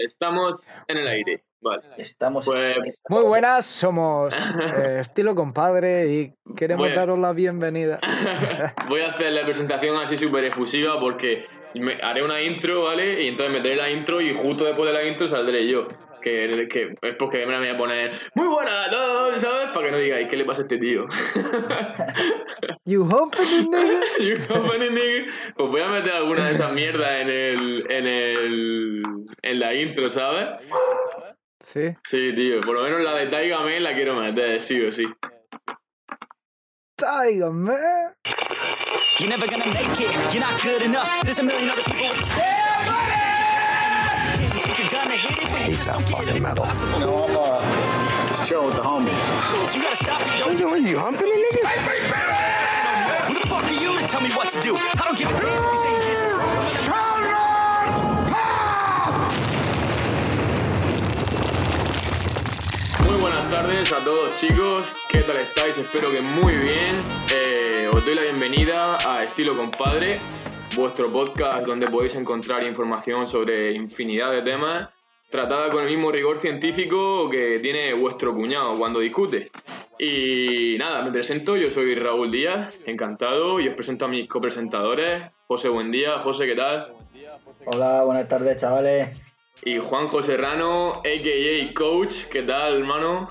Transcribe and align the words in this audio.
Estamos 0.00 0.62
en 0.88 0.96
el 0.96 1.06
aire. 1.06 1.42
Vale. 1.60 1.82
Estamos 1.98 2.46
Pues 2.46 2.78
Muy 3.10 3.22
buenas, 3.24 3.66
somos 3.66 4.34
eh, 4.78 4.96
Estilo 5.00 5.34
Compadre 5.34 6.06
y 6.06 6.32
queremos 6.56 6.86
Bueno. 6.86 6.96
daros 6.98 7.18
la 7.18 7.34
bienvenida. 7.34 8.00
voy 8.88 9.02
a 9.02 9.10
hacer 9.10 9.30
la 9.32 9.44
presentación 9.44 9.98
así 9.98 10.16
súper 10.16 10.44
efusiva 10.44 10.98
porque 10.98 11.44
me 11.74 12.00
haré 12.02 12.24
una 12.24 12.40
intro, 12.40 12.84
¿vale? 12.84 13.24
Y 13.24 13.28
entonces 13.28 13.52
meteré 13.52 13.76
la 13.76 13.90
intro 13.90 14.22
y 14.22 14.32
justo 14.32 14.64
después 14.64 14.86
de 14.90 14.94
la 14.94 15.04
intro 15.04 15.28
saldré 15.28 15.68
yo. 15.70 15.86
Que, 16.22 16.50
que 16.70 16.94
es 17.00 17.16
porque 17.18 17.44
me 17.46 17.52
la 17.52 17.58
voy 17.58 17.68
a 17.68 17.78
poner 17.78 18.12
muy 18.34 18.46
buena, 18.46 18.88
¿no? 18.88 19.38
¿sabes? 19.38 19.59
Para 19.80 19.92
que 19.92 19.96
no 19.96 20.02
digáis, 20.02 20.28
¿qué 20.28 20.36
le 20.36 20.44
pasa 20.44 20.60
a 20.60 20.64
este 20.64 20.76
tío? 20.76 21.06
You 22.84 23.04
hoping, 23.04 23.70
nigga? 23.70 24.00
You 24.20 24.34
company 24.46 24.90
nigga. 24.90 25.32
Pues 25.56 25.70
voy 25.70 25.80
a 25.80 25.88
meter 25.88 26.12
alguna 26.12 26.48
de 26.48 26.54
esas 26.54 26.70
mierdas 26.74 27.08
en 27.22 27.30
el, 27.30 27.90
en 27.90 28.06
el, 28.06 29.02
en 29.40 29.58
la 29.58 29.74
intro, 29.74 30.10
¿sabes? 30.10 30.48
Sí. 31.60 31.96
Sí, 32.04 32.34
tío, 32.34 32.60
por 32.60 32.74
lo 32.74 32.82
menos 32.82 33.00
la 33.00 33.14
de 33.14 33.28
Taiga 33.28 33.60
Man 33.60 33.82
la 33.82 33.94
quiero 33.94 34.16
meter, 34.16 34.60
sí 34.60 34.82
o 34.82 34.92
sí. 34.92 35.06
Tiger, 36.96 37.50
man. 37.50 38.12
You're 39.18 39.30
never 39.30 39.46
gonna 39.46 39.64
make 39.72 39.98
it. 39.98 40.34
You're 40.34 40.42
not 40.42 40.60
good 40.62 40.82
enough. 40.82 41.08
There's 41.22 41.38
a 41.38 41.42
million 41.42 41.70
other 41.70 41.84
people 41.84 42.06
with 42.06 42.18
the 42.18 42.26
same 42.26 42.44
You're 44.78 44.90
gonna 44.90 45.16
hit 45.16 45.38
it, 45.38 45.48
but 45.50 45.66
you 45.66 45.74
just 45.74 45.90
don't 45.90 46.06
get 46.06 46.28
it. 46.28 46.36
It's 46.36 46.48
impossible. 46.48 46.98
No, 47.00 47.24
I'm 47.24 47.36
uh, 47.36 47.89
just 48.40 48.50
chilling 48.50 48.66
with 48.66 48.76
the 48.76 48.82
homies. 48.82 49.74
You 49.74 49.82
gotta 49.82 49.96
stop 49.96 50.20
it. 50.22 50.38
Yo, 50.38 50.56
doing? 50.56 50.86
You 50.86 50.98
humping 50.98 51.26
a 51.26 51.36
nigga? 51.44 51.62
who 53.26 53.34
the 53.34 53.46
fuck 53.46 53.64
are 53.64 53.72
you 53.72 53.98
to 53.98 54.06
tell 54.06 54.20
me 54.20 54.30
what 54.30 54.50
to 54.50 54.60
do? 54.60 54.76
I 54.76 55.02
don't 55.04 55.18
give 55.18 55.28
a 55.28 55.38
damn 55.38 55.64
if 55.64 55.72
you 55.72 55.78
say 55.78 55.92
you 55.92 56.00
disapprove. 56.00 56.40
Buenas 63.20 63.50
tardes 63.50 63.92
a 63.92 64.02
todos 64.02 64.40
chicos, 64.40 64.86
¿qué 65.10 65.22
tal 65.22 65.36
estáis? 65.36 65.76
Espero 65.76 66.10
que 66.10 66.22
muy 66.22 66.56
bien. 66.56 67.02
Eh, 67.34 67.90
os 67.92 68.04
doy 68.04 68.14
la 68.14 68.22
bienvenida 68.22 68.96
a 69.06 69.24
Estilo 69.24 69.54
Compadre, 69.56 70.18
vuestro 70.74 71.12
podcast 71.12 71.66
donde 71.66 71.88
podéis 71.88 72.14
encontrar 72.14 72.62
información 72.62 73.26
sobre 73.26 73.72
infinidad 73.72 74.30
de 74.30 74.42
temas, 74.42 74.88
tratada 75.30 75.70
con 75.70 75.84
el 75.84 75.90
mismo 75.90 76.10
rigor 76.10 76.38
científico 76.38 77.30
que 77.30 77.60
tiene 77.60 77.94
vuestro 77.94 78.34
cuñado 78.34 78.76
cuando 78.76 79.00
discute. 79.00 79.50
Y 79.98 80.76
nada, 80.78 81.04
me 81.04 81.12
presento, 81.12 81.56
yo 81.56 81.70
soy 81.70 81.94
Raúl 81.94 82.30
Díaz, 82.30 82.74
encantado, 82.86 83.60
y 83.60 83.68
os 83.68 83.74
presento 83.74 84.06
a 84.06 84.08
mis 84.08 84.28
copresentadores, 84.28 85.30
José 85.46 85.68
Buendía, 85.68 86.18
José, 86.20 86.46
¿qué 86.46 86.56
tal? 86.56 86.94
Hola, 87.66 88.02
buenas 88.02 88.26
tardes, 88.28 88.56
chavales. 88.56 89.20
Y 89.62 89.78
Juan 89.78 90.08
José 90.08 90.36
Rano, 90.36 90.94
a.k.a. 90.94 91.74
Coach, 91.74 92.24
¿qué 92.30 92.42
tal, 92.42 92.78
hermano? 92.78 93.28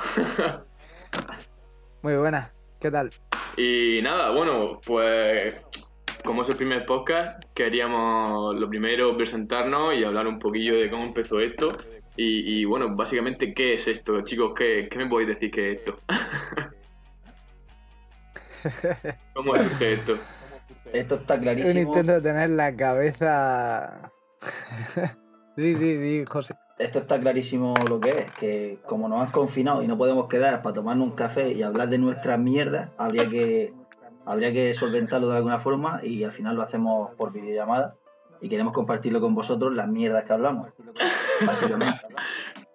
Muy 2.04 2.16
buenas. 2.16 2.52
¿Qué 2.80 2.92
tal? 2.92 3.10
Y 3.58 4.00
nada, 4.04 4.30
bueno, 4.32 4.80
pues 4.86 5.56
como 6.30 6.44
es 6.44 6.50
el 6.50 6.58
primer 6.58 6.86
podcast, 6.86 7.44
queríamos 7.56 8.56
lo 8.56 8.70
primero 8.70 9.18
presentarnos 9.18 9.96
y 9.96 10.04
hablar 10.04 10.28
un 10.28 10.38
poquillo 10.38 10.78
de 10.78 10.88
cómo 10.88 11.06
empezó 11.06 11.40
esto. 11.40 11.76
Y, 12.18 12.62
y, 12.62 12.66
bueno, 12.66 12.96
básicamente, 12.96 13.52
¿qué 13.52 13.74
es 13.74 13.88
esto, 13.88 14.22
chicos? 14.22 14.54
¿Qué, 14.56 14.88
qué 14.92 15.00
me 15.00 15.08
podéis 15.08 15.30
decir 15.30 15.50
que 15.50 15.72
es 15.72 15.80
esto? 15.80 15.96
¿Cómo 19.34 19.56
surge 19.56 19.94
esto? 19.94 20.18
Esto 20.94 21.16
está 21.16 21.34
Un 21.34 21.42
clarísimo. 21.42 21.80
intento 21.80 22.14
de 22.14 22.22
tener 22.22 22.52
la 22.52 22.76
cabeza. 22.76 24.12
sí, 25.58 25.74
sí, 25.74 26.04
sí, 26.04 26.26
José. 26.30 26.54
Esto 26.78 27.00
está 27.00 27.20
clarísimo 27.20 27.74
lo 27.90 28.00
que 28.00 28.10
es. 28.10 28.32
Que 28.40 28.78
como 28.86 29.10
nos 29.10 29.26
han 29.26 29.32
confinado 29.32 29.82
y 29.82 29.88
no 29.88 29.98
podemos 29.98 30.28
quedar 30.28 30.62
para 30.62 30.76
tomarnos 30.76 31.08
un 31.08 31.16
café 31.16 31.54
y 31.54 31.64
hablar 31.64 31.90
de 31.90 31.98
nuestras 31.98 32.38
mierdas, 32.38 32.92
habría 33.00 33.28
que, 33.28 33.74
habría 34.26 34.52
que 34.54 34.74
solventarlo 34.74 35.30
de 35.30 35.38
alguna 35.38 35.60
forma 35.60 36.00
y 36.04 36.24
al 36.24 36.32
final 36.32 36.56
lo 36.56 36.62
hacemos 36.62 37.12
por 37.16 37.32
videollamada. 37.32 37.96
Y 38.42 38.48
queremos 38.48 38.72
compartirlo 38.74 39.20
con 39.20 39.36
vosotros 39.36 39.74
las 39.74 39.88
mierdas 39.90 40.24
que 40.24 40.34
hablamos. 40.34 40.70
Básicamente. 41.46 42.00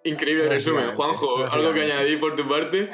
Increíble 0.03 0.47
resumen. 0.47 0.93
Juanjo, 0.93 1.45
¿algo 1.51 1.73
que 1.73 1.81
añadir 1.81 2.19
por 2.19 2.35
tu 2.35 2.47
parte? 2.47 2.91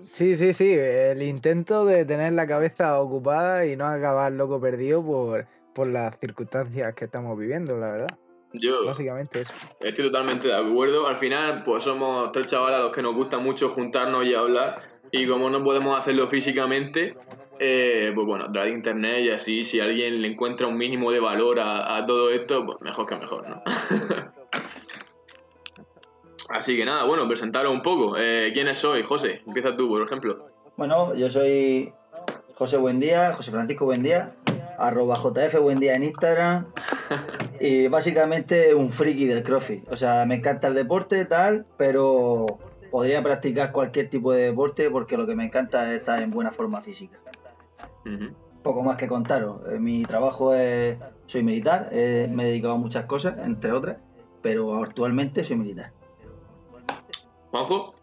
Sí, 0.00 0.34
sí, 0.34 0.52
sí. 0.52 0.74
El 0.74 1.22
intento 1.22 1.84
de 1.84 2.04
tener 2.04 2.32
la 2.32 2.46
cabeza 2.46 3.00
ocupada 3.00 3.66
y 3.66 3.76
no 3.76 3.86
acabar 3.86 4.32
loco 4.32 4.60
perdido 4.60 5.04
por, 5.04 5.46
por 5.74 5.88
las 5.88 6.18
circunstancias 6.18 6.94
que 6.94 7.04
estamos 7.04 7.38
viviendo, 7.38 7.76
la 7.76 7.90
verdad. 7.90 8.18
Yo 8.54 8.86
Básicamente 8.86 9.42
eso. 9.42 9.52
estoy 9.80 10.06
totalmente 10.06 10.48
de 10.48 10.54
acuerdo. 10.54 11.06
Al 11.06 11.16
final, 11.16 11.64
pues 11.64 11.84
somos 11.84 12.32
tres 12.32 12.46
chavales 12.46 12.78
a 12.78 12.82
los 12.84 12.92
que 12.94 13.02
nos 13.02 13.14
gusta 13.14 13.38
mucho 13.38 13.68
juntarnos 13.70 14.24
y 14.24 14.34
hablar. 14.34 14.82
Y 15.10 15.26
como 15.26 15.50
no 15.50 15.62
podemos 15.64 15.98
hacerlo 15.98 16.28
físicamente, 16.28 17.14
eh, 17.58 18.12
pues 18.14 18.26
bueno, 18.26 18.44
a 18.44 18.52
través 18.52 18.70
de 18.70 18.76
internet 18.76 19.24
y 19.24 19.30
así, 19.30 19.64
si 19.64 19.80
alguien 19.80 20.22
le 20.22 20.28
encuentra 20.28 20.66
un 20.66 20.76
mínimo 20.76 21.10
de 21.10 21.20
valor 21.20 21.58
a, 21.60 21.96
a 21.96 22.06
todo 22.06 22.30
esto, 22.30 22.64
pues 22.66 22.80
mejor 22.80 23.06
que 23.06 23.16
mejor, 23.16 23.48
¿no? 23.48 23.62
así 26.50 26.76
que 26.76 26.84
nada, 26.84 27.04
bueno, 27.04 27.26
presentaros 27.26 27.72
un 27.72 27.82
poco. 27.82 28.16
Eh, 28.16 28.50
¿Quiénes 28.52 28.78
sois, 28.78 29.04
José? 29.04 29.42
Empieza 29.46 29.76
tú, 29.76 29.88
por 29.88 30.02
ejemplo. 30.02 30.46
Bueno, 30.76 31.14
yo 31.14 31.28
soy 31.28 31.92
José 32.54 32.76
Buendía, 32.76 33.34
José 33.34 33.50
Francisco 33.50 33.84
Buendía, 33.84 34.34
arroba 34.78 35.16
JF 35.16 35.60
Buendía 35.60 35.94
en 35.94 36.04
Instagram. 36.04 36.66
Y 37.60 37.88
básicamente 37.88 38.72
un 38.72 38.92
friki 38.92 39.26
del 39.26 39.42
CrossFit. 39.42 39.90
O 39.90 39.96
sea, 39.96 40.24
me 40.26 40.36
encanta 40.36 40.68
el 40.68 40.74
deporte, 40.74 41.24
tal, 41.24 41.66
pero 41.76 42.46
podría 42.90 43.22
practicar 43.22 43.72
cualquier 43.72 44.10
tipo 44.10 44.32
de 44.32 44.44
deporte 44.44 44.90
porque 44.90 45.16
lo 45.16 45.26
que 45.26 45.34
me 45.34 45.44
encanta 45.44 45.92
es 45.92 46.00
estar 46.00 46.20
en 46.22 46.30
buena 46.30 46.50
forma 46.50 46.80
física. 46.80 47.18
Poco 48.62 48.82
más 48.82 48.96
que 48.96 49.06
contaros. 49.06 49.60
Eh, 49.70 49.78
Mi 49.78 50.04
trabajo 50.04 50.54
es. 50.54 50.98
Soy 51.26 51.42
militar, 51.42 51.90
eh, 51.92 52.28
me 52.32 52.44
he 52.44 52.46
dedicado 52.46 52.74
a 52.74 52.78
muchas 52.78 53.04
cosas, 53.04 53.36
entre 53.38 53.72
otras, 53.72 53.98
pero 54.40 54.82
actualmente 54.82 55.44
soy 55.44 55.56
militar. 55.56 55.92
¿Juanjo? 57.50 57.94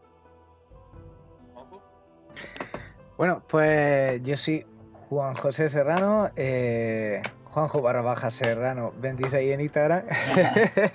Bueno, 3.18 3.42
pues 3.48 4.22
yo 4.22 4.38
soy 4.38 4.66
Juan 5.10 5.36
José 5.36 5.70
Serrano, 5.70 6.28
eh, 6.36 7.22
Juanjo 7.46 7.82
barra 7.82 8.02
baja 8.02 8.30
Serrano 8.30 8.94
26 9.00 9.54
en 9.54 9.62
Instagram. 9.62 10.04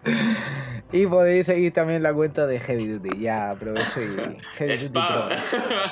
y 0.93 1.07
podéis 1.07 1.47
seguir 1.47 1.73
también 1.73 2.03
la 2.03 2.13
cuenta 2.13 2.47
de 2.47 2.59
Heavy 2.61 2.87
Duty. 2.87 3.19
Ya 3.21 3.51
aprovecho 3.51 4.01
y 4.03 4.17
Heavy 4.55 4.77
Duty 4.77 4.93
Pro. 4.93 5.29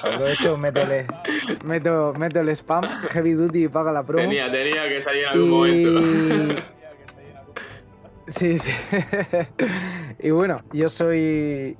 Aprovecho, 0.03 0.57
meto 0.57 0.81
el, 0.83 1.07
meto, 1.65 2.13
meto 2.19 2.41
el 2.41 2.49
spam, 2.51 2.85
Heavy 3.11 3.33
Duty 3.33 3.65
y 3.65 3.69
paga 3.69 3.93
la 3.93 4.05
promo. 4.05 4.25
tenía, 4.25 4.51
tenía 4.51 4.89
que 4.89 5.01
salir 5.01 5.23
en 5.25 5.29
algún 5.29 5.51
momento. 5.51 6.63
Sí, 8.27 8.59
sí. 8.59 8.73
y 10.19 10.31
bueno, 10.33 10.61
yo 10.75 10.91
soy 10.91 11.79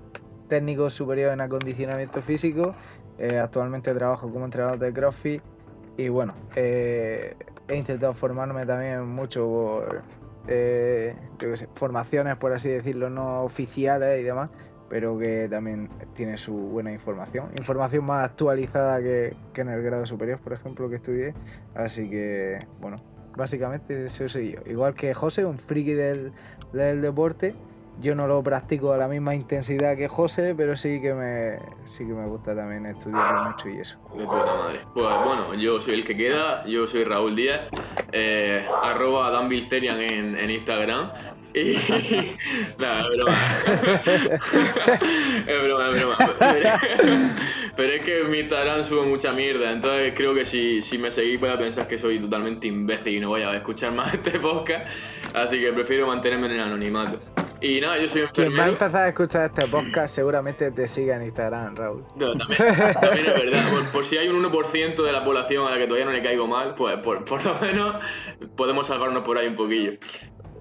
técnico 0.49 0.89
superior 0.89 1.31
en 1.35 1.43
acondicionamiento 1.43 2.23
físico. 2.23 2.75
eh, 3.19 3.39
actualmente 3.39 3.93
trabajo 3.93 4.31
como 4.33 4.47
entrenador 4.47 4.79
de 4.79 4.91
CrossFit. 4.93 5.43
Y 5.99 6.09
bueno, 6.09 6.35
eh, 6.57 7.35
he 7.69 7.77
intentado 7.77 8.15
formarme 8.15 8.65
también 8.65 9.07
mucho 9.07 9.45
por 9.47 10.03
eh, 10.49 11.15
yo 11.39 11.49
formaciones, 11.75 12.37
por 12.37 12.53
así 12.53 12.71
decirlo, 12.71 13.11
no 13.11 13.43
oficiales 13.43 14.21
y 14.21 14.25
demás, 14.25 14.51
pero 14.89 15.19
que 15.19 15.49
también 15.49 15.89
tiene 16.15 16.37
su 16.37 16.55
buena 16.55 16.93
información. 16.93 17.51
Información 17.59 18.05
más 18.05 18.25
actualizada 18.25 19.01
que, 19.01 19.37
que 19.53 19.61
en 19.61 19.69
el 19.69 19.83
grado 19.83 20.07
superior, 20.07 20.41
por 20.41 20.55
ejemplo, 20.55 20.89
que 20.89 20.97
estudié. 20.97 21.35
Así 21.75 22.09
que, 22.09 22.59
bueno, 22.81 22.97
básicamente 23.37 24.07
eso 24.07 24.29
soy 24.29 24.53
yo. 24.53 24.61
Igual 24.67 24.95
que 24.95 25.15
José, 25.15 25.45
un 25.45 25.59
friki 25.59 25.93
del, 25.93 26.33
del 26.73 27.03
deporte. 27.03 27.55
Yo 28.01 28.15
no 28.15 28.29
lo 28.29 28.43
practico 28.43 28.93
a 28.93 28.97
la 28.97 29.09
misma 29.09 29.35
intensidad 29.35 29.97
que 29.97 30.07
José, 30.07 30.55
pero 30.57 30.77
sí 30.77 31.01
que 31.01 31.15
me, 31.15 31.59
sí 31.85 32.07
que 32.07 32.13
me 32.13 32.27
gusta 32.27 32.55
también 32.55 32.87
estudiarlo 32.87 33.51
mucho 33.51 33.69
y 33.69 33.79
eso. 33.81 33.99
De 34.17 34.25
puta 34.25 34.45
madre. 34.45 34.81
Pues 34.95 35.07
bueno, 35.25 35.55
yo 35.55 35.81
soy 35.81 35.95
el 35.95 36.05
que 36.05 36.17
queda, 36.17 36.65
yo 36.67 36.87
soy 36.87 37.03
Raúl 37.03 37.35
Díaz, 37.35 37.69
eh, 38.13 38.67
arroba 38.83 39.31
Dan 39.31 39.49
Bilzerian 39.49 40.01
en, 40.01 40.39
en 40.39 40.51
Instagram. 40.51 41.11
Y. 41.55 41.75
Nada, 42.79 43.01
es 43.11 43.17
broma. 43.17 43.35
es 45.47 45.63
broma, 45.63 45.89
es 45.89 46.05
broma. 46.05 46.17
Pero, 47.79 47.93
es 47.93 48.05
que 48.05 48.25
mi 48.25 48.41
Instagram 48.41 48.83
subo 48.83 49.05
mucha 49.05 49.33
mierda, 49.33 49.71
entonces 49.71 50.13
creo 50.17 50.35
que 50.35 50.45
si, 50.45 50.83
si 50.83 50.99
me 50.99 51.13
seguís 51.13 51.41
vais 51.41 51.55
a 51.55 51.59
pensar 51.59 51.87
que 51.87 51.97
soy 51.97 52.19
totalmente 52.19 52.67
imbécil 52.67 53.15
y 53.15 53.21
no 53.21 53.29
voy 53.29 53.43
a 53.43 53.55
escuchar 53.55 53.93
más 53.99 54.13
este 54.15 54.41
podcast, 54.41 54.89
así 55.33 55.61
que 55.61 55.73
prefiero 55.73 56.09
mantenerme 56.09 56.47
en 56.49 56.53
el 56.55 56.61
anonimato. 56.61 57.21
Y 57.61 57.81
nada, 57.81 57.99
yo 57.99 58.09
soy 58.09 58.23
Quien 58.23 58.47
va 58.57 58.65
a 58.65 58.69
enfermero. 58.69 58.73
empezar 58.73 59.05
a 59.05 59.09
escuchar 59.09 59.47
este 59.47 59.67
podcast 59.69 60.13
seguramente 60.13 60.73
te 60.73 60.89
siga 60.89 61.17
en 61.17 61.23
Instagram, 61.25 61.77
Raúl. 61.77 62.05
No, 62.17 62.37
también, 62.37 62.59
también 63.01 63.27
es 63.27 63.35
verdad. 63.35 63.71
Por, 63.71 63.93
por 63.93 64.05
si 64.05 64.17
hay 64.17 64.29
un 64.29 64.45
1% 64.45 65.03
de 65.03 65.13
la 65.13 65.25
población 65.25 65.67
a 65.67 65.71
la 65.71 65.79
que 65.79 65.87
todavía 65.87 66.07
no 66.07 66.13
le 66.13 66.23
caigo 66.23 66.49
mal, 66.49 66.75
pues 66.75 66.99
por, 66.99 67.25
por 67.25 67.45
lo 67.45 67.55
menos 67.61 67.97
podemos 68.57 68.89
salvarnos 68.89 69.25
por 69.25 69.39
ahí 69.39 69.47
un 69.47 69.57
poquillo. 69.57 69.93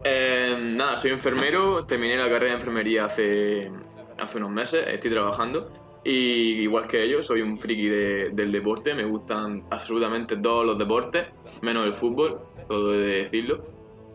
Eh, 0.03 0.55
nada, 0.59 0.97
soy 0.97 1.11
enfermero, 1.11 1.85
terminé 1.85 2.15
la 2.15 2.29
carrera 2.29 2.53
de 2.53 2.59
enfermería 2.59 3.05
hace, 3.05 3.71
hace 4.19 4.37
unos 4.37 4.51
meses, 4.51 4.85
estoy 4.87 5.11
trabajando. 5.11 5.86
Y 6.09 6.62
igual 6.62 6.88
que 6.88 7.04
ellos, 7.04 7.25
soy 7.27 7.42
un 7.42 7.59
friki 7.59 7.89
de- 7.89 8.30
del 8.31 8.50
deporte, 8.50 8.94
me 8.95 9.04
gustan 9.04 9.65
absolutamente 9.69 10.38
todos 10.38 10.65
los 10.65 10.77
deportes, 10.77 11.27
menos 11.62 11.86
el 11.86 11.92
fútbol, 11.92 12.39
todo 12.65 12.92
de 12.94 13.24
decirlo. 13.24 13.62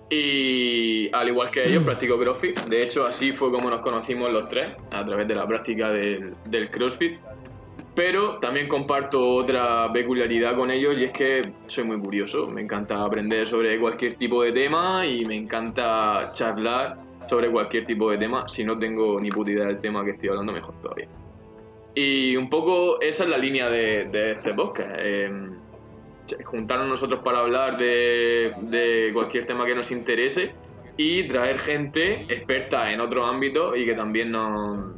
Y 0.09 1.15
al 1.15 1.29
igual 1.29 1.51
que 1.51 1.63
ellos, 1.65 1.83
practico 1.85 2.19
CrossFit. 2.19 2.61
De 2.61 2.83
hecho, 2.83 3.05
así 3.05 3.31
fue 3.33 3.51
como 3.53 3.69
nos 3.69 3.81
conocimos 3.83 4.33
los 4.33 4.49
tres, 4.49 4.75
a 4.91 5.05
través 5.05 5.29
de 5.29 5.35
la 5.35 5.47
práctica 5.47 5.91
del, 5.93 6.35
del 6.47 6.71
CrossFit. 6.71 7.21
Pero 7.95 8.39
también 8.39 8.69
comparto 8.69 9.23
otra 9.35 9.93
peculiaridad 9.93 10.57
con 10.57 10.71
ellos 10.71 10.95
y 10.97 11.05
es 11.05 11.13
que 11.13 11.53
soy 11.67 11.85
muy 11.85 11.99
curioso. 12.01 12.47
Me 12.47 12.63
encanta 12.63 13.05
aprender 13.05 13.47
sobre 13.47 13.79
cualquier 13.79 14.17
tipo 14.17 14.43
de 14.43 14.53
tema 14.53 15.07
y 15.07 15.27
me 15.27 15.35
encanta 15.35 16.31
charlar 16.33 16.97
sobre 17.29 17.51
cualquier 17.51 17.85
tipo 17.85 18.11
de 18.11 18.17
tema. 18.17 18.49
Si 18.49 18.65
no 18.65 18.79
tengo 18.79 19.21
ni 19.21 19.31
puta 19.31 19.51
idea 19.51 19.67
del 19.67 19.81
tema 19.83 20.03
que 20.07 20.13
estoy 20.13 20.31
hablando, 20.31 20.55
mejor 20.55 20.75
todavía. 20.81 21.07
Y 21.95 22.37
un 22.37 22.49
poco 22.49 23.01
esa 23.01 23.25
es 23.25 23.31
la 23.31 23.39
línea 23.39 23.69
de, 23.69 24.07
de 24.07 24.33
este 24.33 24.55
podcast. 24.55 24.97
eh, 24.99 25.31
juntarnos 26.45 26.89
nosotros 26.89 27.21
para 27.23 27.41
hablar 27.41 27.77
de, 27.77 28.55
de 28.63 29.11
cualquier 29.13 29.47
tema 29.47 29.67
que 29.67 29.75
nos 29.75 29.91
interese 29.91 30.55
y 30.97 31.29
traer 31.29 31.59
gente 31.59 32.23
experta 32.33 32.93
en 32.93 33.01
otro 33.01 33.25
ámbito 33.25 33.75
y 33.77 33.85
que 33.85 33.95
también 33.95 34.31
nos, 34.31 34.95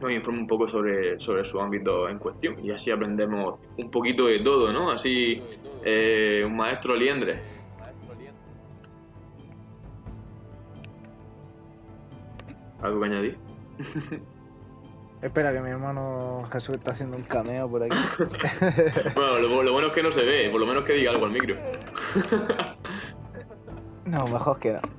nos 0.00 0.12
informe 0.12 0.40
un 0.40 0.46
poco 0.46 0.68
sobre, 0.68 1.18
sobre 1.18 1.44
su 1.44 1.60
ámbito 1.60 2.08
en 2.08 2.18
cuestión. 2.18 2.56
Y 2.64 2.70
así 2.70 2.90
aprendemos 2.90 3.58
un 3.76 3.90
poquito 3.90 4.26
de 4.26 4.40
todo, 4.40 4.72
¿no? 4.72 4.90
Así, 4.90 5.42
eh, 5.84 6.42
un 6.44 6.56
maestro 6.56 6.94
liendre. 6.96 7.40
¿Algo 12.80 13.00
que 13.00 13.06
añadir? 13.06 13.38
Espera, 15.22 15.52
que 15.52 15.60
mi 15.60 15.68
hermano 15.70 16.48
Jesús 16.50 16.76
está 16.76 16.92
haciendo 16.92 17.16
un 17.16 17.24
cameo 17.24 17.68
por 17.68 17.82
aquí. 17.82 17.96
Bueno, 19.14 19.38
lo, 19.38 19.62
lo 19.62 19.72
bueno 19.72 19.88
es 19.88 19.92
que 19.92 20.02
no 20.02 20.10
se 20.12 20.24
ve, 20.24 20.48
por 20.50 20.60
lo 20.60 20.66
menos 20.66 20.84
que 20.84 20.94
diga 20.94 21.10
algo 21.10 21.26
al 21.26 21.32
micro. 21.32 21.56
No, 24.06 24.26
mejor 24.26 24.58
que 24.58 24.72
no. 24.72 24.80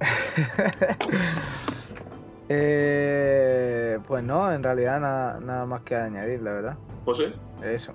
Eh, 2.53 3.97
pues 4.07 4.23
no, 4.23 4.51
en 4.51 4.61
realidad 4.63 4.99
nada, 4.99 5.39
nada 5.39 5.65
más 5.65 5.81
que 5.83 5.95
añadir, 5.95 6.41
la 6.41 6.51
verdad. 6.51 6.77
José, 7.05 7.33
Eso. 7.63 7.93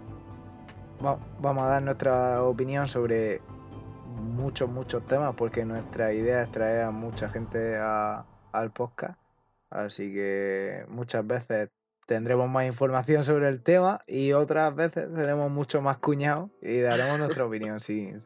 Va- 1.04 1.18
vamos 1.40 1.64
a 1.64 1.68
dar 1.68 1.82
nuestra 1.82 2.42
opinión 2.42 2.88
sobre 2.88 3.42
muchos, 4.34 4.68
muchos 4.70 5.06
temas, 5.06 5.34
porque 5.36 5.64
nuestra 5.66 6.12
idea 6.14 6.42
es 6.42 6.50
traer 6.50 6.82
a 6.84 6.90
mucha 6.90 7.28
gente 7.28 7.76
a- 7.76 8.24
al 8.52 8.70
podcast. 8.70 9.18
Así 9.70 10.12
que 10.12 10.86
muchas 10.88 11.26
veces 11.26 11.68
tendremos 12.06 12.48
más 12.48 12.66
información 12.66 13.24
sobre 13.24 13.48
el 13.48 13.62
tema 13.62 14.00
y 14.06 14.32
otras 14.32 14.74
veces 14.74 15.08
seremos 15.14 15.50
mucho 15.50 15.82
más 15.82 15.98
cuñados 15.98 16.50
y 16.62 16.78
daremos 16.78 17.18
nuestra 17.18 17.44
opinión 17.46 17.80
sin, 17.80 18.20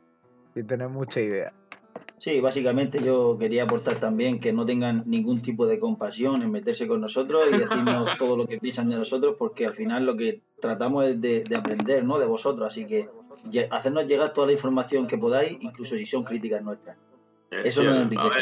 sin 0.54 0.66
tener 0.66 0.88
mucha 0.88 1.20
idea. 1.20 1.52
Sí, 2.18 2.38
básicamente 2.40 3.02
yo 3.02 3.38
quería 3.38 3.62
aportar 3.62 3.94
también 3.94 4.40
que 4.40 4.52
no 4.52 4.66
tengan 4.66 5.04
ningún 5.06 5.40
tipo 5.40 5.66
de 5.66 5.80
compasión 5.80 6.42
en 6.42 6.50
meterse 6.50 6.86
con 6.86 7.00
nosotros 7.00 7.44
y 7.50 7.56
decirnos 7.56 8.10
todo 8.18 8.36
lo 8.36 8.46
que 8.46 8.58
piensan 8.58 8.90
de 8.90 8.96
nosotros, 8.96 9.36
porque 9.38 9.64
al 9.64 9.74
final 9.74 10.04
lo 10.04 10.16
que 10.16 10.42
tratamos 10.60 11.06
es 11.06 11.20
de, 11.20 11.42
de 11.42 11.56
aprender, 11.56 12.04
¿no? 12.04 12.18
De 12.18 12.26
vosotros, 12.26 12.68
así 12.68 12.84
que 12.84 13.08
hacernos 13.70 14.06
llegar 14.06 14.34
toda 14.34 14.48
la 14.48 14.52
información 14.52 15.06
que 15.06 15.16
podáis, 15.16 15.56
incluso 15.60 15.96
si 15.96 16.04
son 16.04 16.24
críticas 16.24 16.62
nuestras. 16.62 16.98
Eso 17.50 17.80
sí, 17.80 17.86
nos 17.86 17.96
a 17.96 18.02
enriquece. 18.02 18.36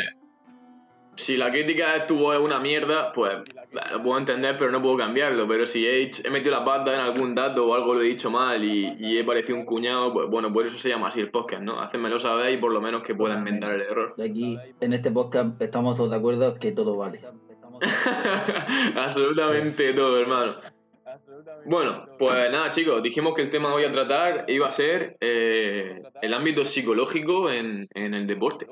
Si 1.18 1.36
la 1.36 1.50
crítica 1.50 1.96
estuvo 1.96 2.32
es 2.32 2.38
una 2.38 2.60
mierda, 2.60 3.10
pues 3.12 3.42
lo 3.92 4.02
puedo 4.02 4.18
entender, 4.18 4.56
pero 4.56 4.70
no 4.70 4.80
puedo 4.80 4.96
cambiarlo. 4.96 5.48
Pero 5.48 5.66
si 5.66 5.84
he, 5.86 6.10
metido 6.30 6.52
la 6.52 6.64
pata 6.64 6.94
en 6.94 7.00
algún 7.00 7.34
dato 7.34 7.66
o 7.66 7.74
algo 7.74 7.94
lo 7.94 8.02
he 8.02 8.06
dicho 8.06 8.30
mal 8.30 8.62
y, 8.62 8.94
y 9.00 9.18
he 9.18 9.24
parecido 9.24 9.58
un 9.58 9.64
cuñado, 9.64 10.12
pues 10.12 10.30
bueno, 10.30 10.52
por 10.52 10.64
eso 10.64 10.78
se 10.78 10.88
llama 10.88 11.08
así 11.08 11.20
el 11.20 11.30
podcast, 11.30 11.62
¿no? 11.62 11.80
Hacémelo 11.80 12.20
saber 12.20 12.54
y 12.54 12.58
por 12.58 12.72
lo 12.72 12.80
menos 12.80 13.02
que 13.02 13.16
pueda 13.16 13.34
enmendar 13.34 13.72
el 13.72 13.82
error. 13.82 14.14
De 14.16 14.26
aquí, 14.26 14.56
en 14.80 14.92
este 14.92 15.10
podcast, 15.10 15.60
estamos 15.60 15.96
todos 15.96 16.10
de 16.10 16.16
acuerdo 16.16 16.54
que 16.54 16.70
todo 16.70 16.96
vale. 16.96 17.20
Absolutamente 18.96 19.92
todo, 19.92 20.20
hermano. 20.20 20.56
Bueno, 21.64 22.06
pues 22.18 22.50
nada, 22.52 22.70
chicos, 22.70 23.02
dijimos 23.02 23.34
que 23.34 23.42
el 23.42 23.50
tema 23.50 23.74
hoy 23.74 23.84
a 23.84 23.90
tratar 23.90 24.44
iba 24.48 24.68
a 24.68 24.70
ser 24.70 25.16
eh, 25.20 26.02
el 26.22 26.32
ámbito 26.32 26.64
psicológico 26.64 27.50
en, 27.50 27.88
en 27.94 28.14
el 28.14 28.26
deporte. 28.26 28.66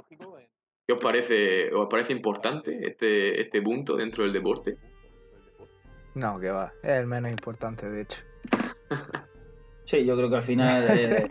¿Qué 0.86 0.92
os 0.92 1.00
parece, 1.02 1.72
os 1.74 1.88
parece 1.88 2.12
importante 2.12 2.86
este, 2.86 3.40
este 3.40 3.60
punto 3.60 3.96
dentro 3.96 4.22
del 4.22 4.32
deporte? 4.32 4.76
No, 6.14 6.38
que 6.38 6.50
va, 6.50 6.72
es 6.82 6.90
el 6.90 7.06
menos 7.06 7.30
importante, 7.32 7.88
de 7.88 8.02
hecho. 8.02 8.22
Sí, 9.88 10.04
yo 10.04 10.16
creo 10.16 10.28
que 10.28 10.34
al 10.34 10.42
final 10.42 11.28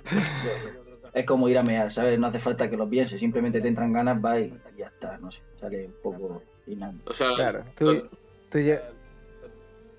es 1.14 1.26
como 1.26 1.50
ir 1.50 1.58
a 1.58 1.64
mear, 1.64 1.92
¿sabes? 1.92 2.18
No 2.18 2.28
hace 2.28 2.40
falta 2.40 2.70
que 2.70 2.78
lo 2.78 2.90
pienses, 2.90 3.20
simplemente 3.20 3.60
te 3.60 3.68
entran 3.68 3.92
ganas, 3.92 4.22
vas 4.22 4.40
y 4.40 4.44
y 4.46 4.78
ya 4.78 4.86
está, 4.86 5.18
no 5.18 5.30
sé, 5.30 5.42
sale 5.60 5.88
un 5.88 5.94
poco 6.02 6.42
inano. 6.66 6.98
O 7.06 7.14
sea, 7.14 7.34
Claro, 7.36 7.66
tú, 7.78 8.08
tú 8.50 8.60
ya- 8.60 8.82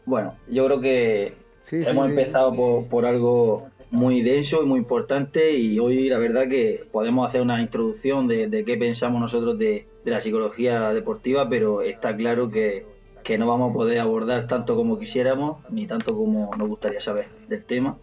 Bueno, 0.06 0.38
yo 0.48 0.64
creo 0.64 0.80
que 0.80 1.36
Sí, 1.60 1.82
hemos 1.84 2.06
sí. 2.06 2.12
empezado 2.12 2.56
por, 2.56 2.88
por 2.88 3.04
algo 3.04 3.68
muy 3.96 4.22
denso 4.22 4.62
y 4.62 4.66
muy 4.66 4.78
importante 4.78 5.52
y 5.52 5.78
hoy 5.78 6.08
la 6.08 6.18
verdad 6.18 6.48
que 6.48 6.86
podemos 6.92 7.26
hacer 7.28 7.40
una 7.40 7.60
introducción 7.62 8.28
de, 8.28 8.46
de 8.48 8.64
qué 8.64 8.76
pensamos 8.76 9.20
nosotros 9.20 9.58
de, 9.58 9.86
de 10.04 10.10
la 10.10 10.20
psicología 10.20 10.92
deportiva, 10.92 11.48
pero 11.48 11.80
está 11.82 12.14
claro 12.16 12.50
que, 12.50 12.84
que 13.24 13.38
no 13.38 13.46
vamos 13.46 13.70
a 13.70 13.74
poder 13.74 13.98
abordar 14.00 14.46
tanto 14.46 14.76
como 14.76 14.98
quisiéramos 14.98 15.58
ni 15.70 15.86
tanto 15.86 16.14
como 16.14 16.50
nos 16.56 16.68
gustaría 16.68 17.00
saber 17.00 17.26
del 17.48 17.64
tema. 17.64 17.98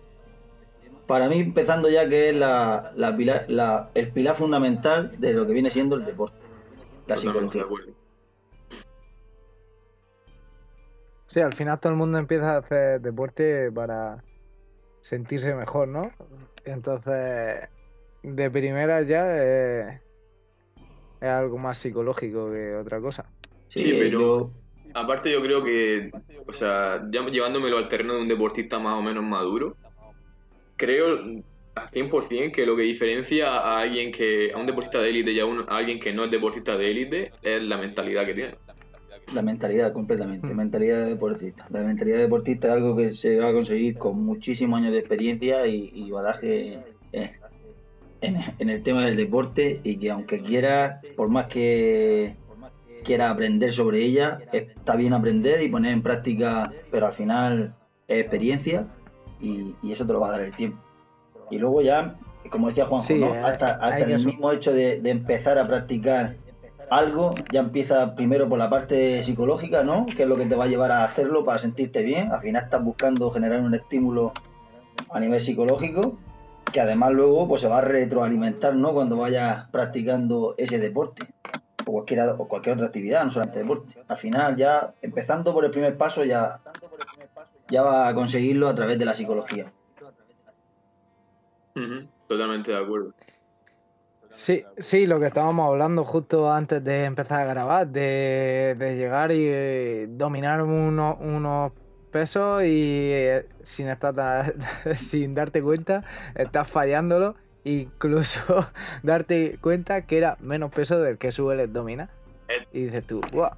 Para 1.06 1.30
mí, 1.30 1.40
empezando 1.40 1.90
ya 1.90 2.08
que 2.10 2.30
es 2.30 2.36
la, 2.36 2.92
la 2.96 3.16
pilar- 3.16 3.46
la- 3.48 3.90
el 3.94 4.12
pilar 4.12 4.36
fundamental 4.36 5.12
de 5.20 5.34
lo 5.34 5.46
que 5.46 5.54
viene 5.54 5.70
siendo 5.70 5.96
el 5.96 6.06
deporte, 6.06 6.36
la 7.08 7.18
psicología. 7.18 7.66
Sí, 11.26 11.40
al 11.40 11.54
final 11.54 11.80
todo 11.80 11.92
el 11.94 11.98
mundo 12.00 12.18
empieza 12.18 12.56
a 12.56 12.58
hacer 12.60 13.02
deporte 13.02 13.72
para 13.72 14.24
sentirse 15.04 15.54
mejor, 15.54 15.90
¿no? 15.90 16.02
Entonces, 16.64 17.68
de 18.24 18.50
primera 18.50 19.02
ya 19.02 19.36
es, 19.38 20.02
es 21.20 21.30
algo 21.30 21.58
más 21.58 21.78
psicológico 21.78 22.50
que 22.52 22.74
otra 22.76 23.02
cosa. 23.02 23.30
Sí, 23.68 23.92
pero- 24.00 24.20
yo- 24.20 24.52
Aparte 24.96 25.32
yo 25.32 25.42
creo 25.42 25.64
que, 25.64 26.12
o 26.46 26.54
sea, 26.54 27.04
ya 27.12 27.26
llevándomelo 27.26 27.80
al 27.80 27.88
terreno 27.90 28.14
de 28.14 28.22
un 28.22 28.28
deportista 28.28 28.78
más 28.78 28.94
o 28.96 29.02
menos 29.02 29.24
maduro, 29.24 29.76
creo 30.78 31.18
al 31.74 31.90
100% 31.90 32.52
que 32.54 32.64
lo 32.68 32.76
que 32.76 32.84
diferencia 32.84 33.50
a 33.58 33.80
alguien 33.80 34.12
que, 34.12 34.52
a 34.54 34.58
un 34.60 34.68
deportista 34.68 35.00
de 35.02 35.10
élite 35.10 35.32
y 35.32 35.40
a, 35.40 35.48
un- 35.48 35.66
a 35.68 35.78
alguien 35.78 36.00
que 36.00 36.14
no 36.14 36.26
es 36.26 36.30
deportista 36.32 36.78
de 36.78 36.92
élite 36.92 37.32
es 37.42 37.64
la 37.64 37.78
mentalidad 37.78 38.24
que 38.28 38.34
tiene. 38.36 38.56
La 39.34 39.42
mentalidad, 39.42 39.94
completamente. 39.94 40.48
Mm. 40.48 40.56
Mentalidad 40.58 40.98
de 41.04 41.10
deportista. 41.12 41.66
La 41.70 41.82
mentalidad 41.82 42.18
de 42.18 42.24
deportista 42.24 42.68
es 42.68 42.74
algo 42.74 42.96
que 42.96 43.14
se 43.14 43.40
va 43.40 43.50
a 43.50 43.54
conseguir 43.54 43.98
con 43.98 44.24
muchísimos 44.26 44.80
años 44.80 44.92
de 44.92 45.00
experiencia 45.00 45.66
y, 45.68 45.92
y 45.94 46.12
badaje 46.12 46.80
en, 47.14 47.32
en- 48.22 48.38
en 48.60 48.70
el 48.70 48.84
tema 48.84 49.06
del 49.06 49.16
deporte 49.18 49.80
y 49.84 49.98
que 49.98 50.12
aunque 50.12 50.42
quiera, 50.42 51.02
por 51.16 51.30
más 51.30 51.48
que 51.48 52.36
quiera 53.04 53.30
aprender 53.30 53.74
sobre 53.74 54.00
ella, 54.02 54.40
está 54.52 54.96
bien 54.96 55.14
aprender 55.14 55.62
y 55.62 55.68
poner 55.70 55.92
en 55.94 56.02
práctica, 56.02 56.72
pero 56.92 57.08
al 57.08 57.14
final 57.14 57.76
es 58.08 58.20
experiencia 58.22 58.88
y, 59.42 59.76
y 59.82 59.92
eso 59.92 60.06
te 60.06 60.14
lo 60.14 60.20
va 60.22 60.30
a 60.30 60.32
dar 60.32 60.42
el 60.42 60.52
tiempo. 60.52 60.78
Y 61.52 61.58
luego 61.58 61.82
ya, 61.82 62.16
como 62.50 62.68
decía 62.70 62.86
Juanjo, 62.86 63.06
Sí, 63.06 63.20
¿no? 63.20 63.32
hay- 63.34 63.40
hasta, 63.42 63.74
hasta 63.76 64.06
el 64.06 64.26
mismo 64.26 64.52
hecho 64.54 64.72
de, 64.74 65.02
de 65.02 65.10
empezar 65.10 65.58
a 65.58 65.66
practicar 65.68 66.38
algo, 66.90 67.32
ya 67.52 67.62
empieza 67.62 68.16
primero 68.16 68.48
por 68.48 68.60
la 68.60 68.70
parte 68.70 69.24
psicológica, 69.24 69.84
¿no? 69.84 70.06
Que 70.06 70.24
es 70.24 70.30
lo 70.30 70.38
que 70.38 70.46
te 70.46 70.56
va 70.56 70.66
a 70.66 70.68
llevar 70.68 70.92
a 70.92 71.04
hacerlo 71.04 71.44
para 71.44 71.60
sentirte 71.60 72.04
bien. 72.04 72.32
Al 72.32 72.42
final 72.42 72.64
estás 72.64 72.84
buscando 72.84 73.32
generar 73.32 73.62
un 73.62 73.74
estímulo 73.74 74.34
a 75.10 75.20
nivel 75.20 75.42
psicológico, 75.42 76.18
que 76.72 76.82
además 76.82 77.12
luego 77.12 77.48
pues 77.48 77.62
se 77.62 77.68
va 77.68 77.80
a 77.80 77.82
retroalimentar, 77.82 78.76
¿no? 78.76 78.94
Cuando 78.94 79.18
vayas 79.18 79.70
practicando 79.70 80.56
ese 80.58 80.80
deporte 80.80 81.28
o 81.86 81.92
cualquier, 81.92 82.22
o 82.38 82.48
cualquier 82.48 82.76
otra 82.76 82.88
actividad, 82.88 83.24
no 83.26 83.32
solamente 83.32 83.60
deporte. 83.60 83.94
Al 84.08 84.18
final 84.18 84.56
ya, 84.56 84.94
empezando 85.02 85.54
por 85.54 85.66
el 85.66 85.72
primer 85.72 85.98
paso, 85.98 86.24
ya, 86.24 86.60
ya 87.70 87.82
va 87.82 88.08
a 88.08 88.14
conseguirlo 88.14 88.68
a 88.68 88.76
través 88.76 88.98
de 88.98 89.06
la 89.06 89.14
psicología. 89.14 89.72
Totalmente 92.28 92.72
de 92.72 92.78
acuerdo. 92.78 93.14
Sí, 94.36 94.64
sí, 94.80 95.06
lo 95.06 95.20
que 95.20 95.28
estábamos 95.28 95.68
hablando 95.68 96.04
justo 96.04 96.52
antes 96.52 96.84
de 96.84 97.04
empezar 97.04 97.42
a 97.42 97.46
grabar, 97.54 97.88
de, 97.88 98.76
de 98.80 98.96
llegar 98.96 99.32
y 99.32 99.46
eh, 99.48 100.08
dominar 100.10 100.64
uno- 100.64 101.18
unos 101.22 101.72
pesos 102.12 102.64
y 102.64 103.12
eh, 103.12 103.46
sin 103.62 103.90
estar 103.90 104.14
ta- 104.16 104.46
sin 104.96 105.36
darte 105.36 105.62
cuenta, 105.62 106.04
estás 106.36 106.68
fallándolo, 106.68 107.36
incluso 107.64 108.42
darte 109.04 109.58
cuenta 109.62 110.02
que 110.08 110.18
era 110.18 110.36
menos 110.40 110.72
peso 110.72 111.00
del 111.00 111.18
que 111.20 111.32
sueles 111.32 111.72
dominar. 111.72 112.10
Eh. 112.50 112.66
Y 112.74 112.84
dices 112.86 113.06
tú, 113.06 113.24
"Buah". 113.32 113.52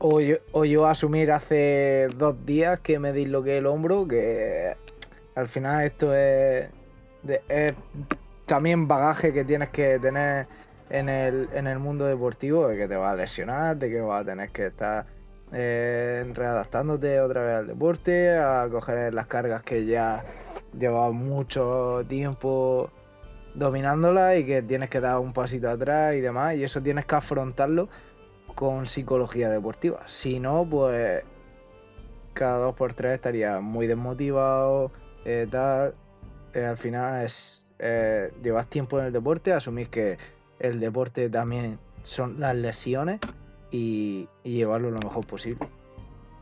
O 0.00 0.20
yo, 0.20 0.36
o 0.52 0.66
yo 0.66 0.86
asumir 0.86 1.32
hace 1.32 2.10
dos 2.18 2.44
días 2.44 2.80
que 2.80 2.98
me 2.98 3.12
disloqué 3.14 3.56
el 3.58 3.66
hombro, 3.66 4.06
que 4.06 4.76
al 5.34 5.48
final 5.48 5.84
esto 5.86 6.14
es, 6.14 6.68
de- 7.22 7.40
es 7.48 7.74
también 8.46 8.88
bagaje 8.88 9.32
que 9.32 9.44
tienes 9.44 9.70
que 9.70 9.98
tener 9.98 10.46
en 10.90 11.08
el, 11.08 11.48
en 11.52 11.66
el 11.66 11.78
mundo 11.78 12.04
deportivo, 12.04 12.68
de 12.68 12.76
que 12.76 12.88
te 12.88 12.96
vas 12.96 13.12
a 13.12 13.16
lesionar, 13.16 13.76
de 13.76 13.90
que 13.90 14.00
vas 14.00 14.22
a 14.22 14.24
tener 14.24 14.50
que 14.50 14.66
estar 14.66 15.06
eh, 15.52 16.30
readaptándote 16.34 17.20
otra 17.20 17.42
vez 17.42 17.56
al 17.56 17.66
deporte, 17.66 18.36
a 18.36 18.68
coger 18.70 19.14
las 19.14 19.26
cargas 19.26 19.62
que 19.62 19.86
ya 19.86 20.24
llevas 20.78 21.12
mucho 21.12 22.02
tiempo 22.08 22.90
dominándolas 23.54 24.36
y 24.36 24.44
que 24.44 24.62
tienes 24.62 24.90
que 24.90 25.00
dar 25.00 25.18
un 25.18 25.32
pasito 25.32 25.70
atrás 25.70 26.14
y 26.14 26.20
demás, 26.20 26.54
y 26.56 26.64
eso 26.64 26.82
tienes 26.82 27.06
que 27.06 27.14
afrontarlo 27.14 27.88
con 28.54 28.86
psicología 28.86 29.48
deportiva. 29.48 30.02
Si 30.06 30.40
no, 30.40 30.66
pues 30.68 31.22
cada 32.34 32.58
dos 32.58 32.74
por 32.74 32.94
tres 32.94 33.14
estaría 33.14 33.60
muy 33.60 33.86
desmotivado, 33.86 34.90
eh, 35.24 35.46
tal. 35.50 35.94
Eh, 36.52 36.64
al 36.64 36.76
final 36.76 37.24
es 37.24 37.63
eh, 37.86 38.32
llevas 38.42 38.70
tiempo 38.70 38.98
en 38.98 39.06
el 39.06 39.12
deporte, 39.12 39.52
asumir 39.52 39.90
que 39.90 40.16
el 40.58 40.80
deporte 40.80 41.28
también 41.28 41.78
son 42.02 42.40
las 42.40 42.56
lesiones 42.56 43.20
y, 43.70 44.26
llevarlo 44.42 44.90
lo 44.90 44.98
mejor 45.00 45.26
posible. 45.26 45.68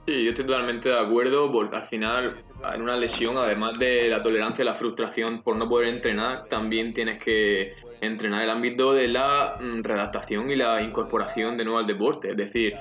Sí, 0.06 0.24
yo 0.24 0.30
estoy 0.30 0.46
totalmente 0.46 0.88
de 0.88 0.98
acuerdo 0.98 1.50
porque 1.50 1.74
al 1.76 1.82
final 1.82 2.36
en 2.72 2.82
una 2.82 2.96
lesión, 2.96 3.36
además 3.38 3.76
de 3.76 4.08
la 4.08 4.22
tolerancia 4.22 4.62
y 4.62 4.66
la 4.66 4.74
frustración 4.74 5.42
por 5.42 5.56
no 5.56 5.68
poder 5.68 5.88
entrenar, 5.88 6.46
también 6.46 6.94
tienes 6.94 7.18
que 7.18 7.74
entrenar 8.00 8.44
el 8.44 8.50
ámbito 8.50 8.92
de 8.92 9.08
la 9.08 9.56
mm, 9.60 9.82
readaptación 9.82 10.48
y 10.48 10.54
la 10.54 10.80
incorporación 10.80 11.56
de 11.56 11.64
nuevo 11.64 11.80
al 11.80 11.88
deporte. 11.88 12.30
Es 12.30 12.36
decir, 12.36 12.74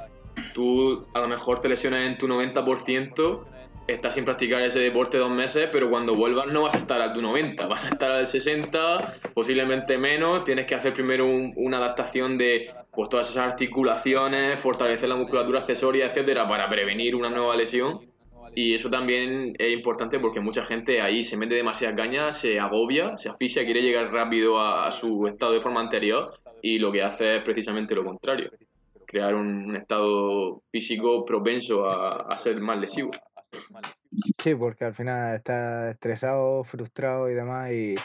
tú 0.53 1.03
a 1.15 1.20
lo 1.20 1.27
mejor 1.27 1.62
te 1.62 1.70
lesionas 1.70 2.01
en 2.01 2.20
tu 2.20 2.27
90%, 2.27 3.44
estás 3.88 4.15
sin 4.15 4.25
practicar 4.25 4.61
ese 4.61 4.79
deporte 4.79 5.17
dos 5.17 5.31
meses, 5.31 5.69
pero 5.71 5.89
cuando 5.89 6.15
vuelvas 6.15 6.47
no 6.47 6.63
vas 6.63 6.75
a 6.75 6.79
estar 6.79 7.01
a 7.01 7.13
tu 7.13 7.21
90, 7.21 7.67
vas 7.67 7.85
a 7.85 7.89
estar 7.89 8.11
al 8.11 8.27
60, 8.27 9.13
posiblemente 9.33 9.97
menos. 9.97 10.43
Tienes 10.43 10.65
que 10.65 10.75
hacer 10.75 10.93
primero 10.93 11.25
un- 11.25 11.53
una 11.57 11.77
adaptación 11.77 12.38
de 12.38 12.71
pues 12.93 13.09
todas 13.09 13.29
esas 13.29 13.47
articulaciones, 13.51 14.59
fortalecer 14.59 15.07
la 15.09 15.15
musculatura 15.15 15.59
accesoria, 15.59 16.07
etcétera, 16.07 16.47
para 16.47 16.69
prevenir 16.69 17.15
una 17.15 17.29
nueva 17.29 17.55
lesión. 17.55 18.00
Y 18.53 18.73
eso 18.73 18.89
también 18.89 19.53
es 19.57 19.71
importante 19.71 20.19
porque 20.19 20.41
mucha 20.41 20.65
gente 20.65 21.01
ahí 21.01 21.23
se 21.23 21.38
mete 21.38 21.55
demasiadas 21.55 21.95
cañas, 21.95 22.38
se 22.38 22.59
agobia, 22.59 23.15
se 23.17 23.29
asfixia, 23.29 23.63
quiere 23.63 23.81
llegar 23.81 24.11
rápido 24.11 24.59
a, 24.59 24.91
su 24.91 25.25
estado 25.25 25.53
de 25.53 25.61
forma 25.61 25.79
anterior 25.79 26.33
y 26.61 26.77
lo 26.79 26.91
que 26.91 27.01
hace 27.01 27.38
es 27.38 27.43
precisamente 27.43 27.95
lo 27.95 28.03
contrario, 28.03 28.51
crear 29.07 29.35
un, 29.35 29.69
un 29.69 29.75
estado 29.77 30.61
físico 30.69 31.23
propenso 31.23 31.89
a, 31.89 32.23
a 32.33 32.38
ser 32.38 32.59
más 32.59 32.77
lesivo. 32.77 33.11
Sí, 34.38 34.55
porque 34.55 34.86
al 34.86 34.93
final 34.93 35.36
estás 35.38 35.91
estresado, 35.91 36.63
frustrado 36.63 37.29
y 37.29 37.34
demás 37.34 37.72
y 37.72 37.96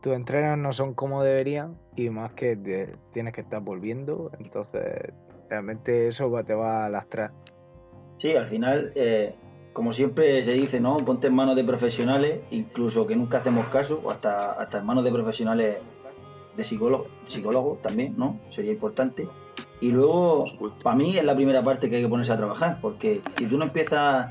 tus 0.00 0.14
entrenos 0.14 0.58
no 0.58 0.72
son 0.72 0.94
como 0.94 1.22
deberían 1.22 1.76
y 1.96 2.10
más 2.10 2.32
que 2.32 2.56
te- 2.56 2.94
tienes 3.12 3.32
que 3.34 3.40
estar 3.42 3.60
volviendo, 3.62 4.30
entonces 4.38 5.12
realmente 5.48 6.08
eso 6.08 6.30
va- 6.30 6.44
te 6.44 6.54
va 6.54 6.86
a 6.86 6.90
lastrar. 6.90 7.32
Sí, 8.18 8.34
al 8.34 8.48
final, 8.48 8.92
eh, 8.94 9.34
como 9.72 9.92
siempre 9.92 10.42
se 10.42 10.52
dice, 10.52 10.80
¿no? 10.80 10.96
Ponte 10.98 11.26
en 11.26 11.34
manos 11.34 11.56
de 11.56 11.64
profesionales, 11.64 12.40
incluso 12.50 13.06
que 13.06 13.16
nunca 13.16 13.38
hacemos 13.38 13.66
caso, 13.68 14.00
o 14.04 14.10
hasta, 14.10 14.52
hasta 14.52 14.78
en 14.78 14.86
manos 14.86 15.04
de 15.04 15.12
profesionales 15.12 15.76
de 16.56 16.64
psicólogos, 16.64 17.08
psicólogos 17.26 17.82
también, 17.82 18.14
¿no? 18.16 18.38
Sería 18.50 18.72
importante. 18.72 19.28
Y 19.80 19.90
luego, 19.90 20.46
para 20.82 20.96
mí 20.96 21.18
es 21.18 21.24
la 21.24 21.34
primera 21.34 21.62
parte 21.64 21.90
que 21.90 21.96
hay 21.96 22.02
que 22.02 22.08
ponerse 22.08 22.32
a 22.32 22.36
trabajar, 22.36 22.78
porque 22.80 23.20
si 23.36 23.46
tú 23.46 23.58
no 23.58 23.64
empiezas 23.64 24.30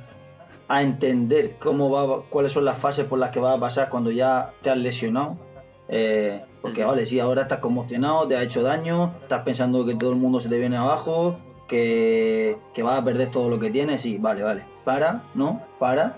a 0.67 0.81
entender 0.81 1.57
cómo 1.59 1.89
va, 1.89 2.23
cuáles 2.29 2.51
son 2.51 2.65
las 2.65 2.77
fases 2.77 3.05
por 3.05 3.19
las 3.19 3.29
que 3.29 3.39
vas 3.39 3.57
a 3.57 3.59
pasar 3.59 3.89
cuando 3.89 4.11
ya 4.11 4.53
te 4.61 4.69
has 4.69 4.77
lesionado, 4.77 5.37
eh, 5.89 6.43
porque 6.61 6.83
vale, 6.83 7.05
sí, 7.05 7.19
ahora 7.19 7.43
estás 7.43 7.59
conmocionado, 7.59 8.27
te 8.27 8.37
ha 8.37 8.43
hecho 8.43 8.63
daño, 8.63 9.13
estás 9.21 9.41
pensando 9.43 9.85
que 9.85 9.95
todo 9.95 10.11
el 10.11 10.15
mundo 10.17 10.39
se 10.39 10.49
te 10.49 10.57
viene 10.57 10.77
abajo, 10.77 11.37
que, 11.67 12.57
que 12.73 12.83
vas 12.83 12.99
a 12.99 13.03
perder 13.05 13.31
todo 13.31 13.49
lo 13.49 13.59
que 13.59 13.71
tienes, 13.71 14.01
sí, 14.01 14.17
vale, 14.17 14.43
vale, 14.43 14.63
para, 14.83 15.23
¿no? 15.33 15.61
Para 15.79 16.17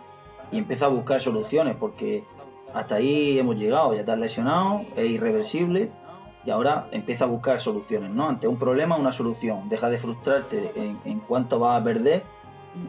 y 0.52 0.60
empieza 0.60 0.86
a 0.86 0.90
buscar 0.90 1.22
soluciones, 1.22 1.76
porque 1.80 2.24
hasta 2.74 2.96
ahí 2.96 3.40
hemos 3.40 3.58
llegado, 3.58 3.94
ya 3.94 4.02
has 4.02 4.20
lesionado, 4.20 4.82
es 4.96 5.10
irreversible, 5.10 5.92
y 6.46 6.52
ahora 6.52 6.88
empieza 6.92 7.26
a 7.26 7.28
buscar 7.28 7.60
soluciones, 7.60 8.12
¿no? 8.12 8.30
Ante 8.30 8.48
un 8.48 8.58
problema, 8.58 8.98
una 8.98 9.12
solución. 9.12 9.68
Deja 9.68 9.90
de 9.90 9.98
frustrarte 9.98 10.72
en, 10.76 11.00
en 11.04 11.20
cuánto 11.20 11.58
vas 11.58 11.82
a 11.82 11.84
perder 11.84 12.24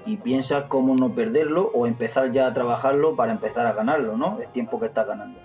y, 0.07 0.13
y 0.15 0.17
piensa 0.19 0.69
cómo 0.69 0.95
no 0.95 1.15
perderlo 1.15 1.71
o 1.75 1.87
empezar 1.87 2.33
ya 2.33 2.47
a 2.47 2.55
trabajarlo 2.55 3.17
para 3.17 3.33
empezar 3.33 3.67
a 3.67 3.73
ganarlo, 3.73 4.17
¿no? 4.17 4.39
El 4.41 4.49
tiempo 4.53 4.81
que 4.81 4.87
estás 4.87 5.07
ganando. 5.07 5.39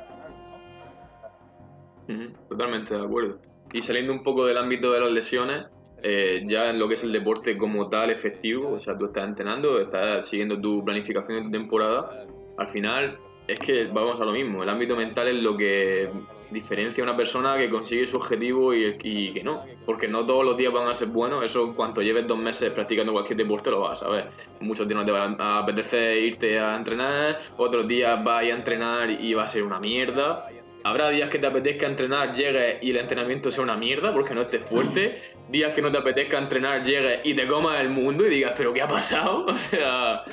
Totalmente 2.49 2.95
de 2.95 3.03
acuerdo. 3.03 3.37
Y 3.73 3.81
saliendo 3.81 4.13
un 4.13 4.23
poco 4.23 4.45
del 4.45 4.57
ámbito 4.57 4.91
de 4.91 4.99
las 4.99 5.11
lesiones, 5.11 5.65
eh, 6.03 6.43
ya 6.47 6.69
en 6.69 6.79
lo 6.79 6.87
que 6.87 6.95
es 6.95 7.03
el 7.03 7.11
deporte 7.11 7.57
como 7.57 7.89
tal 7.89 8.09
efectivo, 8.09 8.73
o 8.73 8.79
sea, 8.79 8.97
tú 8.97 9.05
estás 9.05 9.23
entrenando, 9.23 9.79
estás 9.79 10.27
siguiendo 10.27 10.59
tu 10.59 10.83
planificación 10.83 11.37
de 11.37 11.43
tu 11.45 11.51
temporada, 11.51 12.25
al 12.57 12.67
final 12.67 13.17
es 13.47 13.59
que 13.59 13.87
vamos 13.87 14.19
a 14.19 14.25
lo 14.25 14.31
mismo, 14.31 14.63
el 14.63 14.69
ámbito 14.69 14.95
mental 14.95 15.27
es 15.27 15.35
lo 15.35 15.55
que 15.55 16.09
diferencia 16.51 17.03
a 17.03 17.07
una 17.07 17.17
persona 17.17 17.57
que 17.57 17.69
consigue 17.69 18.05
su 18.05 18.17
objetivo 18.17 18.73
y, 18.73 18.97
y 19.03 19.33
que 19.33 19.43
no, 19.43 19.63
porque 19.85 20.07
no 20.07 20.25
todos 20.25 20.45
los 20.45 20.57
días 20.57 20.71
van 20.73 20.87
a 20.87 20.93
ser 20.93 21.07
buenos, 21.07 21.43
eso 21.43 21.65
en 21.65 21.73
cuanto 21.73 22.01
lleves 22.01 22.27
dos 22.27 22.37
meses 22.37 22.69
practicando 22.71 23.13
cualquier 23.13 23.37
deporte 23.37 23.71
lo 23.71 23.81
vas 23.81 24.01
a 24.01 24.05
saber. 24.05 24.29
Muchos 24.59 24.87
días 24.87 24.99
no 24.99 25.05
te 25.05 25.11
va 25.11 25.35
a 25.37 25.59
apetecer 25.59 26.17
irte 26.17 26.59
a 26.59 26.75
entrenar, 26.75 27.39
otros 27.57 27.87
días 27.87 28.23
vas 28.23 28.41
a 28.41 28.45
ir 28.45 28.53
a 28.53 28.55
entrenar 28.57 29.09
y 29.09 29.33
va 29.33 29.43
a 29.43 29.47
ser 29.47 29.63
una 29.63 29.79
mierda. 29.79 30.47
Habrá 30.83 31.09
días 31.09 31.29
que 31.29 31.37
te 31.37 31.45
apetezca 31.45 31.85
entrenar, 31.85 32.33
llegues 32.33 32.81
y 32.81 32.89
el 32.89 32.97
entrenamiento 32.97 33.51
sea 33.51 33.63
una 33.63 33.77
mierda 33.77 34.11
porque 34.13 34.33
no 34.33 34.41
estés 34.41 34.67
fuerte. 34.67 35.21
Días 35.49 35.75
que 35.75 35.81
no 35.81 35.91
te 35.91 35.99
apetezca 35.99 36.39
entrenar, 36.39 36.83
llegues 36.83 37.19
y 37.23 37.35
te 37.35 37.47
comas 37.47 37.79
el 37.81 37.89
mundo 37.89 38.25
y 38.25 38.29
digas, 38.29 38.53
¿pero 38.57 38.73
qué 38.73 38.81
ha 38.81 38.87
pasado? 38.87 39.45
O 39.51 39.57
sea, 39.57 40.23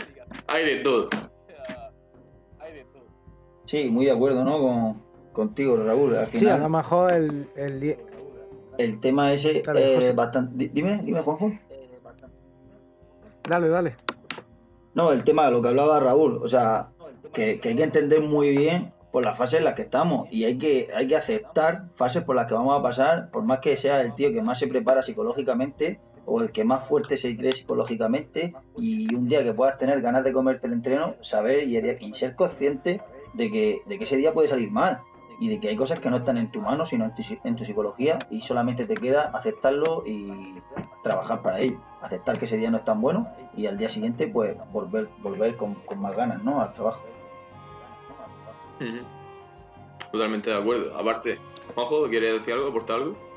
hay 0.47 0.65
de 0.65 0.77
todo. 0.77 1.11
Sí, 3.67 3.91
muy 3.91 4.07
de 4.07 4.13
acuerdo, 4.13 4.43
¿no? 4.45 4.59
Con, 4.59 5.08
contigo, 5.39 5.77
Raúl. 5.77 6.17
Al 6.17 6.27
Sí, 6.27 6.37
a 6.37 6.41
final, 6.41 6.63
lo 6.63 6.69
mejor 6.69 7.13
el, 7.13 7.49
el 7.57 7.81
die- 7.81 7.99
el 8.77 9.01
tema 9.01 9.33
ese 9.33 9.63
Dale, 9.65 9.89
es 9.91 9.95
José. 9.97 10.13
bastante... 10.13 10.53
di- 10.57 10.69
Dime, 10.69 11.01
dime, 11.05 11.21
Juanjo. 11.23 11.53
Dale, 13.49 13.69
dale. 13.69 13.97
No, 14.95 15.13
el 15.13 15.25
tema 15.25 15.47
de 15.47 15.53
lo 15.53 15.63
que 15.63 15.69
hablaba 15.69 16.01
Raúl, 16.01 16.41
o 16.43 16.49
sea, 16.49 16.89
que, 17.33 17.61
que 17.61 17.69
hay 17.71 17.77
que 17.77 17.83
entender 17.85 18.21
muy 18.21 18.51
bien 18.57 18.93
por 19.13 19.25
las 19.25 19.39
fases 19.39 19.59
en 19.61 19.65
las 19.65 19.75
que 19.75 19.83
estamos 19.83 20.29
y 20.31 20.45
hay 20.45 20.59
que, 20.59 20.89
hay 20.95 21.07
que 21.09 21.17
aceptar 21.17 21.85
fases 21.95 22.25
por 22.25 22.37
las 22.37 22.47
que 22.47 22.55
vamos 22.55 22.79
a 22.79 22.83
pasar, 22.83 23.31
por 23.31 23.43
más 23.45 23.61
que 23.61 23.77
sea 23.77 24.01
el 24.03 24.15
tío 24.15 24.33
que 24.33 24.43
más 24.43 24.59
se 24.59 24.67
prepara 24.67 25.03
psicológicamente 25.03 26.01
o 26.27 26.43
el 26.43 26.51
que 26.53 26.65
más 26.65 26.87
fuerte 26.87 27.17
se 27.17 27.35
cree 27.37 27.53
psicológicamente 27.53 28.53
y 28.77 29.15
un 29.15 29.27
día 29.27 29.43
que 29.43 29.55
puedas 29.55 29.79
tener 29.79 30.03
ganas 30.03 30.25
de 30.25 30.33
comerte 30.33 30.67
el 30.67 30.75
entreno, 30.75 31.15
saber 31.21 31.63
y, 31.63 31.79
y 31.79 32.15
ser 32.15 32.35
consciente 32.35 33.01
de 33.33 33.51
que, 33.51 33.81
de 33.87 33.97
que 33.99 34.05
ese 34.05 34.17
día 34.17 34.35
puede 34.35 34.49
salir 34.49 34.71
mal 34.71 35.01
y 35.41 35.49
de 35.49 35.61
que 35.61 35.69
hay 35.69 35.77
cosas 35.77 36.01
que 36.01 36.11
no 36.11 36.19
están 36.19 36.39
en 36.39 36.51
tu 36.51 36.61
mano, 36.61 36.85
sino 36.87 37.05
en 37.05 37.15
tu, 37.15 37.23
en 37.45 37.57
tu 37.57 37.65
psicología 37.65 38.19
y 38.31 38.41
solamente 38.41 38.85
te 38.85 38.95
queda 38.95 39.31
aceptarlo 39.35 40.03
y 40.07 40.55
trabajar 41.03 41.43
para 41.43 41.61
ello. 41.61 41.79
Aceptar 42.01 42.39
que 42.39 42.45
ese 42.47 42.57
día 42.57 42.71
no 42.71 42.79
es 42.79 42.85
tan 42.85 43.01
bueno 43.01 43.29
y 43.57 43.67
al 43.67 43.77
día 43.79 43.89
siguiente 43.89 44.27
pues 44.27 44.57
volver, 44.73 45.09
volver 45.23 45.57
con, 45.57 45.77
más 45.97 46.17
ganas 46.17 46.43
¿no? 46.43 46.61
al 46.61 46.73
trabajo. 46.75 47.01
Totalmente 50.13 50.51
de 50.51 50.57
acuerdo. 50.57 50.97
Aparte, 50.97 51.39
Juanjo, 51.75 52.09
¿quieres 52.09 52.41
decir 52.41 52.55
algo? 52.55 52.69
¿Aportar 52.69 52.97
algo? 52.97 53.28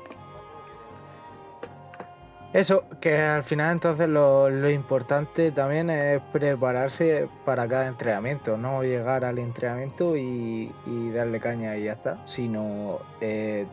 Eso, 2.52 2.84
que 3.00 3.16
al 3.16 3.42
final 3.44 3.72
entonces 3.72 4.10
lo, 4.10 4.50
lo 4.50 4.68
importante 4.68 5.52
también 5.52 5.88
es 5.88 6.20
prepararse 6.32 7.26
para 7.46 7.66
cada 7.66 7.86
entrenamiento, 7.86 8.58
no 8.58 8.82
llegar 8.82 9.24
al 9.24 9.38
entrenamiento 9.38 10.16
y, 10.18 10.70
y 10.84 11.10
darle 11.12 11.40
caña 11.40 11.78
y 11.78 11.84
ya 11.84 11.92
está, 11.92 12.18
sino 12.26 12.98
eh, 13.22 13.66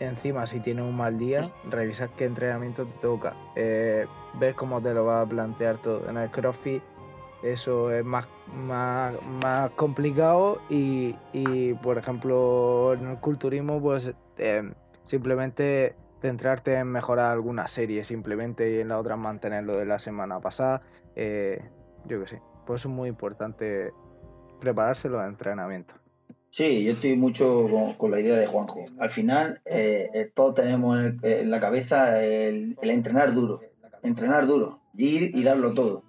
encima 0.00 0.46
si 0.46 0.58
tienes 0.58 0.84
un 0.84 0.96
mal 0.96 1.16
día, 1.16 1.52
revisar 1.70 2.10
qué 2.16 2.24
entrenamiento 2.24 2.86
te 2.86 2.98
toca, 3.00 3.34
eh, 3.54 4.06
ver 4.40 4.56
cómo 4.56 4.82
te 4.82 4.92
lo 4.92 5.04
va 5.04 5.20
a 5.20 5.26
plantear 5.26 5.78
todo. 5.80 6.08
En 6.10 6.16
el 6.16 6.28
CrossFit 6.32 6.82
eso 7.44 7.92
es 7.92 8.04
más, 8.04 8.26
más, 8.52 9.14
más 9.44 9.70
complicado 9.72 10.60
y, 10.68 11.14
y, 11.32 11.74
por 11.74 11.98
ejemplo 11.98 12.94
en 12.94 13.10
el 13.10 13.16
culturismo 13.18 13.80
pues 13.80 14.12
eh, 14.38 14.72
simplemente 15.04 15.94
centrarte 16.24 16.74
en 16.78 16.86
mejorar 16.86 17.32
alguna 17.32 17.68
serie 17.68 18.02
simplemente 18.02 18.74
y 18.74 18.80
en 18.80 18.88
la 18.88 18.98
otra 18.98 19.16
mantener 19.16 19.64
lo 19.64 19.76
de 19.76 19.84
la 19.84 19.98
semana 19.98 20.40
pasada. 20.40 20.80
eh, 21.16 21.60
yo 22.06 22.20
que 22.20 22.28
sé. 22.28 22.42
Por 22.66 22.76
eso 22.76 22.88
es 22.88 22.94
muy 22.94 23.10
importante 23.10 23.92
prepararse 24.58 25.10
los 25.10 25.22
entrenamientos. 25.22 25.98
Sí, 26.50 26.84
yo 26.84 26.92
estoy 26.92 27.14
mucho 27.16 27.68
con, 27.98 28.10
la 28.10 28.20
idea 28.20 28.36
de 28.36 28.46
Juanjo. 28.46 28.84
Al 28.98 29.10
final, 29.10 29.60
eh, 29.66 30.08
eh, 30.14 30.30
todos 30.34 30.54
tenemos 30.54 30.98
en, 31.22 31.50
la 31.50 31.60
cabeza 31.60 32.24
el, 32.24 32.76
el 32.80 32.90
entrenar 32.90 33.34
duro. 33.34 33.60
Entrenar 34.02 34.46
duro. 34.46 34.80
Ir 34.96 35.36
y 35.36 35.42
darlo 35.42 35.74
todo. 35.74 36.04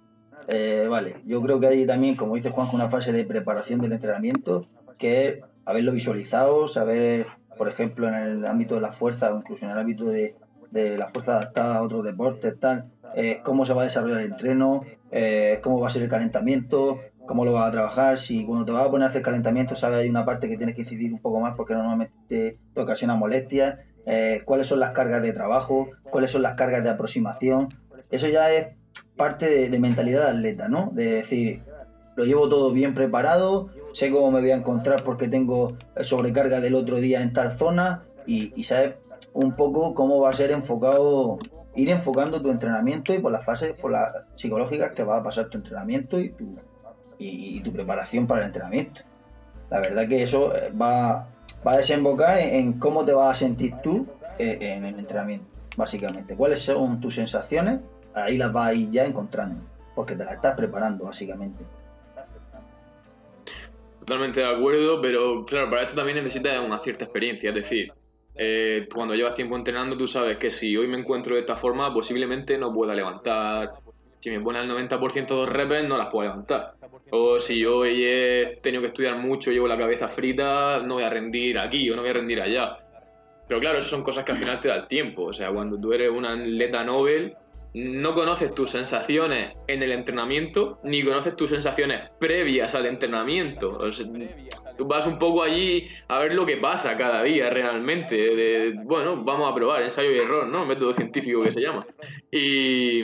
Eh, 0.48 0.86
vale, 0.88 1.16
yo 1.26 1.42
creo 1.42 1.60
que 1.60 1.66
hay 1.66 1.86
también, 1.86 2.16
como 2.16 2.36
dice 2.36 2.50
Juanjo, 2.50 2.76
una 2.76 2.88
fase 2.88 3.12
de 3.12 3.24
preparación 3.24 3.80
del 3.80 3.92
entrenamiento 3.92 4.66
que 4.98 5.28
es 5.28 5.44
haberlo 5.66 5.92
visualizado, 5.92 6.68
saber, 6.68 7.26
por 7.56 7.68
ejemplo, 7.68 8.08
en 8.08 8.14
el 8.14 8.46
ámbito 8.46 8.74
de 8.74 8.80
la 8.80 8.92
fuerza 8.92 9.32
o 9.32 9.36
incluso 9.36 9.64
en 9.64 9.72
el 9.72 9.78
ámbito 9.78 10.04
de, 10.04 10.36
de 10.70 10.98
la 10.98 11.08
fuerza 11.08 11.36
adaptada 11.36 11.76
a 11.76 11.82
otros 11.82 12.04
deportes, 12.04 12.58
tal, 12.58 12.90
eh, 13.14 13.40
cómo 13.42 13.64
se 13.64 13.72
va 13.72 13.82
a 13.82 13.84
desarrollar 13.84 14.20
el 14.20 14.32
entreno, 14.32 14.82
eh, 15.10 15.60
cómo 15.62 15.80
va 15.80 15.86
a 15.86 15.90
ser 15.90 16.02
el 16.02 16.08
calentamiento, 16.08 16.98
cómo 17.26 17.44
lo 17.44 17.52
vas 17.52 17.68
a 17.68 17.72
trabajar, 17.72 18.18
si 18.18 18.44
cuando 18.44 18.64
te 18.64 18.72
vas 18.72 18.86
a 18.86 18.90
poner 18.90 19.06
a 19.06 19.08
hacer 19.08 19.22
calentamiento, 19.22 19.74
sabes, 19.74 20.00
hay 20.00 20.08
una 20.08 20.24
parte 20.24 20.48
que 20.48 20.56
tienes 20.56 20.74
que 20.74 20.82
incidir 20.82 21.12
un 21.12 21.20
poco 21.20 21.40
más 21.40 21.54
porque 21.56 21.74
normalmente 21.74 22.58
te, 22.74 22.80
ocasiona 22.80 23.16
molestias, 23.16 23.78
eh, 24.06 24.42
cuáles 24.44 24.66
son 24.68 24.80
las 24.80 24.90
cargas 24.90 25.22
de 25.22 25.32
trabajo, 25.32 25.88
cuáles 26.10 26.30
son 26.30 26.42
las 26.42 26.54
cargas 26.54 26.84
de 26.84 26.90
aproximación, 26.90 27.68
eso 28.10 28.28
ya 28.28 28.52
es 28.52 28.68
parte 29.16 29.48
de, 29.48 29.68
de 29.68 29.78
mentalidad 29.80 30.24
de 30.24 30.30
atleta, 30.30 30.68
¿no? 30.68 30.90
De 30.92 31.12
decir, 31.12 31.62
lo 32.16 32.24
llevo 32.24 32.48
todo 32.48 32.72
bien 32.72 32.94
preparado, 32.94 33.70
sé 33.96 34.10
cómo 34.10 34.30
me 34.30 34.40
voy 34.40 34.50
a 34.50 34.56
encontrar 34.56 35.02
porque 35.04 35.26
tengo 35.26 35.68
sobrecarga 36.02 36.60
del 36.60 36.74
otro 36.74 36.96
día 36.96 37.22
en 37.22 37.32
tal 37.32 37.56
zona 37.56 38.02
y, 38.26 38.62
sabes 38.62 38.96
un 39.32 39.56
poco 39.56 39.94
cómo 39.94 40.20
va 40.20 40.28
a 40.28 40.32
ser 40.34 40.50
enfocado, 40.50 41.38
ir 41.74 41.90
enfocando 41.90 42.42
tu 42.42 42.50
entrenamiento 42.50 43.14
y 43.14 43.20
por 43.20 43.32
las 43.32 43.46
fases 43.46 43.72
por 43.72 43.92
las 43.92 44.12
psicológicas 44.34 44.92
que 44.92 45.02
va 45.02 45.16
a 45.16 45.22
pasar 45.22 45.48
tu 45.48 45.56
entrenamiento 45.56 46.20
y 46.20 46.28
tu, 46.28 46.58
y, 47.16 47.58
tu 47.62 47.72
preparación 47.72 48.26
para 48.26 48.42
el 48.42 48.48
entrenamiento. 48.48 49.00
La 49.70 49.78
verdad 49.78 50.06
que 50.06 50.22
eso 50.22 50.54
eh, 50.54 50.70
va, 50.70 51.28
va 51.66 51.72
a 51.72 51.76
desembocar 51.78 52.36
en, 52.36 52.54
en 52.54 52.72
cómo 52.74 53.02
te 53.02 53.14
vas 53.14 53.30
a 53.30 53.34
sentir 53.34 53.76
tú 53.82 54.06
eh, 54.38 54.58
en 54.60 54.84
el 54.84 54.98
entrenamiento, 54.98 55.46
básicamente. 55.74 56.36
¿Cuáles 56.36 56.60
son 56.60 57.00
tus 57.00 57.14
sensaciones? 57.14 57.80
Ahí 58.12 58.36
las 58.36 58.52
vas 58.52 58.68
a 58.68 58.74
ir 58.74 58.90
ya 58.90 59.06
encontrando, 59.06 59.62
porque 59.94 60.14
te 60.14 60.24
las 60.26 60.34
estás 60.34 60.54
preparando, 60.54 61.06
básicamente. 61.06 61.64
Totalmente 64.06 64.38
de 64.38 64.46
acuerdo, 64.46 65.02
pero 65.02 65.44
claro, 65.44 65.68
para 65.68 65.82
esto 65.82 65.96
también 65.96 66.18
necesitas 66.18 66.64
una 66.64 66.78
cierta 66.78 67.04
experiencia. 67.04 67.48
Es 67.48 67.56
decir, 67.56 67.92
eh, 68.36 68.86
cuando 68.94 69.16
llevas 69.16 69.34
tiempo 69.34 69.56
entrenando, 69.56 69.96
tú 69.96 70.06
sabes 70.06 70.38
que 70.38 70.48
si 70.48 70.76
hoy 70.76 70.86
me 70.86 70.96
encuentro 70.96 71.34
de 71.34 71.40
esta 71.40 71.56
forma, 71.56 71.92
posiblemente 71.92 72.56
no 72.56 72.72
pueda 72.72 72.94
levantar. 72.94 73.72
Si 74.20 74.30
me 74.30 74.40
pone 74.40 74.60
al 74.60 74.68
90% 74.68 75.40
de 75.40 75.46
reps, 75.46 75.88
no 75.88 75.98
las 75.98 76.06
puedo 76.06 76.28
levantar. 76.28 76.74
O 77.10 77.40
si 77.40 77.58
yo 77.58 77.78
hoy 77.78 78.04
he 78.04 78.60
tenido 78.62 78.80
que 78.80 78.88
estudiar 78.88 79.16
mucho, 79.16 79.50
llevo 79.50 79.66
la 79.66 79.76
cabeza 79.76 80.06
frita, 80.06 80.78
no 80.78 80.94
voy 80.94 81.02
a 81.02 81.10
rendir 81.10 81.58
aquí 81.58 81.90
o 81.90 81.96
no 81.96 82.02
voy 82.02 82.10
a 82.12 82.14
rendir 82.14 82.40
allá. 82.40 82.78
Pero 83.48 83.58
claro, 83.58 83.78
eso 83.78 83.88
son 83.88 84.04
cosas 84.04 84.24
que 84.24 84.30
al 84.30 84.38
final 84.38 84.60
te 84.60 84.68
da 84.68 84.76
el 84.76 84.86
tiempo. 84.86 85.24
O 85.24 85.32
sea, 85.32 85.50
cuando 85.50 85.80
tú 85.80 85.92
eres 85.92 86.10
un 86.10 86.26
atleta 86.26 86.84
Nobel, 86.84 87.34
no 87.76 88.14
conoces 88.14 88.54
tus 88.54 88.70
sensaciones 88.70 89.54
en 89.66 89.82
el 89.82 89.92
entrenamiento, 89.92 90.80
ni 90.84 91.04
conoces 91.04 91.36
tus 91.36 91.50
sensaciones 91.50 92.08
previas 92.18 92.74
al 92.74 92.86
entrenamiento. 92.86 93.78
Tú 94.78 94.86
vas 94.86 95.06
un 95.06 95.18
poco 95.18 95.42
allí 95.42 95.86
a 96.08 96.18
ver 96.20 96.32
lo 96.32 96.46
que 96.46 96.56
pasa 96.56 96.96
cada 96.96 97.22
día 97.22 97.50
realmente. 97.50 98.72
Bueno, 98.82 99.22
vamos 99.22 99.52
a 99.52 99.54
probar, 99.54 99.82
ensayo 99.82 100.10
y 100.10 100.16
error, 100.16 100.48
¿no? 100.48 100.64
Método 100.64 100.94
científico 100.94 101.42
que 101.42 101.52
se 101.52 101.60
llama. 101.60 101.86
Y, 102.30 103.02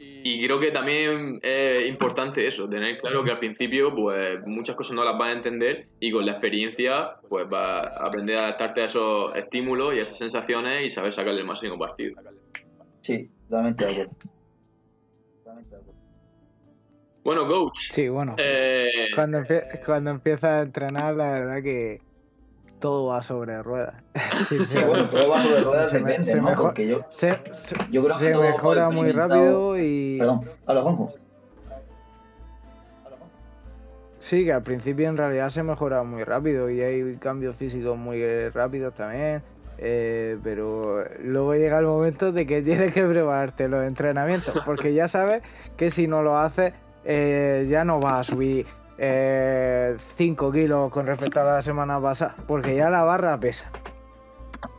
y 0.00 0.44
creo 0.44 0.58
que 0.58 0.72
también 0.72 1.38
es 1.40 1.88
importante 1.88 2.44
eso, 2.44 2.68
tener 2.68 2.98
claro 2.98 3.22
que 3.22 3.30
al 3.30 3.38
principio 3.38 3.94
pues 3.94 4.44
muchas 4.46 4.74
cosas 4.74 4.96
no 4.96 5.04
las 5.04 5.16
vas 5.16 5.28
a 5.28 5.32
entender 5.32 5.90
y 6.00 6.10
con 6.10 6.26
la 6.26 6.32
experiencia 6.32 7.18
pues 7.28 7.48
vas 7.48 7.86
a 7.86 8.06
aprender 8.06 8.36
a 8.36 8.46
adaptarte 8.46 8.80
a 8.80 8.84
esos 8.86 9.36
estímulos 9.36 9.94
y 9.94 10.00
a 10.00 10.02
esas 10.02 10.18
sensaciones 10.18 10.86
y 10.86 10.90
saber 10.90 11.12
sacarle 11.12 11.42
el 11.42 11.46
máximo 11.46 11.78
partido. 11.78 12.16
Sí, 13.02 13.30
totalmente 13.48 13.84
de 13.84 13.90
acuerdo. 13.92 14.12
Bueno, 17.24 17.48
coach. 17.48 17.90
Sí, 17.90 18.08
bueno. 18.08 18.36
eh, 18.38 19.08
Cuando, 19.14 19.38
empie- 19.38 19.84
cuando 19.84 20.10
empiezas 20.10 20.44
a 20.44 20.62
entrenar, 20.62 21.14
la 21.16 21.32
verdad 21.32 21.62
que 21.62 22.00
todo 22.78 23.06
va 23.06 23.22
sobre 23.22 23.62
ruedas. 23.62 23.94
Sí, 24.48 24.58
bueno, 24.86 25.08
todo 25.10 25.28
va 25.28 25.42
sobre 25.42 25.60
ruedas, 25.64 25.90
Se 25.90 25.98
depende, 25.98 26.22
se 26.22 26.36
¿no? 26.40 26.44
mejor- 26.50 26.66
Porque 26.66 26.86
yo, 26.86 27.00
Se, 27.08 27.32
se- 27.52 27.76
Yo 27.90 28.02
creo 28.04 28.12
que 28.18 28.24
se 28.24 28.34
mejora 28.36 28.90
muy 28.90 29.08
experimentado- 29.10 29.72
rápido 29.74 29.78
y... 29.78 30.18
Perdón, 30.18 30.50
habla 30.66 30.82
Juanjo. 30.82 31.14
Sí, 34.18 34.44
que 34.44 34.52
al 34.52 34.62
principio 34.62 35.08
en 35.08 35.16
realidad 35.16 35.50
se 35.50 35.62
mejora 35.62 36.02
muy 36.02 36.24
rápido 36.24 36.70
y 36.70 36.80
hay 36.80 37.16
cambios 37.16 37.54
físicos 37.56 37.96
muy 37.98 38.18
eh, 38.20 38.50
rápidos 38.50 38.94
también. 38.94 39.42
Eh, 39.78 40.38
pero 40.42 41.04
luego 41.20 41.54
llega 41.54 41.78
el 41.78 41.86
momento 41.86 42.32
de 42.32 42.46
que 42.46 42.62
tienes 42.62 42.92
que 42.92 43.04
prepararte 43.04 43.68
los 43.68 43.84
entrenamientos, 43.84 44.54
porque 44.64 44.94
ya 44.94 45.08
sabes 45.08 45.42
que 45.76 45.90
si 45.90 46.06
no 46.06 46.22
lo 46.22 46.38
haces, 46.38 46.72
eh, 47.04 47.66
ya 47.68 47.84
no 47.84 48.00
vas 48.00 48.20
a 48.20 48.24
subir 48.30 48.66
5 49.98 50.50
kilos 50.52 50.90
con 50.90 51.06
respecto 51.06 51.40
a 51.40 51.44
la 51.44 51.62
semana 51.62 52.00
pasada, 52.00 52.34
porque 52.46 52.74
ya 52.76 52.88
la 52.90 53.02
barra 53.02 53.38
pesa. 53.38 53.70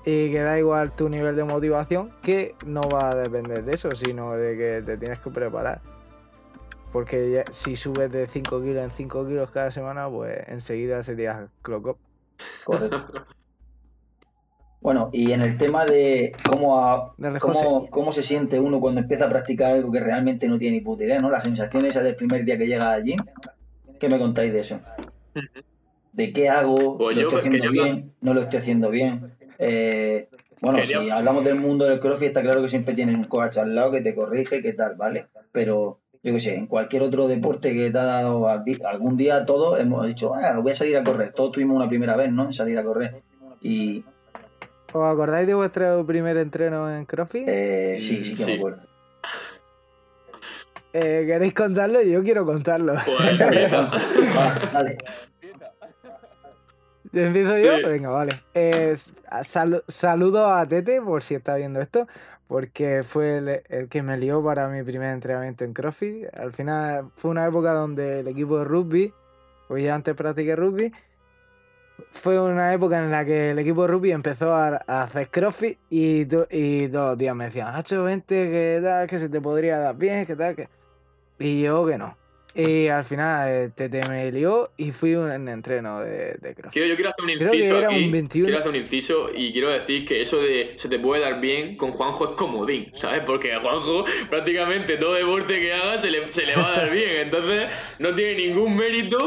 Y 0.03 0.31
que 0.31 0.41
da 0.41 0.57
igual 0.57 0.95
tu 0.95 1.09
nivel 1.09 1.35
de 1.35 1.43
motivación, 1.43 2.11
que 2.23 2.55
no 2.65 2.89
va 2.89 3.11
a 3.11 3.15
depender 3.15 3.63
de 3.63 3.73
eso, 3.73 3.93
sino 3.93 4.33
de 4.35 4.57
que 4.57 4.81
te 4.85 4.97
tienes 4.97 5.19
que 5.19 5.29
preparar. 5.29 5.81
Porque 6.93 7.29
ya- 7.31 7.51
si 7.51 7.75
subes 7.75 8.11
de 8.11 8.25
5 8.27 8.61
kilos 8.61 8.83
en 8.83 8.91
5 8.91 9.27
kilos 9.27 9.51
cada 9.51 9.69
semana, 9.69 10.09
pues 10.09 10.39
enseguida 10.47 11.03
serías 11.03 11.49
clock 11.61 11.87
up. 11.87 11.97
Bueno, 14.79 15.09
y 15.11 15.31
en 15.31 15.41
el 15.41 15.57
tema 15.57 15.85
de 15.85 16.33
cómo, 16.47 16.79
a- 16.79 17.13
cómo, 17.39 17.87
cómo 17.89 18.11
se 18.11 18.23
siente 18.23 18.59
uno 18.59 18.79
cuando 18.79 19.01
empieza 19.01 19.25
a 19.25 19.29
practicar 19.29 19.73
algo 19.73 19.91
que 19.91 19.99
realmente 19.99 20.47
no 20.47 20.57
tiene 20.59 20.77
ni 20.77 20.83
puta 20.83 21.03
idea, 21.03 21.19
¿no? 21.19 21.29
Las 21.31 21.43
sensaciones 21.43 21.91
esas 21.91 22.03
del 22.03 22.15
primer 22.15 22.45
día 22.45 22.57
que 22.57 22.67
llega 22.67 22.91
allí. 22.91 23.15
¿Qué 23.99 24.07
me 24.07 24.19
contáis 24.19 24.53
de 24.53 24.59
eso? 24.59 24.79
¿De 26.13 26.31
qué 26.33 26.49
hago? 26.49 26.97
Pues 26.97 27.15
¿Lo 27.15 27.21
yo 27.23 27.27
estoy 27.29 27.39
haciendo 27.49 27.71
bien? 27.71 28.11
¿No 28.21 28.33
lo 28.33 28.41
estoy 28.41 28.59
haciendo 28.59 28.89
bien? 28.91 29.31
Eh, 29.59 30.29
bueno, 30.61 30.77
Quería- 30.79 31.01
si 31.01 31.09
hablamos 31.09 31.43
del 31.43 31.55
mundo 31.59 31.85
del 31.85 31.99
crossfit, 31.99 32.27
está 32.29 32.41
claro 32.41 32.61
que 32.61 32.69
siempre 32.69 32.93
tienes 32.93 33.15
un 33.15 33.23
coach 33.25 33.57
al 33.57 33.73
lado 33.75 33.91
que 33.91 34.01
te 34.01 34.15
corrige, 34.15 34.61
qué 34.61 34.73
tal, 34.73 34.95
¿vale? 34.95 35.27
Pero 35.51 35.99
yo 36.23 36.33
qué 36.33 36.39
sé, 36.39 36.55
en 36.55 36.67
cualquier 36.67 37.03
otro 37.03 37.27
deporte 37.27 37.73
que 37.73 37.89
te 37.91 37.97
ha 37.97 38.03
dado 38.03 38.47
algún 38.47 39.17
día 39.17 39.45
todos 39.45 39.79
hemos 39.79 40.05
dicho, 40.07 40.33
ah, 40.35 40.59
voy 40.59 40.71
a 40.71 40.75
salir 40.75 40.97
a 40.97 41.03
correr. 41.03 41.33
Todos 41.33 41.51
tuvimos 41.53 41.75
una 41.77 41.89
primera 41.89 42.15
vez, 42.15 42.31
¿no? 42.31 42.45
En 42.45 42.53
salir 42.53 42.77
a 42.77 42.83
correr. 42.83 43.21
Y 43.61 44.03
¿Os 44.99 45.13
acordáis 45.13 45.47
de 45.47 45.53
vuestro 45.53 46.05
primer 46.05 46.37
entreno 46.37 46.89
en 46.93 47.05
CrossFit? 47.05 47.47
eh, 47.47 47.97
sí, 47.99 48.23
sí 48.25 48.35
que 48.35 48.45
me 48.45 48.55
acuerdo. 48.55 48.81
Eh, 50.93 51.23
¿Queréis 51.27 51.53
contarlo? 51.53 52.01
Yo 52.01 52.23
quiero 52.23 52.45
contarlo. 52.45 52.93
pues. 53.05 53.41
¿Empiezo 57.13 57.57
yo? 57.57 57.75
Sí. 57.77 57.83
Venga, 57.83 58.09
vale. 58.09 58.31
Eh, 58.53 58.95
sal- 59.43 59.83
saludo 59.87 60.47
a 60.47 60.65
Tete 60.67 61.01
por 61.01 61.23
si 61.23 61.35
está 61.35 61.55
viendo 61.55 61.79
esto, 61.81 62.07
porque 62.47 63.01
fue 63.03 63.37
el, 63.37 63.61
el 63.69 63.87
que 63.89 64.01
me 64.01 64.17
lió 64.17 64.41
para 64.43 64.67
mi 64.67 64.83
primer 64.83 65.11
entrenamiento 65.11 65.63
en 65.63 65.73
CrossFit. 65.73 66.25
Al 66.37 66.51
final 66.53 67.09
fue 67.15 67.31
una 67.31 67.45
época 67.47 67.73
donde 67.73 68.19
el 68.21 68.27
equipo 68.27 68.59
de 68.59 68.65
rugby, 68.65 69.13
pues 69.67 69.83
ya 69.83 69.95
antes 69.95 70.15
practiqué 70.15 70.55
rugby, 70.55 70.91
fue 72.11 72.39
una 72.39 72.73
época 72.73 73.03
en 73.03 73.11
la 73.11 73.25
que 73.25 73.51
el 73.51 73.59
equipo 73.59 73.83
de 73.83 73.87
rugby 73.89 74.11
empezó 74.11 74.53
a, 74.53 74.77
hacer 74.87 75.29
CrossFit 75.29 75.79
y, 75.89 76.25
to- 76.25 76.47
y 76.49 76.87
todos 76.89 77.11
los 77.11 77.17
días 77.17 77.35
me 77.35 77.45
decían, 77.45 77.75
Hacho, 77.75 78.03
vente, 78.03 78.49
que 78.49 78.79
tal, 78.83 79.07
que 79.07 79.19
se 79.19 79.29
te 79.29 79.41
podría 79.41 79.79
dar 79.79 79.95
bien, 79.95 80.25
que 80.25 80.35
tal, 80.35 80.55
que... 80.55 80.69
Y 81.39 81.61
yo 81.63 81.85
que 81.85 81.97
no. 81.97 82.17
Y 82.57 82.87
al 82.87 83.03
final 83.03 83.49
eh, 83.49 83.69
Tete 83.75 84.01
me 84.09 84.31
lió 84.31 84.71
y 84.77 84.91
fui 84.91 85.13
un 85.13 85.31
en 85.31 85.47
entreno 85.47 85.99
de, 85.99 86.37
de 86.41 86.55
CrossFit. 86.55 86.71
Quiero, 86.73 86.87
yo 86.87 86.95
quiero 86.95 87.09
hacer 87.11 87.25
un 87.25 87.31
Creo 87.37 87.51
que 87.51 87.57
inciso 87.57 87.77
era 87.77 87.87
aquí. 87.89 88.05
un 88.05 88.11
21. 88.11 88.45
Quiero 88.47 88.59
hacer 88.59 88.69
un 88.71 88.75
inciso 88.77 89.29
y 89.35 89.53
quiero 89.53 89.69
decir 89.69 90.05
que 90.07 90.21
eso 90.23 90.37
de 90.41 90.73
se 90.75 90.89
te 90.89 90.97
puede 90.97 91.21
dar 91.21 91.39
bien 91.39 91.77
con 91.77 91.91
Juanjo 91.91 92.25
es 92.25 92.31
comodín, 92.31 92.91
¿sabes? 92.95 93.21
Porque 93.27 93.53
a 93.53 93.59
Juanjo 93.61 94.05
prácticamente 94.31 94.97
todo 94.97 95.13
deporte 95.13 95.59
que 95.59 95.71
haga 95.71 95.99
se 95.99 96.09
le, 96.09 96.29
se 96.31 96.45
le 96.47 96.55
va 96.55 96.69
a 96.69 96.71
dar 96.77 96.89
bien. 96.89 97.09
Entonces 97.17 97.69
no 97.99 98.15
tiene 98.15 98.47
ningún 98.47 98.75
mérito 98.75 99.17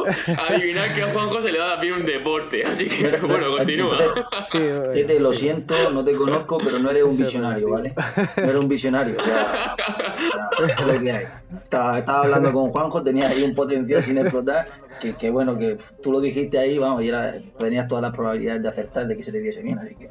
adivinar 0.49 0.93
que 0.95 1.03
a 1.03 1.13
Juanjo 1.13 1.41
se 1.41 1.53
le 1.53 1.59
va 1.61 1.67
a 1.67 1.69
dar 1.69 1.81
bien 1.83 1.95
un 1.95 2.07
deporte. 2.07 2.65
Así 2.65 2.87
que, 2.89 3.05
Mira, 3.05 3.21
bueno, 3.21 3.57
continúa. 3.57 3.97
Sí, 4.51 4.59
bueno, 4.59 4.91
Tete, 4.93 5.21
lo 5.21 5.33
sí. 5.33 5.41
siento, 5.41 5.91
no 5.93 6.05
te 6.05 6.17
conozco, 6.17 6.59
pero 6.59 6.81
no 6.81 6.91
eres 6.91 7.05
un 7.05 7.11
es 7.11 7.19
visionario, 7.19 7.71
¿vale? 7.71 7.95
No 8.39 8.51
eres 8.51 8.61
un 8.61 8.69
visionario, 8.69 9.15
o 9.19 9.23
sea, 9.23 9.77
o 10.59 10.67
sea, 10.67 10.75
es 10.75 10.81
lo 10.87 11.01
que 11.01 11.13
hay. 11.13 11.25
Estaba, 11.65 11.99
estaba 11.99 12.23
hablando 12.25 12.53
con 12.53 12.71
Juanjo, 12.71 13.03
tenía 13.03 13.20
ahí 13.23 13.43
un 13.43 13.55
potencial 13.55 14.03
sin 14.03 14.19
explotar, 14.19 14.69
que, 15.01 15.15
que 15.15 15.31
bueno, 15.31 15.59
que 15.59 15.77
tú 16.03 16.13
lo 16.13 16.21
dijiste 16.21 16.59
ahí, 16.59 16.79
vamos, 16.79 17.03
y 17.03 17.09
era, 17.09 17.35
tenías 17.59 17.89
todas 17.89 18.03
las 18.03 18.13
probabilidades 18.13 18.63
de 18.63 18.69
acertar 18.69 19.07
de 19.07 19.17
que 19.17 19.25
se 19.25 19.33
te 19.33 19.41
diese 19.41 19.63
bien, 19.63 19.79
así 19.79 19.95
que. 19.95 20.11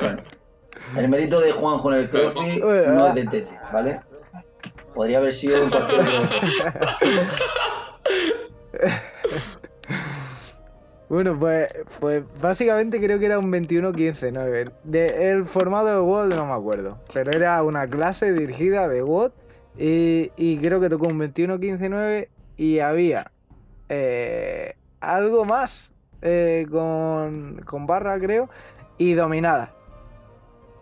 Bueno. 0.00 0.22
El 0.96 1.08
mérito 1.08 1.40
de 1.40 1.52
Juanjo 1.52 1.92
en 1.92 2.00
el 2.00 2.10
crossfit 2.10 2.62
no 2.62 3.06
es 3.08 3.14
de 3.14 3.24
Tete, 3.24 3.58
¿vale? 3.72 4.00
Podría 4.94 5.18
haber 5.18 5.32
sido 5.32 5.62
en 5.62 5.70
cualquier 5.70 6.00
otro. 6.00 6.28
Bueno, 11.08 11.38
pues, 11.38 11.68
pues 12.00 12.24
básicamente 12.40 13.00
creo 13.00 13.20
que 13.20 13.26
era 13.26 13.38
un 13.38 13.52
21-15, 13.52 14.32
¿no? 14.32 14.44
El, 14.44 14.72
de, 14.82 15.30
el 15.30 15.44
formato 15.44 15.86
de 15.86 16.00
WOD 16.00 16.34
no 16.34 16.46
me 16.46 16.52
acuerdo, 16.52 16.98
pero 17.14 17.30
era 17.30 17.62
una 17.62 17.86
clase 17.86 18.32
dirigida 18.32 18.88
de 18.88 19.02
WOD 19.02 19.30
y, 19.78 20.58
creo 20.58 20.80
que 20.80 20.88
tocó 20.88 21.06
un 21.06 21.18
21-15-9 21.18 22.28
y 22.56 22.78
había 22.78 23.30
eh, 23.88 24.74
algo 25.00 25.44
más 25.44 25.94
eh, 26.22 26.66
con, 26.70 27.60
con 27.64 27.86
barra, 27.86 28.18
creo, 28.18 28.48
y 28.98 29.14
dominada. 29.14 29.72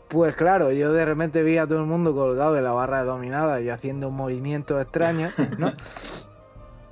Pues 0.09 0.37
claro, 0.37 0.71
yo 0.71 0.93
de 0.93 1.05
repente 1.05 1.43
vi 1.43 1.59
a 1.59 1.67
todo 1.67 1.81
el 1.81 1.87
mundo 1.87 2.15
colgado 2.15 2.53
de 2.53 2.63
la 2.63 2.73
barra 2.73 3.01
de 3.01 3.07
dominada 3.07 3.61
y 3.61 3.69
haciendo 3.69 4.09
un 4.09 4.15
movimiento 4.15 4.81
extraño, 4.81 5.31
¿no? 5.59 5.73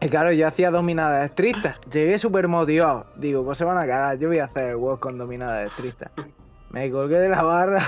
Y 0.01 0.09
claro, 0.09 0.33
yo 0.33 0.49
hacía 0.49 0.73
dominadas 0.73 1.27
estrictas. 1.27 1.79
Llegué 1.89 2.19
súper 2.19 2.49
motivado. 2.49 3.07
Digo, 3.15 3.45
pues 3.45 3.59
se 3.59 3.65
van 3.65 3.79
a 3.79 3.87
cagar, 3.87 4.19
yo 4.19 4.29
voy 4.29 4.39
a 4.39 4.45
hacer 4.47 4.75
WOD 4.75 4.99
con 4.99 5.17
dominadas 5.17 5.69
estrictas. 5.71 6.11
Me 6.73 6.91
colgué 6.91 7.19
de 7.19 7.29
la 7.29 7.43
barra. 7.43 7.83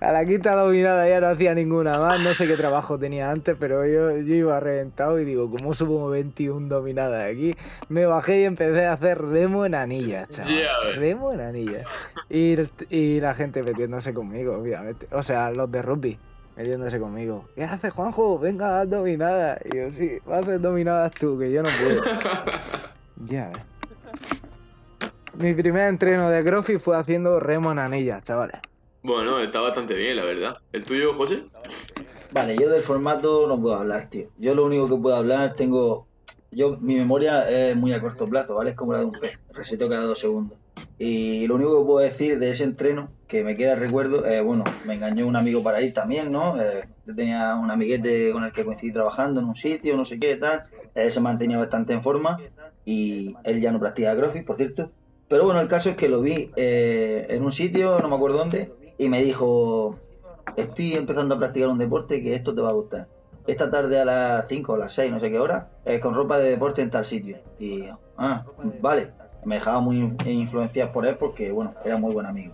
A 0.00 0.12
la 0.12 0.24
quinta 0.24 0.54
dominada 0.54 1.08
ya 1.08 1.20
no 1.20 1.26
hacía 1.28 1.54
ninguna 1.54 1.98
más. 1.98 2.20
No 2.20 2.32
sé 2.34 2.46
qué 2.46 2.56
trabajo 2.56 2.98
tenía 2.98 3.30
antes, 3.30 3.56
pero 3.58 3.84
yo, 3.86 4.16
yo 4.18 4.34
iba 4.34 4.60
reventado 4.60 5.18
y 5.18 5.24
digo, 5.24 5.50
¿cómo 5.50 5.74
subo 5.74 6.08
21 6.08 6.68
dominadas 6.68 7.30
aquí? 7.30 7.56
Me 7.88 8.06
bajé 8.06 8.42
y 8.42 8.44
empecé 8.44 8.86
a 8.86 8.92
hacer 8.92 9.20
remo 9.20 9.66
en 9.66 9.74
anillas, 9.74 10.28
chaval. 10.28 10.54
Remo 10.94 11.32
en 11.32 11.40
anillas. 11.40 11.86
Y, 12.30 12.56
y 12.90 13.20
la 13.20 13.34
gente 13.34 13.62
metiéndose 13.62 14.14
conmigo, 14.14 14.56
obviamente. 14.56 15.08
O 15.10 15.22
sea, 15.22 15.50
los 15.50 15.70
de 15.70 15.82
rugby 15.82 16.18
metiéndose 16.56 16.98
conmigo. 16.98 17.48
¿Qué 17.54 17.64
haces, 17.64 17.92
Juanjo? 17.92 18.38
Venga, 18.38 18.80
haz 18.80 18.88
dominadas. 18.88 19.58
Y 19.64 19.76
yo, 19.76 19.90
sí, 19.90 20.18
haces 20.30 20.62
dominadas 20.62 21.12
tú, 21.12 21.38
que 21.38 21.50
yo 21.50 21.62
no 21.62 21.68
puedo. 21.68 22.02
ya 23.26 23.48
ves. 23.48 23.75
Mi 25.38 25.52
primer 25.52 25.88
entreno 25.88 26.30
de 26.30 26.42
CrossFit 26.42 26.78
fue 26.78 26.96
haciendo 26.96 27.38
remo 27.40 27.70
en 27.70 27.78
anillas, 27.78 28.22
chavales. 28.22 28.58
Bueno, 29.02 29.38
está 29.38 29.60
bastante 29.60 29.94
bien, 29.94 30.16
la 30.16 30.24
verdad. 30.24 30.56
¿El 30.72 30.84
tuyo, 30.84 31.14
José? 31.14 31.44
Vale, 32.32 32.56
yo 32.56 32.70
del 32.70 32.80
formato 32.80 33.46
no 33.46 33.60
puedo 33.60 33.76
hablar, 33.76 34.08
tío. 34.08 34.28
Yo 34.38 34.54
lo 34.54 34.64
único 34.64 34.88
que 34.88 34.96
puedo 34.96 35.14
hablar, 35.14 35.54
tengo. 35.54 36.06
Yo, 36.50 36.78
mi 36.78 36.94
memoria 36.94 37.48
es 37.50 37.76
muy 37.76 37.92
a 37.92 38.00
corto 38.00 38.26
plazo, 38.26 38.54
¿vale? 38.54 38.70
Es 38.70 38.76
como 38.76 38.94
la 38.94 39.00
de 39.00 39.04
un 39.04 39.12
pez, 39.12 39.38
reseteo 39.52 39.90
cada 39.90 40.04
dos 40.04 40.18
segundos. 40.18 40.56
Y 40.98 41.46
lo 41.46 41.56
único 41.56 41.78
que 41.78 41.86
puedo 41.86 41.98
decir 41.98 42.38
de 42.38 42.50
ese 42.50 42.64
entreno, 42.64 43.10
que 43.28 43.44
me 43.44 43.56
queda 43.56 43.74
recuerdo, 43.74 44.24
eh, 44.24 44.40
bueno, 44.40 44.64
me 44.86 44.94
engañó 44.94 45.26
un 45.26 45.36
amigo 45.36 45.62
para 45.62 45.82
ir 45.82 45.92
también, 45.92 46.32
¿no? 46.32 46.58
Eh, 46.58 46.88
yo 47.04 47.14
tenía 47.14 47.54
un 47.56 47.70
amiguete 47.70 48.32
con 48.32 48.44
el 48.44 48.52
que 48.52 48.64
coincidí 48.64 48.92
trabajando 48.92 49.40
en 49.40 49.48
un 49.48 49.56
sitio, 49.56 49.96
no 49.96 50.06
sé 50.06 50.18
qué, 50.18 50.36
tal. 50.36 50.64
Él 50.94 51.10
se 51.10 51.20
mantenía 51.20 51.58
bastante 51.58 51.92
en 51.92 52.02
forma 52.02 52.38
y 52.86 53.36
él 53.44 53.60
ya 53.60 53.70
no 53.70 53.78
practica 53.78 54.16
CrossFit, 54.16 54.46
por 54.46 54.56
cierto. 54.56 54.90
Pero 55.28 55.44
bueno, 55.44 55.60
el 55.60 55.68
caso 55.68 55.90
es 55.90 55.96
que 55.96 56.08
lo 56.08 56.20
vi 56.20 56.50
eh, 56.56 57.26
en 57.30 57.42
un 57.42 57.50
sitio, 57.52 57.98
no 57.98 58.08
me 58.08 58.14
acuerdo 58.16 58.38
dónde, 58.38 58.70
y 58.96 59.08
me 59.08 59.22
dijo, 59.22 59.94
estoy 60.56 60.94
empezando 60.94 61.34
a 61.34 61.38
practicar 61.38 61.68
un 61.68 61.78
deporte 61.78 62.22
que 62.22 62.34
esto 62.34 62.54
te 62.54 62.60
va 62.60 62.70
a 62.70 62.74
gustar. 62.74 63.08
Esta 63.46 63.70
tarde 63.70 63.98
a 64.00 64.04
las 64.04 64.46
5 64.48 64.74
o 64.74 64.76
las 64.76 64.92
6, 64.92 65.10
no 65.10 65.20
sé 65.20 65.30
qué 65.30 65.38
hora, 65.38 65.68
con 66.00 66.14
ropa 66.14 66.38
de 66.38 66.50
deporte 66.50 66.82
en 66.82 66.90
tal 66.90 67.04
sitio. 67.04 67.38
Y, 67.58 67.84
ah, 68.16 68.44
vale. 68.80 69.10
Me 69.44 69.56
dejaba 69.56 69.80
muy 69.80 69.98
in- 69.98 70.16
influenciado 70.26 70.92
por 70.92 71.06
él 71.06 71.16
porque, 71.16 71.52
bueno, 71.52 71.74
era 71.84 71.96
muy 71.96 72.12
buen 72.12 72.26
amigo. 72.26 72.52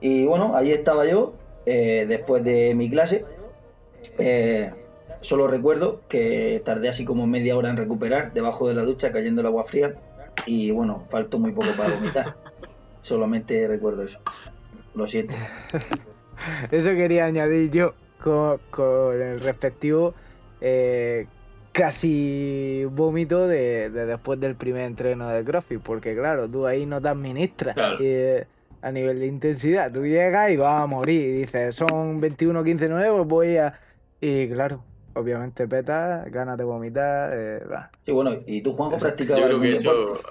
Y 0.00 0.24
bueno, 0.26 0.52
allí 0.54 0.72
estaba 0.72 1.04
yo, 1.06 1.34
eh, 1.66 2.06
después 2.08 2.42
de 2.44 2.74
mi 2.74 2.88
clase. 2.90 3.24
Eh, 4.18 4.70
solo 5.20 5.46
recuerdo 5.46 6.00
que 6.08 6.62
tardé 6.64 6.88
así 6.88 7.04
como 7.04 7.26
media 7.26 7.56
hora 7.56 7.68
en 7.70 7.76
recuperar 7.76 8.32
debajo 8.32 8.68
de 8.68 8.74
la 8.74 8.84
ducha 8.84 9.12
cayendo 9.12 9.40
el 9.42 9.46
agua 9.46 9.64
fría. 9.64 9.94
Y 10.46 10.70
bueno, 10.70 11.04
faltó 11.10 11.38
muy 11.38 11.52
poco 11.52 11.68
para 11.76 11.94
vomitar. 11.94 12.36
Solamente 13.00 13.66
recuerdo 13.68 14.02
eso. 14.02 14.18
Lo 14.94 15.06
siento. 15.06 15.34
Eso 16.70 16.90
quería 16.90 17.26
añadir 17.26 17.70
yo 17.70 17.94
con, 18.22 18.58
con 18.70 19.20
el 19.20 19.40
respectivo 19.40 20.14
eh, 20.60 21.26
casi 21.72 22.84
vómito 22.90 23.46
de, 23.46 23.90
de 23.90 24.06
después 24.06 24.40
del 24.40 24.56
primer 24.56 24.84
entreno 24.84 25.28
de 25.28 25.44
CrossFit, 25.44 25.80
porque 25.80 26.14
claro, 26.16 26.48
tú 26.48 26.66
ahí 26.66 26.86
no 26.86 27.00
te 27.00 27.08
administras 27.08 27.74
Claro. 27.74 27.96
eh, 28.00 28.46
a 28.82 28.90
nivel 28.92 29.20
de 29.20 29.26
intensidad. 29.26 29.92
Tú 29.92 30.04
llegas 30.04 30.50
y 30.50 30.56
vas 30.56 30.82
a 30.82 30.86
morir 30.86 31.20
y 31.20 31.32
dices, 31.40 31.74
son 31.74 32.20
21, 32.20 32.62
15, 32.64 32.88
9, 32.88 33.12
pues 33.16 33.28
voy 33.28 33.56
a... 33.56 33.78
Y 34.20 34.48
claro, 34.48 34.82
obviamente 35.14 35.66
peta, 35.68 36.24
ganas 36.28 36.56
de 36.58 36.64
vomitar, 36.64 37.30
eh, 37.36 37.64
va. 37.64 37.90
Sí, 38.04 38.12
bueno, 38.12 38.36
¿y 38.46 38.62
tú, 38.62 38.74
Juanjo, 38.74 38.96
practicabas 38.98 39.40
Yo 39.40 39.46
creo 39.46 39.56
algún 39.56 39.70
que 39.70 39.76
eso. 39.76 39.90
deporte? 39.92 40.28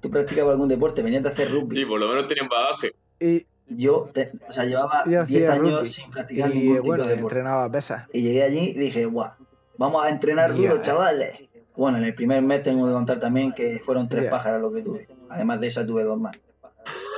¿Tú 0.00 0.10
practicabas 0.10 0.52
algún 0.52 0.68
deporte? 0.68 1.02
Venías 1.02 1.22
de 1.22 1.28
hacer 1.28 1.50
rugby. 1.52 1.76
Sí, 1.76 1.84
por 1.84 2.00
lo 2.00 2.08
menos 2.08 2.26
tenía 2.26 2.42
un 2.42 2.48
bagaje. 2.48 2.92
Y, 3.20 3.46
Yo, 3.68 4.10
te- 4.12 4.32
o 4.48 4.52
sea, 4.52 4.64
llevaba 4.64 5.04
Yo 5.04 5.10
10 5.10 5.48
hacía 5.48 5.52
años 5.52 5.74
rugby. 5.80 5.88
sin 5.88 6.10
practicar 6.10 6.50
y 6.50 6.54
ningún 6.58 6.74
tipo 6.76 6.86
bueno, 6.88 7.04
de 7.04 7.10
deporte. 7.10 7.34
entrenaba 7.36 7.70
pesas. 7.70 8.08
Y 8.12 8.22
llegué 8.22 8.42
allí 8.42 8.70
y 8.70 8.78
dije, 8.78 9.04
guau, 9.06 9.30
vamos 9.78 10.04
a 10.04 10.10
entrenar 10.10 10.52
duro, 10.54 10.74
eh. 10.76 10.80
chavales. 10.82 11.38
Bueno, 11.76 11.98
en 11.98 12.04
el 12.04 12.14
primer 12.14 12.42
mes 12.42 12.62
tengo 12.62 12.84
que 12.86 12.92
contar 12.92 13.18
también 13.20 13.52
que 13.52 13.78
fueron 13.78 14.08
tres 14.08 14.24
Ya. 14.24 14.30
pájaros 14.30 14.60
lo 14.60 14.72
que 14.72 14.82
tuve. 14.82 15.08
Además 15.30 15.60
de 15.60 15.68
esa 15.68 15.86
tuve 15.86 16.02
dos 16.04 16.18
más. 16.20 16.38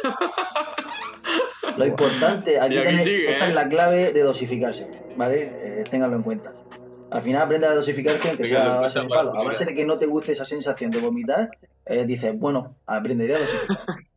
Lo 1.76 1.86
importante, 1.86 2.60
aquí 2.60 2.76
aquí 2.78 2.98
sigue, 2.98 3.32
esta 3.32 3.46
¿eh? 3.46 3.48
es 3.48 3.54
la 3.54 3.68
clave 3.68 4.12
de 4.12 4.20
dosificarse, 4.22 4.86
¿vale? 5.16 5.80
Eh, 5.80 5.84
ténganlo 5.90 6.16
en 6.16 6.22
cuenta. 6.22 6.54
Al 7.10 7.22
final 7.22 7.42
aprendes 7.42 7.70
a 7.70 7.74
dosificarte 7.74 8.28
aunque 8.28 8.44
sea 8.44 8.78
a 8.78 8.80
base 8.80 9.00
de 9.00 9.08
palo. 9.08 9.34
A 9.36 9.44
base 9.44 9.64
de 9.64 9.74
que 9.74 9.84
no 9.86 9.98
te 9.98 10.06
guste 10.06 10.32
esa 10.32 10.44
sensación 10.44 10.90
de 10.90 11.00
vomitar, 11.00 11.48
eh, 11.86 12.04
dices, 12.06 12.36
bueno, 12.36 12.76
aprenderé 12.86 13.36
a 13.36 13.38
dosificar. 13.38 13.78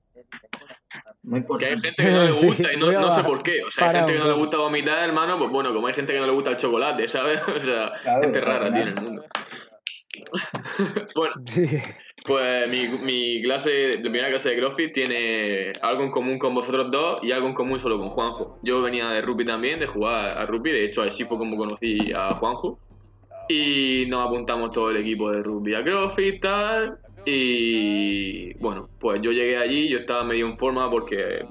Muy 1.23 1.43
Que 1.59 1.65
hay 1.65 1.71
gente 1.77 1.93
que 1.97 2.09
no 2.09 2.23
le 2.23 2.33
Sí, 2.33 2.47
gusta 2.47 2.71
y 2.73 2.77
no, 2.77 2.89
no 2.89 3.13
sé 3.13 3.21
por 3.23 3.43
qué. 3.43 3.61
O 3.61 3.69
sea, 3.69 3.89
hay 3.89 3.95
gente 3.97 4.13
que 4.13 4.19
no 4.19 4.25
le 4.27 4.33
gusta 4.33 4.57
vomitar, 4.57 5.03
hermano. 5.03 5.37
Pues 5.37 5.51
bueno, 5.51 5.73
como 5.73 5.87
hay 5.87 5.93
gente 5.93 6.13
que 6.13 6.19
no 6.19 6.25
le 6.25 6.33
gusta 6.33 6.51
el 6.51 6.57
chocolate, 6.57 7.09
¿sabes? 7.09 7.41
O 7.47 7.59
sea, 7.59 7.91
Claro, 8.01 8.21
gente 8.21 8.39
rara 8.41 8.73
tiene 8.73 8.91
el 8.91 9.01
mundo. 9.01 9.25
bueno, 11.15 11.35
Sí. 11.45 11.67
Pues 12.27 12.69
mi, 12.69 12.87
mi 13.05 13.41
clase, 13.41 13.93
la 13.93 14.01
primera 14.01 14.27
clase 14.27 14.49
de 14.49 14.57
CrossFit 14.57 14.93
tiene 14.93 15.71
algo 15.81 16.03
en 16.03 16.11
común 16.11 16.37
con 16.37 16.53
vosotros 16.53 16.91
dos 16.91 17.23
y 17.23 17.31
algo 17.31 17.47
en 17.47 17.53
común 17.53 17.79
solo 17.79 17.97
con 17.97 18.09
Juanjo. 18.09 18.59
Yo 18.63 18.81
venía 18.81 19.07
de 19.09 19.21
rugby 19.21 19.45
también, 19.45 19.79
de 19.79 19.87
jugar 19.87 20.37
a 20.37 20.45
rugby. 20.45 20.71
De 20.71 20.83
hecho, 20.83 21.03
así 21.03 21.23
fue 21.23 21.37
como 21.37 21.55
conocí 21.55 21.97
a 22.13 22.29
Juanjo. 22.31 22.79
Y 23.47 24.05
nos 24.09 24.27
apuntamos 24.27 24.73
todo 24.73 24.91
el 24.91 24.97
equipo 24.97 25.31
de 25.31 25.41
rugby 25.41 25.73
a 25.75 25.83
CrossFit 25.85 26.41
tal. 26.41 26.97
Y 27.25 28.53
bueno, 28.55 28.89
pues 28.99 29.21
yo 29.21 29.31
llegué 29.31 29.57
allí, 29.57 29.87
yo 29.87 29.99
estaba 29.99 30.25
medio 30.25 30.47
en 30.47 30.57
forma 30.57 30.91
porque 30.91 31.45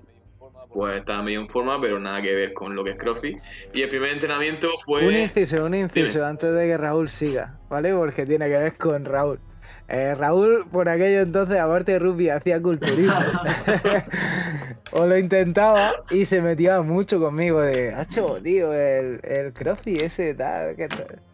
pues 0.75 0.99
estaba 0.99 1.23
medio 1.23 1.41
en 1.41 1.49
forma, 1.49 1.81
pero 1.81 1.99
nada 1.99 2.21
que 2.21 2.35
ver 2.35 2.53
con 2.53 2.77
lo 2.77 2.85
que 2.85 2.91
es 2.91 2.99
CrossFit. 2.99 3.39
Y 3.73 3.81
el 3.81 3.89
primer 3.89 4.11
entrenamiento 4.11 4.69
fue... 4.85 5.07
Un 5.07 5.17
inciso, 5.17 5.65
un 5.65 5.73
inciso, 5.73 6.19
Dime. 6.19 6.27
antes 6.27 6.55
de 6.55 6.67
que 6.67 6.77
Raúl 6.77 7.09
siga, 7.09 7.59
¿vale? 7.71 7.95
Porque 7.95 8.27
tiene 8.27 8.47
que 8.51 8.59
ver 8.59 8.77
con 8.77 9.07
Raúl. 9.07 9.41
Eh, 9.89 10.15
Raúl, 10.15 10.69
por 10.71 10.89
aquello 10.89 11.21
entonces, 11.21 11.59
aparte 11.59 11.93
de 11.93 11.99
rugby, 11.99 12.29
hacía 12.31 12.61
culturismo. 12.63 13.39
o 14.91 15.07
lo 15.07 15.19
intentaba 15.19 15.93
y 16.09 16.25
se 16.27 16.43
metía 16.43 16.83
mucho 16.83 17.21
conmigo 17.21 17.61
de, 17.61 17.93
hacho, 17.95 18.41
tío, 18.43 18.73
el, 18.73 19.21
el 19.25 19.53
crossfit 19.55 20.01
ese 20.03 20.35
tal, 20.35 20.77
que 20.77 20.89
tal". 20.89 21.26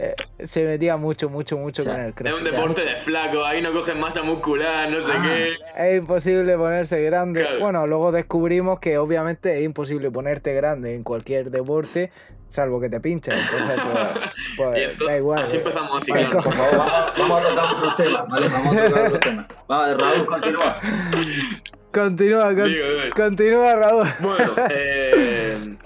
Eh, 0.00 0.14
se 0.46 0.64
metía 0.64 0.96
mucho, 0.96 1.28
mucho, 1.28 1.58
mucho 1.58 1.82
O 1.82 1.84
sea, 1.84 1.94
con 1.94 2.00
el 2.02 2.08
Es 2.10 2.14
crossfit. 2.14 2.38
un 2.38 2.44
deporte 2.44 2.84
de 2.88 2.96
flaco, 2.98 3.44
ahí 3.44 3.60
no 3.60 3.72
cogen 3.72 3.98
masa 3.98 4.22
muscular, 4.22 4.88
no 4.92 5.02
sé 5.02 5.10
Ah. 5.12 5.22
qué. 5.24 5.56
Es 5.76 5.98
imposible 5.98 6.56
ponerse 6.56 7.02
grande. 7.02 7.40
Claro. 7.42 7.58
Bueno, 7.58 7.86
luego 7.88 8.12
descubrimos 8.12 8.78
que 8.78 8.96
obviamente 8.96 9.58
es 9.58 9.64
imposible 9.64 10.08
ponerte 10.12 10.54
grande 10.54 10.94
en 10.94 11.02
cualquier 11.02 11.50
deporte, 11.50 12.12
salvo 12.48 12.80
que 12.80 12.88
te 12.88 13.00
pinches. 13.00 13.34
Entonces, 13.40 13.80
pues, 13.84 14.34
pues, 14.56 14.78
entonces, 14.78 15.06
da 15.08 15.16
igual. 15.16 15.42
así 15.42 15.56
eh. 15.56 15.58
empezamos 15.58 15.90
a 15.90 15.94
Vale, 16.12 16.22
ciclar. 16.24 16.44
por 16.44 16.52
favor, 16.54 16.78
vamos, 16.78 17.12
vamos 17.18 17.42
a 17.42 17.48
tocar 17.48 17.64
otros 17.74 17.96
temas, 17.96 18.28
¿vale? 18.28 18.48
Vamos 18.48 18.76
a 18.76 18.84
tocar 18.88 19.02
otros 19.06 19.20
temas. 19.20 19.46
Vamos, 19.66 20.00
Raúl, 20.00 20.26
continúa. 20.26 20.80
Continúa, 21.92 22.54
con- 22.54 22.68
Digo, 22.72 22.86
digo. 22.88 23.14
continúa, 23.16 23.74
Raúl. 23.74 24.06
Bueno, 24.20 24.54
eh, 24.70 25.76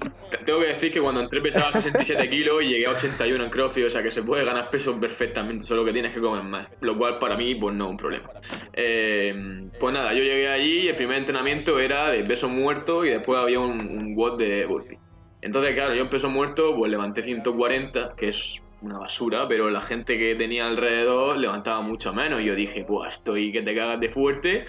tengo 0.44 0.60
que 0.60 0.66
decir 0.66 0.92
que 0.92 1.00
cuando 1.00 1.20
entré 1.20 1.40
pesaba 1.40 1.72
67 1.72 2.28
kilos 2.28 2.62
y 2.62 2.68
llegué 2.68 2.86
a 2.86 2.90
81 2.90 3.44
en 3.44 3.50
CrossFit, 3.50 3.86
o 3.86 3.90
sea 3.90 4.02
que 4.02 4.10
se 4.10 4.22
puede 4.22 4.44
ganar 4.44 4.70
peso 4.70 4.98
perfectamente, 4.98 5.64
solo 5.64 5.84
que 5.84 5.92
tienes 5.92 6.12
que 6.12 6.20
comer 6.20 6.44
más, 6.44 6.68
lo 6.80 6.96
cual 6.96 7.18
para 7.18 7.36
mí 7.36 7.54
pues 7.54 7.74
no 7.74 7.86
es 7.86 7.90
un 7.90 7.96
problema. 7.96 8.30
Eh, 8.72 9.70
pues 9.78 9.94
nada, 9.94 10.12
yo 10.12 10.22
llegué 10.22 10.48
allí 10.48 10.80
y 10.80 10.88
el 10.88 10.96
primer 10.96 11.18
entrenamiento 11.18 11.78
era 11.78 12.10
de 12.10 12.22
peso 12.24 12.48
muerto 12.48 13.04
y 13.04 13.10
después 13.10 13.38
había 13.38 13.60
un, 13.60 13.80
un 13.80 14.14
WOD 14.14 14.38
de 14.38 14.66
burpee. 14.66 14.98
Entonces, 15.42 15.74
claro, 15.74 15.94
yo 15.94 16.02
en 16.02 16.08
peso 16.08 16.30
muerto 16.30 16.74
pues 16.76 16.90
levanté 16.90 17.22
140, 17.22 18.14
que 18.16 18.28
es 18.28 18.62
una 18.82 18.98
basura, 18.98 19.46
pero 19.48 19.70
la 19.70 19.80
gente 19.80 20.18
que 20.18 20.34
tenía 20.34 20.66
alrededor 20.66 21.36
levantaba 21.36 21.82
mucho 21.82 22.12
menos 22.12 22.40
y 22.40 22.44
yo 22.44 22.54
dije, 22.54 22.84
pues 22.84 23.14
estoy 23.14 23.52
que 23.52 23.62
te 23.62 23.74
cagas 23.74 24.00
de 24.00 24.08
fuerte 24.08 24.64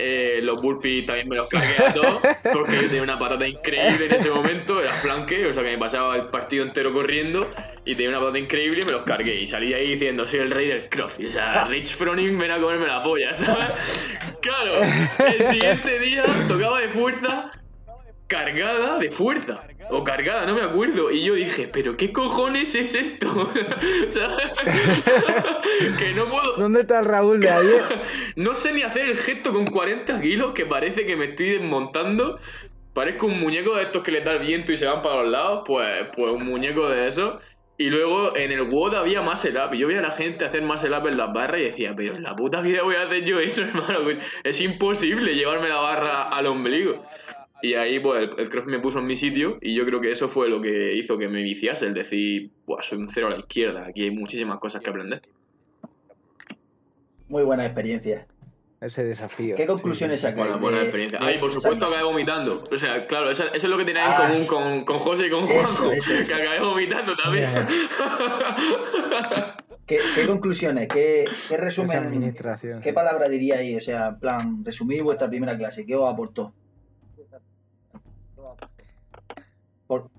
Eh, 0.00 0.38
los 0.44 0.62
burpees 0.62 1.06
también 1.06 1.28
me 1.28 1.34
los 1.34 1.48
cargué 1.48 1.74
a 1.84 1.92
todos, 1.92 2.22
porque 2.52 2.76
yo 2.76 2.82
tenía 2.82 3.02
una 3.02 3.18
patata 3.18 3.48
increíble 3.48 4.06
en 4.06 4.14
ese 4.14 4.30
momento, 4.30 4.80
era 4.80 4.92
flanque, 4.92 5.44
o 5.44 5.52
sea 5.52 5.64
que 5.64 5.70
me 5.70 5.78
pasaba 5.78 6.14
el 6.14 6.26
partido 6.28 6.64
entero 6.64 6.92
corriendo 6.92 7.50
y 7.84 7.96
tenía 7.96 8.10
una 8.10 8.20
patata 8.20 8.38
increíble 8.38 8.82
y 8.82 8.86
me 8.86 8.92
los 8.92 9.02
cargué. 9.02 9.34
Y 9.40 9.48
salí 9.48 9.74
ahí 9.74 9.90
diciendo, 9.90 10.24
soy 10.24 10.38
el 10.38 10.52
rey 10.52 10.68
del 10.68 10.88
crossfit, 10.88 11.26
o 11.26 11.30
sea, 11.30 11.64
Rich 11.64 11.96
Froning 11.96 12.38
ven 12.38 12.52
a 12.52 12.60
comerme 12.60 12.86
la 12.86 13.02
polla, 13.02 13.34
¿sabes? 13.34 13.66
Claro, 14.40 14.74
el 15.26 15.46
siguiente 15.48 15.98
día 15.98 16.22
tocaba 16.46 16.80
de 16.80 16.90
fuerza, 16.90 17.50
cargada 18.28 18.98
de 18.98 19.10
fuerza. 19.10 19.64
O 19.90 20.04
cargada, 20.04 20.46
no 20.46 20.54
me 20.54 20.62
acuerdo. 20.62 21.10
Y 21.10 21.24
yo 21.24 21.34
dije, 21.34 21.68
¿pero 21.72 21.96
qué 21.96 22.12
cojones 22.12 22.74
es 22.74 22.94
esto? 22.94 23.26
Que 25.98 26.12
no 26.14 26.24
puedo. 26.24 26.56
¿Dónde 26.56 26.82
está 26.82 27.00
el 27.00 27.06
Raúl 27.06 27.40
de 27.40 27.50
ayer? 27.50 27.82
No 28.36 28.54
sé 28.54 28.72
ni 28.72 28.82
hacer 28.82 29.08
el 29.08 29.16
gesto 29.16 29.52
con 29.52 29.66
40 29.66 30.20
kilos, 30.20 30.52
que 30.52 30.66
parece 30.66 31.06
que 31.06 31.16
me 31.16 31.26
estoy 31.26 31.50
desmontando. 31.50 32.38
Parezco 32.94 33.26
un 33.26 33.40
muñeco 33.40 33.76
de 33.76 33.84
estos 33.84 34.02
que 34.02 34.12
le 34.12 34.22
da 34.22 34.32
el 34.32 34.40
viento 34.40 34.72
y 34.72 34.76
se 34.76 34.86
van 34.86 35.02
para 35.02 35.22
los 35.22 35.30
lados. 35.30 35.62
Pues, 35.66 36.08
pues 36.16 36.32
un 36.32 36.44
muñeco 36.44 36.88
de 36.88 37.08
eso. 37.08 37.40
Y 37.80 37.90
luego 37.90 38.36
en 38.36 38.50
el 38.50 38.62
WOD 38.62 38.96
había 38.96 39.22
más 39.22 39.44
up. 39.44 39.72
Y 39.72 39.78
yo 39.78 39.86
veía 39.86 40.00
a 40.00 40.02
la 40.02 40.10
gente 40.10 40.44
hacer 40.44 40.62
más 40.62 40.82
up 40.82 41.06
en 41.06 41.16
las 41.16 41.32
barras 41.32 41.60
y 41.60 41.64
decía, 41.64 41.94
pero 41.96 42.16
en 42.16 42.24
la 42.24 42.34
puta 42.34 42.60
vida 42.60 42.82
voy 42.82 42.96
a 42.96 43.02
hacer 43.02 43.24
yo 43.24 43.38
eso, 43.38 43.62
hermano. 43.62 44.00
Es 44.42 44.60
imposible 44.60 45.34
llevarme 45.34 45.68
la 45.68 45.76
barra 45.76 46.28
al 46.28 46.46
ombligo. 46.46 47.04
Y 47.62 47.74
ahí 47.74 47.98
pues 48.00 48.22
el, 48.22 48.30
el 48.38 48.48
CrossFit 48.48 48.70
me 48.72 48.78
puso 48.80 49.00
en 49.00 49.06
mi 49.06 49.16
sitio 49.16 49.58
y 49.60 49.74
yo 49.74 49.84
creo 49.84 50.00
que 50.00 50.12
eso 50.12 50.28
fue 50.28 50.48
lo 50.48 50.60
que 50.62 50.94
hizo 50.94 51.18
que 51.18 51.28
me 51.28 51.42
viciase, 51.42 51.86
el 51.86 51.94
decir, 51.94 52.50
Buah, 52.66 52.82
soy 52.82 52.98
un 52.98 53.08
cero 53.08 53.26
a 53.26 53.30
la 53.30 53.38
izquierda, 53.38 53.86
aquí 53.88 54.04
hay 54.04 54.10
muchísimas 54.12 54.58
cosas 54.58 54.80
que 54.80 54.90
aprender. 54.90 55.22
Muy 57.28 57.42
buena 57.42 57.64
experiencia. 57.66 58.26
Ese 58.80 59.02
desafío. 59.04 59.56
¿Qué 59.56 59.66
conclusiones 59.66 60.20
sacáis? 60.20 60.46
Buena, 60.46 60.56
buena 60.56 60.82
experiencia. 60.82 61.18
de 61.18 61.24
Ah, 61.26 61.32
y 61.32 61.38
por 61.38 61.50
supuesto 61.50 61.86
acabé 61.86 62.04
vomitando. 62.04 62.62
O 62.70 62.78
sea, 62.78 63.08
claro, 63.08 63.28
eso, 63.28 63.42
eso 63.46 63.54
es 63.56 63.64
lo 63.64 63.76
que 63.76 63.84
tenéis 63.84 64.06
Ah, 64.08 64.32
en 64.32 64.46
común 64.46 64.84
con, 64.84 64.84
con 64.84 64.98
José 65.00 65.26
y 65.26 65.30
con 65.30 65.46
Juanjo. 65.48 65.90
eso, 65.90 66.12
eso. 66.14 66.32
Que 66.32 66.40
acabé 66.40 66.60
vomitando 66.60 67.12
también. 67.16 67.50
¿Qué, 69.84 69.98
qué 70.14 70.26
conclusiones? 70.26 70.86
¿Qué, 70.88 71.24
qué 71.26 71.30
Esa 71.32 71.56
resumen? 71.56 71.96
administración. 71.96 72.80
¿Qué 72.80 72.90
sí. 72.90 72.94
palabra 72.94 73.28
diríais? 73.28 73.76
O 73.76 73.80
sea, 73.80 74.08
en 74.08 74.20
plan, 74.20 74.64
resumir 74.64 75.02
vuestra 75.02 75.28
primera 75.28 75.56
clase. 75.56 75.84
¿Qué 75.86 75.96
os 75.96 76.08
aportó? 76.12 76.52
Por- 79.88 80.10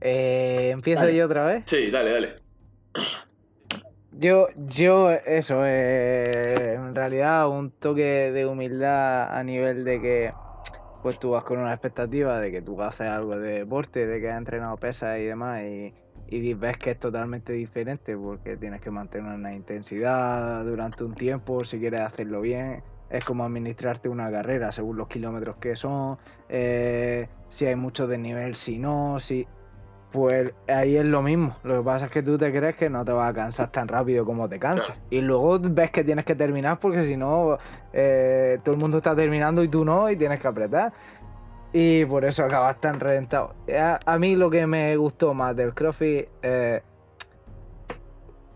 Eh, 0.00 0.70
Empiezo 0.72 1.02
Dale. 1.02 1.14
yo 1.14 1.26
otra 1.26 1.44
vez. 1.46 1.64
sí, 1.66 1.90
dale, 1.90 2.10
dale. 2.10 2.36
Yo, 4.12 4.48
yo, 4.56 5.10
eso, 5.12 5.60
eh, 5.64 6.72
en 6.74 6.94
realidad 6.94 7.48
un 7.48 7.70
toque 7.70 8.32
de 8.32 8.44
humildad 8.46 9.36
a 9.36 9.44
nivel 9.44 9.84
de 9.84 10.00
que 10.00 10.32
pues 11.02 11.18
tú 11.18 11.30
vas 11.30 11.44
con 11.44 11.58
una 11.58 11.72
expectativa 11.72 12.40
de 12.40 12.50
que 12.50 12.60
tú 12.60 12.80
haces 12.82 13.08
algo 13.08 13.38
de 13.38 13.60
deporte, 13.60 14.06
de 14.06 14.20
que 14.20 14.30
has 14.30 14.38
entrenado 14.38 14.76
pesas 14.78 15.18
y 15.18 15.24
demás 15.24 15.62
y, 15.62 15.94
y 16.28 16.54
ves 16.54 16.76
que 16.76 16.90
es 16.90 16.98
totalmente 16.98 17.52
diferente 17.52 18.16
porque 18.16 18.56
tienes 18.56 18.80
que 18.80 18.90
mantener 18.90 19.32
una 19.32 19.54
intensidad 19.54 20.64
durante 20.64 21.04
un 21.04 21.14
tiempo 21.14 21.64
si 21.64 21.78
quieres 21.78 22.00
hacerlo 22.00 22.40
bien. 22.40 22.82
Es 23.10 23.24
como 23.24 23.44
administrarte 23.44 24.08
una 24.08 24.30
carrera 24.30 24.72
según 24.72 24.96
los 24.96 25.08
kilómetros 25.08 25.56
que 25.56 25.76
son, 25.76 26.18
eh, 26.48 27.28
si 27.48 27.66
hay 27.66 27.76
mucho 27.76 28.06
desnivel, 28.06 28.54
si 28.54 28.78
no, 28.78 29.18
si... 29.20 29.46
Pues 30.12 30.52
ahí 30.66 30.96
es 30.96 31.04
lo 31.04 31.22
mismo. 31.22 31.56
Lo 31.62 31.78
que 31.78 31.84
pasa 31.84 32.06
es 32.06 32.10
que 32.10 32.20
tú 32.20 32.36
te 32.36 32.50
crees 32.50 32.74
que 32.74 32.90
no 32.90 33.04
te 33.04 33.12
vas 33.12 33.30
a 33.30 33.32
cansar 33.32 33.70
tan 33.70 33.86
rápido 33.86 34.24
como 34.24 34.48
te 34.48 34.58
cansas. 34.58 34.98
Y 35.08 35.20
luego 35.20 35.60
ves 35.60 35.92
que 35.92 36.02
tienes 36.02 36.24
que 36.24 36.34
terminar 36.34 36.80
porque 36.80 37.04
si 37.04 37.16
no, 37.16 37.58
eh, 37.92 38.58
todo 38.64 38.74
el 38.74 38.80
mundo 38.80 38.96
está 38.96 39.14
terminando 39.14 39.62
y 39.62 39.68
tú 39.68 39.84
no, 39.84 40.10
y 40.10 40.16
tienes 40.16 40.40
que 40.40 40.48
apretar. 40.48 40.92
Y 41.72 42.04
por 42.06 42.24
eso 42.24 42.42
acabas 42.42 42.80
tan 42.80 42.98
reventado. 42.98 43.54
A, 43.78 44.00
a 44.04 44.18
mí 44.18 44.34
lo 44.34 44.50
que 44.50 44.66
me 44.66 44.96
gustó 44.96 45.32
más 45.32 45.54
del 45.54 45.74
CrossFit 45.74 46.26
eh, 46.42 46.82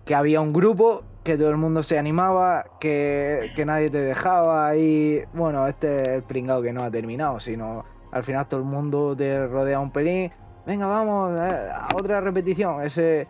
que 0.04 0.14
había 0.16 0.40
un 0.40 0.52
grupo, 0.52 1.04
que 1.24 1.36
todo 1.36 1.50
el 1.50 1.56
mundo 1.56 1.82
se 1.82 1.98
animaba, 1.98 2.64
que, 2.78 3.52
que 3.56 3.64
nadie 3.64 3.90
te 3.90 3.98
dejaba 3.98 4.76
y 4.76 5.22
bueno, 5.32 5.66
este 5.66 6.02
es 6.02 6.08
el 6.08 6.22
pringado 6.22 6.62
que 6.62 6.72
no 6.72 6.84
ha 6.84 6.90
terminado, 6.90 7.40
sino 7.40 7.84
al 8.12 8.22
final 8.22 8.46
todo 8.46 8.60
el 8.60 8.66
mundo 8.66 9.16
te 9.16 9.46
rodea 9.46 9.80
un 9.80 9.90
pelín, 9.90 10.30
venga, 10.66 10.86
vamos, 10.86 11.32
eh, 11.32 11.68
a 11.72 11.88
otra 11.96 12.20
repetición, 12.20 12.82
ese, 12.82 13.26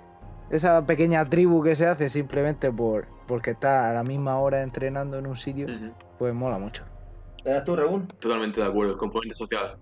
esa 0.51 0.85
pequeña 0.85 1.25
tribu 1.29 1.63
que 1.63 1.75
se 1.75 1.87
hace 1.87 2.09
simplemente 2.09 2.71
por 2.71 3.07
porque 3.27 3.53
está 3.53 3.91
a 3.91 3.95
la 3.95 4.03
misma 4.03 4.39
hora 4.39 4.63
entrenando 4.63 5.19
en 5.19 5.27
un 5.27 5.37
sitio, 5.37 5.67
pues 6.19 6.35
mola 6.35 6.59
mucho. 6.59 6.85
¿Le 7.45 7.53
das 7.53 7.65
tú, 7.65 7.77
Raúl? 7.77 8.07
Totalmente 8.19 8.61
de 8.61 8.67
acuerdo, 8.67 8.93
el 8.93 8.99
componente 8.99 9.35
social. 9.35 9.77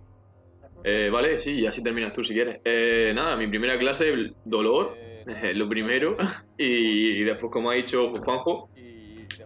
Eh, 0.84 1.10
vale, 1.12 1.40
sí, 1.40 1.52
y 1.52 1.66
así 1.66 1.82
terminas 1.82 2.12
tú 2.12 2.24
si 2.24 2.34
quieres. 2.34 2.60
Eh, 2.64 3.12
nada, 3.14 3.36
mi 3.36 3.46
primera 3.46 3.78
clase, 3.78 4.08
el 4.12 4.34
dolor, 4.44 4.94
eh, 4.96 5.11
lo 5.54 5.68
primero. 5.68 6.16
Y 6.56 7.22
después, 7.22 7.52
como 7.52 7.70
ha 7.70 7.74
dicho 7.74 8.12
Juanjo, 8.16 8.70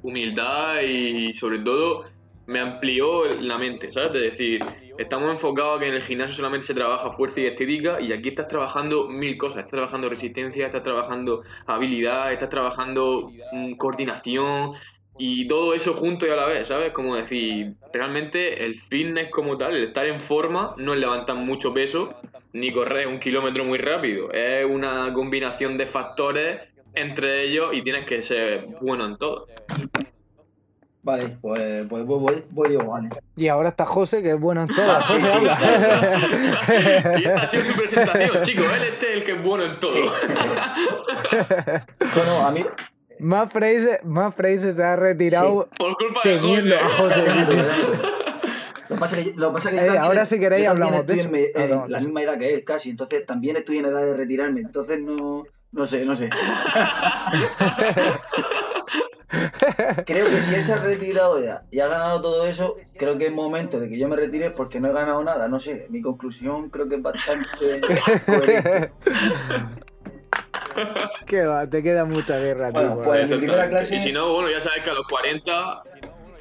humildad 0.02 0.82
y 0.82 1.34
sobre 1.34 1.58
todo 1.60 2.06
me 2.46 2.60
amplió 2.60 3.24
la 3.24 3.58
mente, 3.58 3.90
¿sabes? 3.90 4.12
De 4.12 4.20
decir, 4.20 4.64
estamos 4.98 5.30
enfocados 5.32 5.76
a 5.76 5.80
que 5.80 5.88
en 5.88 5.94
el 5.94 6.02
gimnasio 6.02 6.36
solamente 6.36 6.66
se 6.66 6.74
trabaja 6.74 7.10
fuerza 7.12 7.40
y 7.40 7.46
estética 7.46 8.00
y 8.00 8.12
aquí 8.12 8.28
estás 8.28 8.48
trabajando 8.48 9.08
mil 9.08 9.36
cosas. 9.36 9.58
Estás 9.58 9.72
trabajando 9.72 10.08
resistencia, 10.08 10.66
estás 10.66 10.82
trabajando 10.82 11.42
habilidad, 11.66 12.32
estás 12.32 12.50
trabajando 12.50 13.32
mm, 13.52 13.74
coordinación 13.74 14.74
y 15.18 15.48
todo 15.48 15.74
eso 15.74 15.94
junto 15.94 16.26
y 16.26 16.30
a 16.30 16.36
la 16.36 16.46
vez, 16.46 16.68
¿sabes? 16.68 16.92
Como 16.92 17.16
decir, 17.16 17.74
realmente 17.92 18.64
el 18.64 18.78
fitness 18.80 19.30
como 19.30 19.56
tal, 19.56 19.74
el 19.74 19.84
estar 19.84 20.06
en 20.06 20.20
forma, 20.20 20.74
no 20.76 20.94
es 20.94 21.00
levantar 21.00 21.36
mucho 21.36 21.72
peso 21.72 22.14
ni 22.52 22.72
correr 22.72 23.06
un 23.06 23.20
kilómetro 23.20 23.64
muy 23.64 23.78
rápido. 23.78 24.32
Es 24.32 24.64
una 24.64 25.12
combinación 25.12 25.76
de 25.76 25.86
factores 25.86 26.60
entre 26.94 27.44
ellos 27.44 27.70
y 27.72 27.82
tienes 27.82 28.06
que 28.06 28.22
ser 28.22 28.66
bueno 28.80 29.04
en 29.06 29.16
todo. 29.16 29.46
Vale, 31.02 31.36
pues, 31.40 31.86
pues 31.88 32.04
voy, 32.04 32.18
voy, 32.18 32.44
voy 32.50 32.72
yo, 32.72 32.80
vale. 32.80 33.10
Y 33.36 33.46
ahora 33.46 33.68
está 33.68 33.86
José, 33.86 34.24
que 34.24 34.30
es 34.30 34.40
bueno 34.40 34.62
en 34.62 34.68
todo. 34.74 35.00
José 35.02 35.32
habla. 35.32 35.56
y 37.20 37.24
esta 37.24 37.42
ha 37.42 37.46
sido 37.46 37.64
su 37.64 37.74
presentación, 37.74 38.42
chicos. 38.42 38.64
Él 38.64 38.82
este 38.82 39.10
es 39.10 39.16
el 39.18 39.24
que 39.24 39.32
es 39.32 39.42
bueno 39.42 39.66
en 39.66 39.78
todo. 39.78 39.92
Sí. 39.92 40.00
Bueno, 42.12 42.44
a 42.44 42.50
mí, 42.50 42.66
Más 43.20 43.52
Fraser, 43.52 44.04
más 44.04 44.34
Fraser 44.34 44.74
se 44.74 44.82
ha 44.82 44.96
retirado 44.96 45.68
Por 45.78 45.96
culpa 45.96 46.22
de 46.24 46.38
temiendo 46.38 46.74
a 46.74 46.88
José. 46.88 47.22
Lo 48.88 48.96
que 48.96 49.00
pasa 49.00 49.16
que, 49.16 49.32
lo 49.36 49.48
que 49.48 49.54
pasa 49.54 49.70
que 49.70 49.76
yo 49.76 49.82
Eh, 49.94 49.98
ahora 49.98 50.24
si 50.24 50.38
queréis 50.38 50.64
yo 50.64 50.70
hablamos 50.70 51.06
de 51.06 51.14
eso. 51.14 51.28
en 51.34 51.62
Hablamos 51.62 51.90
la 51.90 51.98
misma 51.98 52.22
edad 52.22 52.38
que 52.38 52.54
él, 52.54 52.64
casi. 52.64 52.90
Entonces 52.90 53.24
también 53.26 53.56
estoy 53.56 53.78
en 53.78 53.86
edad 53.86 54.02
de 54.04 54.14
retirarme. 54.16 54.60
Entonces 54.60 55.00
no, 55.00 55.44
no 55.72 55.86
sé, 55.86 56.04
no 56.04 56.14
sé. 56.16 56.30
Creo 60.06 60.26
que 60.26 60.40
si 60.40 60.54
él 60.54 60.62
se 60.62 60.72
ha 60.72 60.76
retirado 60.78 61.42
ya 61.42 61.62
y 61.70 61.80
ha 61.80 61.88
ganado 61.88 62.22
todo 62.22 62.46
eso, 62.46 62.76
creo 62.96 63.18
que 63.18 63.26
es 63.26 63.32
momento 63.32 63.80
de 63.80 63.88
que 63.88 63.98
yo 63.98 64.08
me 64.08 64.14
retire 64.16 64.50
porque 64.52 64.78
no 64.80 64.88
he 64.88 64.92
ganado 64.92 65.22
nada. 65.24 65.48
No 65.48 65.58
sé, 65.58 65.86
mi 65.90 66.00
conclusión 66.00 66.70
creo 66.70 66.88
que 66.88 66.94
es 66.96 67.02
bastante 67.02 67.48
coherente. 68.24 68.92
¿Qué 71.26 71.42
va? 71.44 71.68
Te 71.68 71.82
queda 71.82 72.04
mucha 72.04 72.38
guerra, 72.38 72.70
tío. 72.72 72.90
Bueno, 72.90 73.02
pues- 73.04 73.26
primera 73.28 73.68
clase- 73.68 73.96
Y 73.96 74.00
si 74.00 74.12
no, 74.12 74.32
bueno, 74.32 74.48
ya 74.50 74.60
sabes 74.60 74.82
que 74.84 74.90
a 74.90 74.94
los 74.94 75.06
40, 75.08 75.82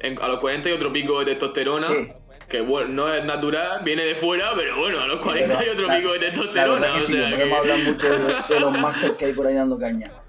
en- 0.00 0.22
a 0.22 0.28
los 0.28 0.38
40 0.40 0.68
hay 0.68 0.74
otro 0.76 0.92
pico 0.92 1.18
de 1.20 1.24
testosterona. 1.26 1.86
Sí. 1.86 2.08
Que 2.48 2.60
bueno, 2.60 2.88
no 2.90 3.12
es 3.12 3.24
natural, 3.24 3.80
viene 3.82 4.04
de 4.04 4.14
fuera, 4.14 4.52
pero 4.54 4.78
bueno, 4.78 5.00
a 5.00 5.06
los 5.08 5.20
40 5.20 5.58
hay 5.58 5.68
otro 5.68 5.86
la- 5.88 5.96
pico 5.96 6.12
de 6.12 6.18
testosterona. 6.20 6.92
que 6.92 6.98
o 6.98 7.00
sí, 7.00 7.12
sea 7.14 7.28
que- 7.32 7.34
podemos 7.38 7.58
hablar 7.58 7.78
mucho 7.80 8.08
de, 8.18 8.34
de 8.54 8.60
los 8.60 8.78
masters 8.78 9.12
que 9.16 9.24
hay 9.24 9.32
por 9.32 9.46
ahí 9.46 9.54
dando 9.54 9.78
caña. 9.78 10.10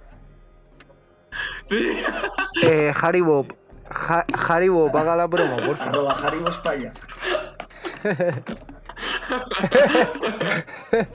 Sí. 1.67 1.99
Eh, 2.63 2.91
Haribo, 2.99 3.45
Ja- 3.89 4.25
Haribo, 4.47 4.91
paga 4.91 5.15
la 5.15 5.27
promo, 5.27 5.58
por 5.58 5.75
favor. 5.77 6.15
Haribo 6.23 6.49
España. 6.49 6.91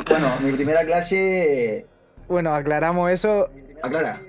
Bueno, 0.09 0.27
mi 0.45 0.53
primera 0.53 0.85
clase. 0.85 1.87
Bueno, 2.29 2.55
aclaramos 2.55 3.11
eso 3.11 3.49
Aclara. 3.83 4.21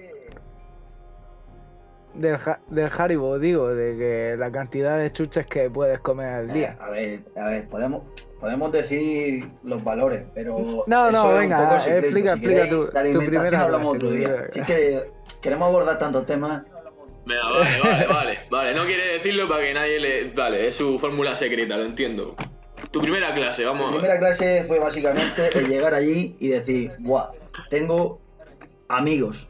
Del, 2.14 2.38
ja- 2.38 2.60
del 2.70 2.90
Haribo, 2.98 3.40
digo, 3.40 3.70
de 3.74 3.98
que 3.98 4.36
la 4.38 4.52
cantidad 4.52 4.98
de 5.00 5.12
chuches 5.12 5.46
que 5.46 5.70
puedes 5.70 6.00
comer 6.00 6.28
al 6.34 6.54
día. 6.54 6.78
A 6.80 6.90
ver, 6.90 7.22
a 7.36 7.48
ver, 7.50 7.68
podemos, 7.70 8.04
podemos 8.40 8.72
decir 8.72 9.48
los 9.64 9.84
valores, 9.84 10.24
pero. 10.34 10.84
No, 10.88 11.10
no, 11.10 11.10
eso 11.10 11.28
es 11.30 11.34
un 11.34 11.40
venga, 11.40 11.64
poco 11.70 11.80
secreto. 11.80 12.06
explica- 12.06 12.34
Si 12.34 12.38
explica 12.40 12.70
tu- 12.70 13.12
tu 13.20 13.26
primera 13.26 13.62
hablamos 13.62 13.92
clase, 13.92 14.06
otro 14.06 14.12
día. 14.12 14.28
primera 14.28 14.54
Si 14.54 14.60
es 14.60 14.66
que 14.66 15.12
queremos 15.42 15.68
abordar 15.68 15.98
tantos 16.00 16.26
temas. 16.26 16.64
Venga, 17.26 17.42
vale, 17.52 17.70
vale, 17.84 18.08
vale, 18.08 18.40
vale. 18.52 18.74
No 18.76 18.84
quiere 18.86 19.14
decirlo 19.14 19.48
para 19.48 19.62
que 19.64 19.74
nadie 19.74 20.00
le. 20.00 20.32
Vale, 20.34 20.68
es 20.68 20.76
su 20.76 21.00
fórmula 21.00 21.36
secreta, 21.36 21.78
lo 21.78 21.86
entiendo. 21.86 22.36
Tu 22.92 23.00
primera 23.00 23.34
clase, 23.34 23.62
Mi 23.62 23.68
vamos 23.68 23.88
a 23.88 23.92
ver. 23.92 24.00
primera 24.02 24.20
clase 24.20 24.66
fue 24.68 24.78
básicamente 24.78 25.50
el 25.58 25.68
llegar 25.70 25.94
allí 25.94 26.36
y 26.40 26.50
decir, 26.50 26.92
¡buah! 27.00 27.30
Tengo 27.70 28.20
amigos. 28.90 29.48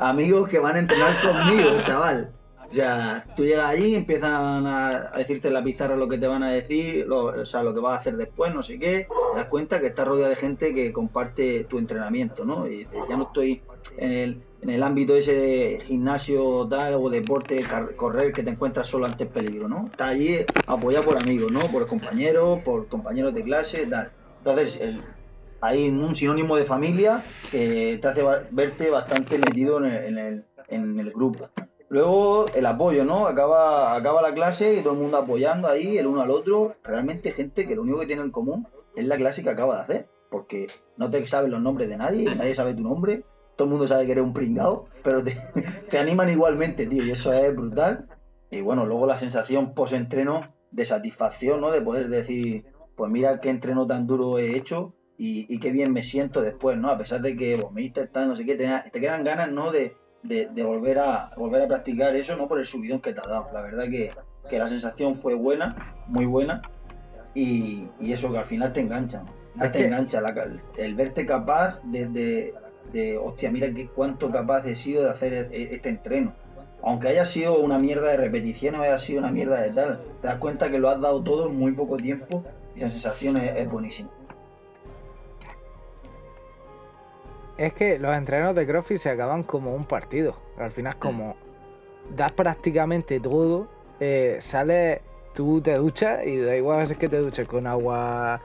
Amigos 0.00 0.48
que 0.48 0.58
van 0.58 0.76
a 0.76 0.78
entrenar 0.80 1.14
conmigo, 1.20 1.82
chaval. 1.82 2.32
O 2.68 2.72
sea, 2.72 3.26
tú 3.34 3.44
llegas 3.44 3.66
allí, 3.66 3.96
empiezan 3.96 4.64
a, 4.66 5.10
decirte 5.16 5.48
en 5.48 5.54
la 5.54 5.64
pizarra 5.64 5.96
lo 5.96 6.08
que 6.08 6.18
te 6.18 6.28
van 6.28 6.44
a 6.44 6.50
decir, 6.50 7.04
lo, 7.06 7.24
o 7.26 7.44
sea, 7.44 7.64
lo 7.64 7.74
que 7.74 7.80
vas 7.80 7.96
a 7.96 8.00
hacer 8.00 8.16
después, 8.16 8.54
no 8.54 8.62
sé 8.62 8.78
qué. 8.78 9.08
Te 9.34 9.38
das 9.38 9.48
cuenta 9.48 9.80
que 9.80 9.88
estás 9.88 10.06
rodeado 10.06 10.30
de 10.30 10.36
gente 10.36 10.72
que 10.72 10.92
comparte 10.92 11.64
tu 11.64 11.78
entrenamiento, 11.78 12.44
¿no? 12.44 12.68
Y 12.68 12.88
ya 13.08 13.16
no 13.16 13.24
estoy 13.24 13.64
en 13.98 14.12
el, 14.12 14.44
en 14.62 14.70
el 14.70 14.82
ámbito 14.84 15.16
ese 15.16 15.34
de 15.34 15.80
gimnasio 15.84 16.68
tal 16.68 16.94
o 16.94 17.10
deporte, 17.10 17.66
correr, 17.96 18.32
que 18.32 18.44
te 18.44 18.50
encuentras 18.50 18.86
solo 18.86 19.06
ante 19.06 19.24
el 19.24 19.30
peligro, 19.30 19.68
¿no? 19.68 19.88
Estás 19.90 20.10
allí 20.10 20.38
apoyado 20.66 21.04
por 21.06 21.18
amigos, 21.18 21.50
¿no? 21.50 21.72
Por 21.72 21.88
compañeros, 21.88 22.60
por 22.64 22.88
compañeros 22.88 23.34
de 23.34 23.42
clase, 23.42 23.86
tal. 23.86 24.12
Entonces, 24.38 24.80
el- 24.80 25.02
hay 25.60 25.88
un 25.88 26.14
sinónimo 26.14 26.56
de 26.56 26.64
familia 26.64 27.24
que 27.50 27.98
te 28.00 28.08
hace 28.08 28.22
verte 28.50 28.90
bastante 28.90 29.38
metido 29.38 29.78
en 29.78 29.84
el, 29.86 30.04
en 30.04 30.18
el- 30.18 30.44
en 30.68 31.00
el 31.00 31.12
grupo. 31.12 31.48
Luego 31.88 32.46
el 32.54 32.64
apoyo, 32.66 33.04
¿no? 33.04 33.26
Acaba, 33.26 33.96
acaba 33.96 34.22
la 34.22 34.32
clase 34.32 34.74
y 34.76 34.80
todo 34.82 34.92
el 34.92 35.00
mundo 35.00 35.16
apoyando 35.16 35.66
ahí, 35.68 35.98
el 35.98 36.06
uno 36.06 36.20
al 36.20 36.30
otro. 36.30 36.76
Realmente 36.84 37.32
gente 37.32 37.66
que 37.66 37.74
lo 37.74 37.82
único 37.82 37.98
que 37.98 38.06
tiene 38.06 38.22
en 38.22 38.30
común 38.30 38.66
es 38.94 39.04
la 39.06 39.16
clase 39.16 39.42
que 39.42 39.50
acaba 39.50 39.74
de 39.76 39.82
hacer. 39.82 40.08
Porque 40.30 40.68
no 40.96 41.10
te 41.10 41.26
sabes 41.26 41.50
los 41.50 41.60
nombres 41.60 41.88
de 41.88 41.96
nadie, 41.96 42.32
nadie 42.36 42.54
sabe 42.54 42.74
tu 42.74 42.82
nombre, 42.84 43.24
todo 43.56 43.66
el 43.66 43.72
mundo 43.72 43.88
sabe 43.88 44.06
que 44.06 44.12
eres 44.12 44.22
un 44.22 44.32
pringado, 44.32 44.86
pero 45.02 45.24
te, 45.24 45.36
te 45.90 45.98
animan 45.98 46.28
igualmente, 46.30 46.86
tío, 46.86 47.02
y 47.04 47.10
eso 47.10 47.32
es 47.32 47.52
brutal. 47.56 48.06
Y 48.52 48.60
bueno, 48.60 48.86
luego 48.86 49.06
la 49.06 49.16
sensación 49.16 49.74
post-entreno 49.74 50.54
de 50.70 50.84
satisfacción, 50.84 51.60
¿no? 51.60 51.72
De 51.72 51.80
poder 51.80 52.08
decir, 52.08 52.64
pues 52.94 53.10
mira 53.10 53.40
qué 53.40 53.48
entreno 53.48 53.88
tan 53.88 54.06
duro 54.06 54.38
he 54.38 54.56
hecho 54.56 54.94
y, 55.22 55.44
y 55.54 55.58
qué 55.60 55.70
bien 55.70 55.92
me 55.92 56.02
siento 56.02 56.40
después, 56.40 56.78
¿no? 56.78 56.90
A 56.90 56.96
pesar 56.96 57.20
de 57.20 57.36
que 57.36 57.54
vomita, 57.56 58.06
tal, 58.06 58.28
no 58.28 58.36
sé 58.36 58.46
qué, 58.46 58.54
te, 58.56 58.66
te 58.90 59.00
quedan 59.00 59.22
ganas, 59.22 59.52
¿no? 59.52 59.70
De, 59.70 59.94
de, 60.22 60.48
de 60.48 60.62
volver 60.64 60.98
a 60.98 61.30
volver 61.36 61.60
a 61.62 61.68
practicar 61.68 62.16
eso, 62.16 62.36
¿no? 62.36 62.48
Por 62.48 62.58
el 62.58 62.64
subidón 62.64 63.00
que 63.00 63.12
te 63.12 63.20
ha 63.20 63.26
dado. 63.26 63.48
La 63.52 63.60
verdad 63.60 63.84
que, 63.84 64.12
que 64.48 64.58
la 64.58 64.68
sensación 64.68 65.14
fue 65.14 65.34
buena, 65.34 65.76
muy 66.06 66.24
buena, 66.24 66.62
y, 67.34 67.86
y 68.00 68.12
eso 68.12 68.32
que 68.32 68.38
al 68.38 68.46
final 68.46 68.72
te 68.72 68.80
engancha, 68.80 69.22
¿no? 69.54 69.62
Te 69.70 69.78
que- 69.78 69.84
engancha, 69.86 70.20
la, 70.22 70.34
el 70.78 70.94
verte 70.94 71.26
capaz 71.26 71.80
de, 71.84 72.06
de, 72.08 72.54
de, 72.92 73.18
hostia, 73.18 73.50
mira 73.50 73.72
que 73.74 73.88
cuánto 73.88 74.30
capaz 74.30 74.66
he 74.66 74.74
sido 74.74 75.04
de 75.04 75.10
hacer 75.10 75.32
e- 75.52 75.74
este 75.74 75.90
entreno. 75.90 76.32
Aunque 76.82 77.08
haya 77.08 77.26
sido 77.26 77.60
una 77.60 77.78
mierda 77.78 78.08
de 78.08 78.16
repetición 78.16 78.76
o 78.76 78.82
haya 78.82 78.98
sido 78.98 79.18
una 79.20 79.30
mierda 79.30 79.60
de 79.60 79.70
tal, 79.70 80.00
te 80.22 80.28
das 80.28 80.38
cuenta 80.38 80.70
que 80.70 80.78
lo 80.78 80.88
has 80.88 80.98
dado 80.98 81.22
todo 81.22 81.48
en 81.48 81.56
muy 81.56 81.72
poco 81.72 81.98
tiempo 81.98 82.42
y 82.74 82.80
la 82.80 82.88
sensación 82.90 83.36
es, 83.36 83.54
es 83.54 83.70
buenísima. 83.70 84.08
Es 87.60 87.74
que 87.74 87.98
los 87.98 88.16
entrenos 88.16 88.54
de 88.54 88.66
CrossFit 88.66 88.96
se 88.96 89.10
acaban 89.10 89.42
como 89.42 89.74
un 89.74 89.84
partido. 89.84 90.34
Al 90.56 90.70
final 90.70 90.94
es 90.94 90.98
como 90.98 91.36
das 92.16 92.32
prácticamente 92.32 93.20
todo, 93.20 93.68
eh, 94.00 94.38
sales, 94.40 95.00
tú 95.34 95.60
te 95.60 95.74
duchas 95.74 96.26
y 96.26 96.38
da 96.38 96.56
igual 96.56 96.78
a 96.78 96.80
veces 96.80 96.96
que 96.96 97.10
te 97.10 97.18
duches 97.18 97.46
con 97.46 97.66
agua 97.66 98.40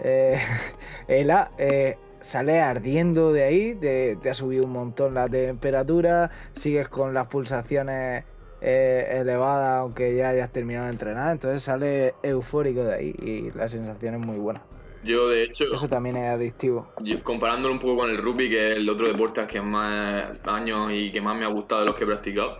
eh, 0.00 0.40
helada, 1.06 1.52
eh, 1.58 1.96
sales 2.20 2.60
ardiendo 2.60 3.32
de 3.32 3.44
ahí, 3.44 3.74
te, 3.76 4.16
te 4.16 4.30
ha 4.30 4.34
subido 4.34 4.64
un 4.64 4.72
montón 4.72 5.14
la 5.14 5.28
temperatura, 5.28 6.32
sigues 6.52 6.88
con 6.88 7.14
las 7.14 7.28
pulsaciones 7.28 8.24
eh, 8.60 9.18
elevadas 9.20 9.78
aunque 9.78 10.16
ya 10.16 10.30
hayas 10.30 10.50
terminado 10.50 10.86
de 10.86 10.92
entrenar, 10.92 11.30
entonces 11.30 11.62
sales 11.62 12.14
eufórico 12.24 12.82
de 12.82 12.94
ahí 12.96 13.14
y 13.22 13.50
la 13.52 13.68
sensación 13.68 14.16
es 14.16 14.26
muy 14.26 14.38
buena. 14.38 14.64
Yo, 15.06 15.28
de 15.28 15.44
hecho, 15.44 15.64
Eso 15.72 15.88
también 15.88 16.16
es 16.16 16.28
adictivo. 16.30 16.88
yo- 17.02 17.22
comparándolo 17.22 17.72
un 17.74 17.80
poco 17.80 17.96
con 17.98 18.10
el 18.10 18.18
rugby, 18.18 18.48
que 18.50 18.72
es 18.72 18.76
el 18.78 18.88
otro 18.88 19.06
deporte 19.08 19.40
al 19.40 19.46
que 19.46 19.60
más 19.60 20.32
años 20.44 20.90
y 20.92 21.12
que 21.12 21.20
más 21.20 21.36
me 21.38 21.44
ha 21.44 21.48
gustado 21.48 21.82
de 21.82 21.86
los 21.86 21.96
que 21.96 22.04
he 22.04 22.06
practicado, 22.06 22.58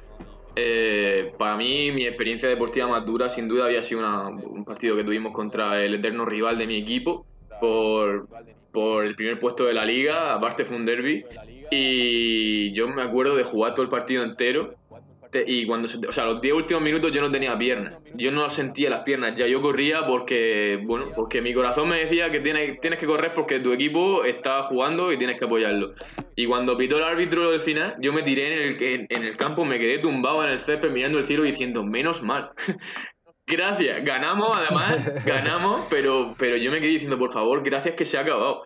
eh, 0.54 1.32
para 1.38 1.56
mí 1.56 1.90
mi 1.92 2.06
experiencia 2.06 2.48
deportiva 2.48 2.86
más 2.88 3.04
dura 3.04 3.28
sin 3.28 3.48
duda 3.48 3.66
había 3.66 3.82
sido 3.82 4.00
una- 4.00 4.28
un 4.28 4.64
partido 4.64 4.96
que 4.96 5.04
tuvimos 5.04 5.32
contra 5.32 5.82
el 5.84 5.94
eterno 5.94 6.24
rival 6.24 6.56
de 6.58 6.66
mi 6.66 6.76
equipo 6.78 7.26
por, 7.60 8.26
por 8.72 9.04
el 9.04 9.14
primer 9.16 9.38
puesto 9.40 9.64
de 9.64 9.74
la 9.74 9.84
liga, 9.84 10.34
aparte 10.34 10.64
fue 10.64 10.76
un 10.76 10.86
derby, 10.86 11.24
y 11.70 12.72
yo 12.74 12.88
me 12.88 13.02
acuerdo 13.02 13.36
de 13.36 13.44
jugar 13.44 13.72
todo 13.74 13.82
el 13.82 13.88
partido 13.90 14.22
entero 14.22 14.74
te- 15.30 15.44
y 15.46 15.66
cuando 15.66 15.88
se- 15.88 16.06
o 16.06 16.12
sea, 16.12 16.24
los 16.24 16.40
10 16.40 16.54
últimos 16.54 16.82
minutos 16.82 17.12
yo 17.12 17.20
no 17.20 17.30
tenía 17.30 17.56
piernas. 17.58 17.94
Yo 18.14 18.30
no 18.30 18.48
sentía 18.50 18.90
las 18.90 19.00
piernas 19.04 19.36
ya. 19.36 19.46
Yo 19.46 19.60
corría 19.60 20.06
porque, 20.06 20.80
bueno, 20.84 21.10
porque 21.14 21.40
mi 21.40 21.52
corazón 21.54 21.88
me 21.88 21.98
decía 21.98 22.30
que 22.30 22.40
tienes, 22.40 22.80
tienes 22.80 22.98
que 22.98 23.06
correr 23.06 23.32
porque 23.34 23.60
tu 23.60 23.72
equipo 23.72 24.24
está 24.24 24.64
jugando 24.64 25.12
y 25.12 25.18
tienes 25.18 25.38
que 25.38 25.44
apoyarlo. 25.44 25.94
Y 26.34 26.46
cuando 26.46 26.76
pitó 26.76 26.98
el 26.98 27.04
árbitro 27.04 27.50
del 27.50 27.60
final, 27.62 27.94
yo 28.00 28.12
me 28.12 28.22
tiré 28.22 28.46
en 28.46 28.52
el, 28.76 28.82
en, 28.82 29.06
en 29.08 29.24
el 29.24 29.36
campo, 29.36 29.64
me 29.64 29.78
quedé 29.78 29.98
tumbado 29.98 30.44
en 30.44 30.50
el 30.50 30.60
césped 30.60 30.90
mirando 30.90 31.18
el 31.18 31.26
cielo 31.26 31.44
diciendo, 31.44 31.82
menos 31.82 32.22
mal. 32.22 32.50
Gracias, 33.48 34.04
ganamos 34.04 34.58
además, 34.58 35.04
ganamos, 35.24 35.86
pero, 35.88 36.34
pero 36.36 36.56
yo 36.56 36.70
me 36.72 36.80
quedé 36.80 36.90
diciendo, 36.90 37.16
por 37.16 37.32
favor, 37.32 37.62
gracias 37.62 37.94
que 37.94 38.04
se 38.04 38.18
ha 38.18 38.22
acabado. 38.22 38.64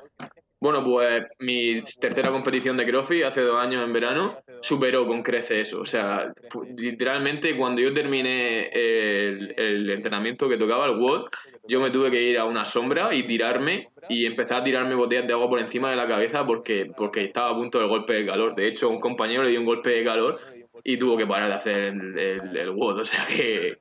Bueno, 0.60 0.84
pues 0.84 1.24
mi 1.38 1.82
tercera 1.98 2.30
competición 2.30 2.76
de 2.76 2.84
CrossFit 2.84 3.24
hace 3.24 3.40
dos 3.40 3.58
años 3.58 3.82
en 3.82 3.94
verano 3.94 4.36
superó 4.60 5.06
con 5.06 5.22
crece 5.22 5.62
eso. 5.62 5.80
O 5.80 5.86
sea, 5.86 6.34
literalmente 6.76 7.56
cuando 7.56 7.80
yo 7.80 7.94
terminé 7.94 8.68
el, 8.68 9.54
el 9.56 9.88
entrenamiento 9.88 10.50
que 10.50 10.58
tocaba 10.58 10.84
el 10.84 10.98
WOD, 10.98 11.28
yo 11.66 11.80
me 11.80 11.90
tuve 11.90 12.10
que 12.10 12.22
ir 12.22 12.36
a 12.36 12.44
una 12.44 12.66
sombra 12.66 13.14
y 13.14 13.26
tirarme 13.26 13.88
y 14.10 14.26
empezar 14.26 14.60
a 14.60 14.64
tirarme 14.64 14.94
botellas 14.94 15.26
de 15.26 15.32
agua 15.32 15.48
por 15.48 15.60
encima 15.60 15.88
de 15.90 15.96
la 15.96 16.06
cabeza 16.06 16.44
porque, 16.44 16.90
porque 16.94 17.24
estaba 17.24 17.52
a 17.52 17.56
punto 17.56 17.78
del 17.78 17.88
golpe 17.88 18.12
de 18.12 18.26
calor. 18.26 18.54
De 18.54 18.68
hecho, 18.68 18.90
un 18.90 19.00
compañero 19.00 19.42
le 19.42 19.50
dio 19.50 19.60
un 19.60 19.66
golpe 19.66 19.88
de 19.88 20.04
calor 20.04 20.40
y 20.84 20.98
tuvo 20.98 21.16
que 21.16 21.26
parar 21.26 21.48
de 21.48 21.54
hacer 21.54 21.76
el, 21.76 22.18
el, 22.18 22.56
el 22.56 22.70
WOD. 22.70 23.00
O 23.00 23.04
sea 23.06 23.26
que 23.26 23.78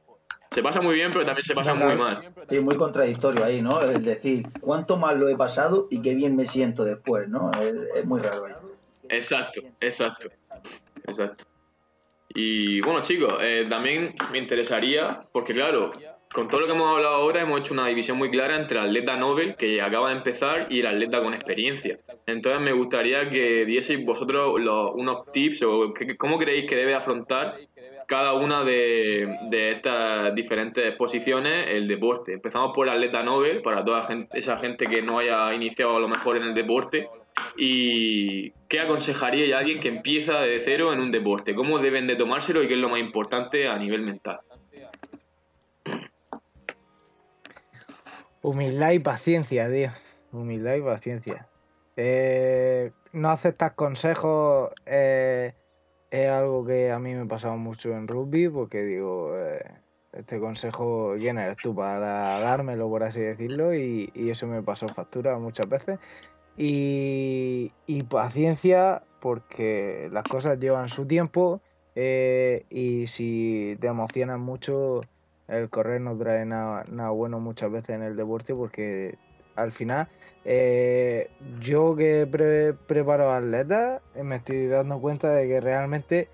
se 0.51 0.63
pasa 0.63 0.81
muy 0.81 0.95
bien, 0.95 1.11
pero 1.11 1.25
también 1.25 1.43
se 1.45 1.53
pasa 1.53 1.73
muy 1.75 1.95
mal. 1.95 2.23
Sí, 2.49 2.59
muy 2.59 2.75
contradictorio 2.75 3.43
ahí, 3.43 3.61
¿no? 3.61 3.81
Es 3.81 4.03
decir, 4.03 4.47
cuánto 4.61 4.97
más 4.97 5.15
lo 5.15 5.29
he 5.29 5.35
pasado 5.35 5.87
y 5.89 6.01
qué 6.01 6.15
bien 6.15 6.35
me 6.35 6.45
siento 6.45 6.83
después, 6.83 7.27
¿no? 7.29 7.51
Es, 7.59 7.73
es 7.95 8.05
muy 8.05 8.19
raro 8.21 8.45
ahí. 8.45 8.53
Exacto, 9.09 9.61
exacto, 9.79 10.29
exacto. 11.05 11.45
Y 12.33 12.79
bueno, 12.81 13.01
chicos, 13.01 13.39
eh, 13.41 13.63
también 13.67 14.13
me 14.31 14.37
interesaría, 14.37 15.23
porque 15.31 15.53
claro, 15.53 15.91
con 16.31 16.47
todo 16.47 16.61
lo 16.61 16.67
que 16.67 16.73
hemos 16.73 16.95
hablado 16.95 17.15
ahora, 17.15 17.41
hemos 17.41 17.59
hecho 17.61 17.73
una 17.73 17.87
división 17.87 18.17
muy 18.19 18.29
clara 18.29 18.55
entre 18.55 18.77
el 18.79 18.85
atleta 18.85 19.17
Nobel, 19.17 19.55
que 19.55 19.81
acaba 19.81 20.09
de 20.11 20.17
empezar, 20.17 20.67
y 20.69 20.79
el 20.81 20.85
atleta 20.87 21.23
con 21.23 21.33
experiencia. 21.33 21.97
Entonces 22.27 22.61
me 22.61 22.71
gustaría 22.71 23.27
que 23.31 23.65
dieseis 23.65 24.05
vosotros 24.05 24.59
los- 24.61 24.91
unos 24.93 25.31
tips 25.31 25.63
o 25.63 25.91
que- 25.93 26.15
cómo 26.17 26.37
creéis 26.37 26.69
que 26.69 26.75
debe 26.75 26.93
afrontar 26.93 27.57
cada 28.09 28.33
una 28.33 28.63
de, 28.63 29.37
estas 29.71 30.33
diferentes 30.33 30.95
posiciones 30.95 31.67
el 31.69 31.87
deporte. 31.87 32.33
Empezamos 32.33 32.71
por 32.73 32.87
el 32.87 32.95
atleta 32.95 33.21
Nobel, 33.21 33.61
para 33.61 33.85
toda 33.85 34.07
esa 34.33 34.57
gente 34.57 34.87
que 34.87 35.03
no 35.03 35.19
haya 35.19 35.53
iniciado 35.53 35.95
a 35.95 35.99
lo 35.99 36.07
mejor 36.07 36.37
en 36.37 36.43
el 36.43 36.55
deporte. 36.55 37.07
¿Y 37.55 38.49
qué 38.67 38.79
aconsejaría 38.79 39.55
a 39.55 39.59
alguien 39.59 39.79
que 39.79 39.89
empieza 39.89 40.41
de 40.41 40.59
cero 40.65 40.91
en 40.91 41.01
un 41.01 41.11
deporte? 41.11 41.53
¿Cómo 41.53 41.77
deben 41.77 42.07
de 42.07 42.15
tomárselo 42.15 42.63
y 42.63 42.67
qué 42.67 42.73
es 42.73 42.79
lo 42.79 42.89
más 42.89 42.99
importante 42.99 43.67
a 43.67 43.77
nivel 43.77 44.01
mental? 44.01 44.39
Humildad 48.41 48.91
y 48.91 48.99
paciencia, 48.99 49.71
tío. 49.71 49.91
Humildad 50.31 50.75
y 50.77 50.81
paciencia. 50.81 51.47
Eh, 51.95 52.91
no 53.11 53.29
aceptas 53.29 53.73
consejos 53.73 54.71
eh, 54.87 55.53
es 56.11 56.29
algo 56.29 56.65
que 56.65 56.91
a 56.91 56.99
mí 56.99 57.13
me 57.13 57.21
ha 57.21 57.25
pasado 57.25 57.57
mucho 57.57 57.95
en 57.95 58.07
rugby 58.07 58.49
porque 58.49 58.83
digo, 58.83 59.33
eh, 59.37 59.63
este 60.13 60.39
consejo, 60.39 61.13
¿quién 61.17 61.37
eres 61.37 61.57
tú 61.57 61.75
para 61.75 62.39
dármelo, 62.39 62.89
por 62.89 63.03
así 63.03 63.21
decirlo? 63.21 63.73
Y, 63.73 64.11
y 64.13 64.29
eso 64.29 64.47
me 64.47 64.63
pasó 64.63 64.87
factura 64.89 65.37
muchas 65.37 65.69
veces. 65.69 65.99
Y, 66.57 67.71
y 67.85 68.03
paciencia 68.03 69.03
porque 69.19 70.09
las 70.11 70.23
cosas 70.23 70.59
llevan 70.59 70.89
su 70.89 71.05
tiempo 71.05 71.61
eh, 71.95 72.65
y 72.69 73.07
si 73.07 73.77
te 73.79 73.87
emocionas 73.87 74.39
mucho 74.39 75.01
el 75.47 75.69
correr 75.69 76.01
no 76.01 76.17
trae 76.17 76.45
nada, 76.45 76.83
nada 76.91 77.09
bueno 77.09 77.39
muchas 77.39 77.71
veces 77.71 77.89
en 77.91 78.03
el 78.03 78.15
deporte 78.15 78.53
porque 78.53 79.17
al 79.61 79.71
final 79.71 80.07
eh, 80.45 81.29
yo 81.59 81.95
que 81.95 82.25
pre- 82.25 82.73
preparo 82.73 83.31
atletas 83.31 84.01
eh, 84.15 84.23
me 84.23 84.37
estoy 84.37 84.67
dando 84.67 84.99
cuenta 84.99 85.33
de 85.33 85.47
que 85.47 85.59
realmente 85.59 86.27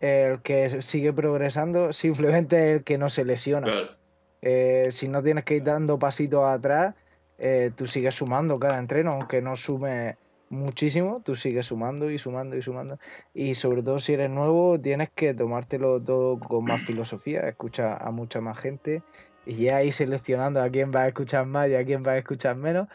el 0.00 0.42
que 0.42 0.82
sigue 0.82 1.12
progresando 1.12 1.92
simplemente 1.92 2.56
es 2.70 2.78
el 2.78 2.84
que 2.84 2.98
no 2.98 3.08
se 3.08 3.24
lesiona. 3.24 3.66
Claro. 3.66 3.90
Eh, 4.40 4.88
si 4.90 5.06
no 5.06 5.22
tienes 5.22 5.44
que 5.44 5.56
ir 5.56 5.62
dando 5.62 5.98
pasitos 5.98 6.44
atrás, 6.44 6.94
eh, 7.38 7.70
tú 7.76 7.86
sigues 7.86 8.16
sumando 8.16 8.58
cada 8.58 8.78
entreno, 8.78 9.12
aunque 9.12 9.40
no 9.40 9.54
sume 9.54 10.16
muchísimo, 10.48 11.22
tú 11.22 11.36
sigues 11.36 11.66
sumando 11.66 12.10
y 12.10 12.18
sumando 12.18 12.56
y 12.56 12.62
sumando. 12.62 12.98
Y 13.32 13.54
sobre 13.54 13.82
todo 13.82 14.00
si 14.00 14.14
eres 14.14 14.30
nuevo, 14.30 14.80
tienes 14.80 15.10
que 15.14 15.34
tomártelo 15.34 16.02
todo 16.02 16.40
con 16.40 16.64
más 16.64 16.82
filosofía, 16.86 17.42
escucha 17.42 17.96
a 17.96 18.10
mucha 18.10 18.40
más 18.40 18.58
gente 18.58 19.02
y 19.46 19.64
ya 19.64 19.82
ir 19.82 19.92
seleccionando 19.92 20.62
a 20.62 20.70
quién 20.70 20.92
va 20.94 21.02
a 21.02 21.08
escuchar 21.08 21.46
más 21.46 21.66
y 21.68 21.74
a 21.74 21.84
quién 21.84 22.02
va 22.06 22.12
a 22.12 22.16
escuchar 22.16 22.56
menos. 22.56 22.88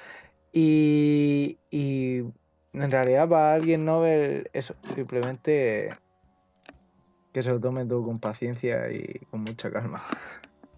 Y, 0.52 1.58
y 1.70 2.20
en 2.74 2.92
realidad 2.92 3.28
para 3.30 3.54
alguien 3.54 3.86
novel, 3.86 4.50
eso, 4.54 4.76
simplemente 4.82 5.90
que 7.34 7.42
se 7.42 7.52
lo 7.52 7.60
tome 7.60 7.86
todo 7.86 8.04
con 8.04 8.20
paciencia 8.20 8.92
y 8.92 9.20
con 9.30 9.42
mucha 9.42 9.72
calma. 9.72 10.02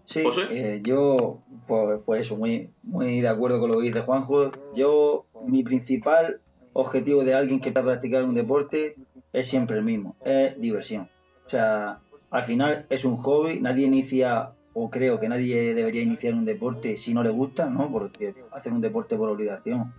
Sí, 0.04 0.24
eh, 0.50 0.82
yo, 0.84 1.40
pues, 1.68 2.00
pues 2.04 2.22
eso, 2.22 2.36
muy, 2.36 2.70
muy 2.82 3.20
de 3.20 3.28
acuerdo 3.28 3.60
con 3.60 3.70
lo 3.70 3.78
que 3.78 3.84
dice 3.84 4.00
Juanjo. 4.00 4.50
Yo, 4.74 5.26
mi 5.46 5.62
principal 5.62 6.40
objetivo 6.72 7.24
de 7.24 7.34
alguien 7.34 7.60
que 7.60 7.68
está 7.68 7.82
practicando 7.82 8.28
un 8.28 8.34
deporte 8.34 8.96
es 9.32 9.46
siempre 9.46 9.78
el 9.78 9.84
mismo, 9.84 10.16
es 10.24 10.60
diversión. 10.60 11.08
O 11.46 11.48
sea, 11.48 12.00
al 12.30 12.44
final 12.44 12.86
es 12.90 13.04
un 13.04 13.16
hobby, 13.18 13.60
nadie 13.60 13.86
inicia, 13.86 14.52
o 14.72 14.90
creo 14.90 15.18
que 15.18 15.28
nadie 15.28 15.74
debería 15.74 16.02
iniciar 16.02 16.34
un 16.34 16.44
deporte 16.44 16.96
si 16.96 17.14
no 17.14 17.22
le 17.22 17.30
gusta, 17.30 17.68
¿no? 17.68 17.90
Porque 17.90 18.34
hacer 18.52 18.72
un 18.72 18.80
deporte 18.80 19.16
por 19.16 19.28
obligación, 19.28 19.92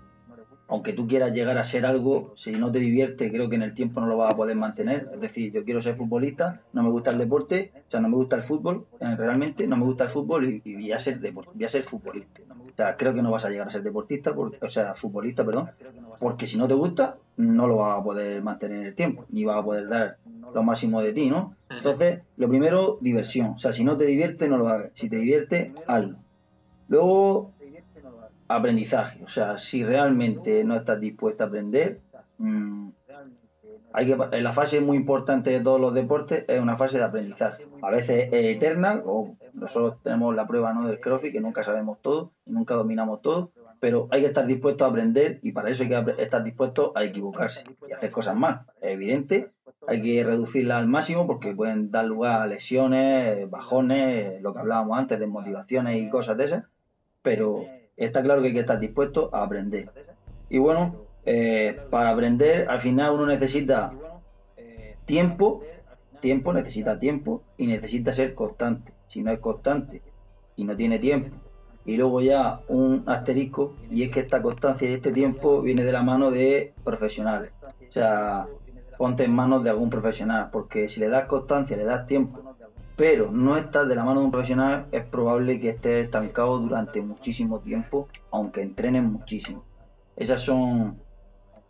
aunque 0.67 0.93
tú 0.93 1.05
quieras 1.05 1.33
llegar 1.33 1.57
a 1.57 1.65
ser 1.65 1.85
algo, 1.85 2.31
si 2.35 2.53
no 2.53 2.71
te 2.71 2.79
divierte, 2.79 3.29
creo 3.29 3.49
que 3.49 3.57
en 3.57 3.63
el 3.63 3.73
tiempo 3.73 3.99
no 3.99 4.07
lo 4.07 4.15
vas 4.15 4.33
a 4.33 4.37
poder 4.37 4.55
mantener. 4.55 5.09
Es 5.13 5.19
decir, 5.19 5.51
yo 5.51 5.65
quiero 5.65 5.81
ser 5.81 5.97
futbolista, 5.97 6.61
no 6.71 6.81
me 6.81 6.89
gusta 6.89 7.11
el 7.11 7.17
deporte, 7.17 7.73
o 7.75 7.91
sea, 7.91 7.99
no 7.99 8.07
me 8.07 8.15
gusta 8.15 8.37
el 8.37 8.41
fútbol, 8.41 8.85
eh, 9.01 9.15
realmente 9.17 9.67
no 9.67 9.75
me 9.75 9.83
gusta 9.83 10.05
el 10.05 10.09
fútbol 10.09 10.45
y, 10.45 10.61
y 10.63 10.97
ser 10.97 11.19
voy 11.19 11.65
a 11.65 11.69
ser 11.69 11.83
futbolista. 11.83 12.41
O 12.71 12.75
sea, 12.75 12.95
creo 12.97 13.13
que 13.13 13.21
no 13.21 13.31
vas 13.31 13.45
a 13.45 13.49
llegar 13.49 13.67
a 13.67 13.71
ser 13.71 13.83
deportista, 13.83 14.33
por- 14.33 14.57
o 14.61 14.69
sea, 14.69 14.93
futbolista, 14.95 15.45
perdón, 15.45 15.69
porque 16.19 16.47
si 16.47 16.57
no 16.57 16.67
te 16.67 16.73
gusta, 16.73 17.17
no 17.37 17.67
lo 17.67 17.77
vas 17.77 17.99
a 17.99 18.03
poder 18.03 18.41
mantener 18.41 18.79
en 18.81 18.85
el 18.87 18.95
tiempo, 18.95 19.25
ni 19.29 19.43
vas 19.45 19.57
a 19.59 19.63
poder 19.63 19.87
dar 19.89 20.17
lo 20.53 20.63
máximo 20.63 21.01
de 21.01 21.13
ti, 21.13 21.29
¿no? 21.29 21.55
Entonces, 21.69 22.21
lo 22.37 22.49
primero, 22.49 22.97
diversión. 23.01 23.51
O 23.51 23.59
sea, 23.59 23.71
si 23.73 23.83
no 23.83 23.97
te 23.97 24.05
divierte, 24.05 24.49
no 24.49 24.57
lo 24.57 24.67
hagas. 24.67 24.91
Si 24.95 25.09
te 25.09 25.17
divierte, 25.17 25.73
hazlo. 25.87 26.17
Luego, 26.87 27.51
aprendizaje. 28.47 29.23
O 29.23 29.29
sea, 29.29 29.57
si 29.57 29.83
realmente 29.83 30.63
no 30.63 30.75
estás 30.75 30.99
dispuesto 30.99 31.43
a 31.43 31.47
aprender, 31.47 32.01
mm, 32.37 32.89
hay 33.93 34.05
que, 34.05 34.17
en 34.31 34.43
la 34.43 34.53
fase 34.53 34.81
muy 34.81 34.97
importante 34.97 35.49
de 35.49 35.59
todos 35.61 35.79
los 35.79 35.93
deportes 35.93 36.45
es 36.47 36.59
una 36.59 36.77
fase 36.77 36.97
de 36.97 37.03
aprendizaje. 37.03 37.67
A 37.81 37.89
veces 37.89 38.29
es 38.31 38.55
eterna, 38.55 39.01
o 39.05 39.35
nosotros 39.53 40.01
tenemos 40.03 40.35
la 40.35 40.47
prueba 40.47 40.73
¿no? 40.73 40.87
del 40.87 40.99
CrossFit, 40.99 41.33
que 41.33 41.41
nunca 41.41 41.63
sabemos 41.63 42.01
todo 42.01 42.31
nunca 42.51 42.75
dominamos 42.75 43.21
todo, 43.21 43.51
pero 43.79 44.07
hay 44.11 44.21
que 44.21 44.27
estar 44.27 44.45
dispuesto 44.45 44.85
a 44.85 44.89
aprender 44.89 45.39
y 45.41 45.51
para 45.51 45.69
eso 45.69 45.83
hay 45.83 45.89
que 45.89 46.15
estar 46.19 46.43
dispuesto 46.43 46.91
a 46.95 47.03
equivocarse 47.03 47.63
y 47.87 47.91
hacer 47.93 48.11
cosas 48.11 48.35
mal. 48.35 48.61
Es 48.81 48.91
evidente, 48.91 49.49
hay 49.87 50.01
que 50.01 50.23
reducirla 50.23 50.77
al 50.77 50.87
máximo 50.87 51.25
porque 51.25 51.55
pueden 51.55 51.89
dar 51.89 52.05
lugar 52.05 52.41
a 52.41 52.47
lesiones, 52.47 53.49
bajones, 53.49 54.41
lo 54.41 54.53
que 54.53 54.59
hablábamos 54.59 54.97
antes, 54.97 55.19
desmotivaciones 55.19 55.97
y 55.97 56.09
cosas 56.09 56.37
de 56.37 56.45
esas, 56.45 56.65
pero 57.23 57.65
está 57.97 58.21
claro 58.21 58.41
que 58.41 58.49
hay 58.49 58.53
que 58.53 58.59
estar 58.59 58.79
dispuesto 58.79 59.29
a 59.33 59.43
aprender. 59.43 59.89
Y 60.49 60.59
bueno, 60.59 61.07
eh, 61.25 61.77
para 61.89 62.09
aprender 62.09 62.67
al 62.69 62.79
final 62.79 63.13
uno 63.13 63.25
necesita 63.25 63.93
tiempo, 65.05 65.63
tiempo, 66.21 66.53
necesita 66.53 66.99
tiempo 66.99 67.43
y 67.57 67.67
necesita 67.67 68.13
ser 68.13 68.33
constante. 68.33 68.93
Si 69.07 69.21
no 69.21 69.31
es 69.31 69.39
constante 69.39 70.01
y 70.55 70.63
no 70.63 70.75
tiene 70.75 70.99
tiempo, 70.99 71.35
y 71.85 71.97
luego 71.97 72.21
ya 72.21 72.61
un 72.67 73.03
asterisco, 73.07 73.73
y 73.89 74.03
es 74.03 74.11
que 74.11 74.21
esta 74.21 74.41
constancia 74.41 74.89
y 74.89 74.93
este 74.93 75.11
tiempo 75.11 75.61
viene 75.61 75.83
de 75.83 75.91
la 75.91 76.03
mano 76.03 76.31
de 76.31 76.73
profesionales. 76.83 77.51
O 77.89 77.91
sea, 77.91 78.47
ponte 78.97 79.23
en 79.23 79.33
manos 79.33 79.63
de 79.63 79.71
algún 79.71 79.89
profesional, 79.89 80.49
porque 80.51 80.87
si 80.87 80.99
le 80.99 81.09
das 81.09 81.25
constancia, 81.25 81.75
le 81.75 81.83
das 81.83 82.05
tiempo, 82.05 82.55
pero 82.95 83.31
no 83.31 83.57
estás 83.57 83.87
de 83.87 83.95
la 83.95 84.03
mano 84.03 84.19
de 84.19 84.25
un 84.27 84.31
profesional, 84.31 84.85
es 84.91 85.03
probable 85.03 85.59
que 85.59 85.69
estés 85.69 86.05
estancado 86.05 86.59
durante 86.59 87.01
muchísimo 87.01 87.59
tiempo, 87.59 88.07
aunque 88.29 88.61
entrenes 88.61 89.03
muchísimo. 89.03 89.63
Esas 90.15 90.41
son 90.43 90.99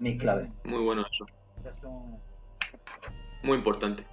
mis 0.01 0.19
claves. 0.19 0.49
Muy 0.63 0.83
bueno 0.83 1.05
eso. 1.09 1.25
Muy 3.43 3.57
importante. 3.57 4.03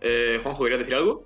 Eh, 0.00 0.40
Juanjo, 0.42 0.64
¿querías 0.64 0.80
decir 0.80 0.94
algo? 0.96 1.22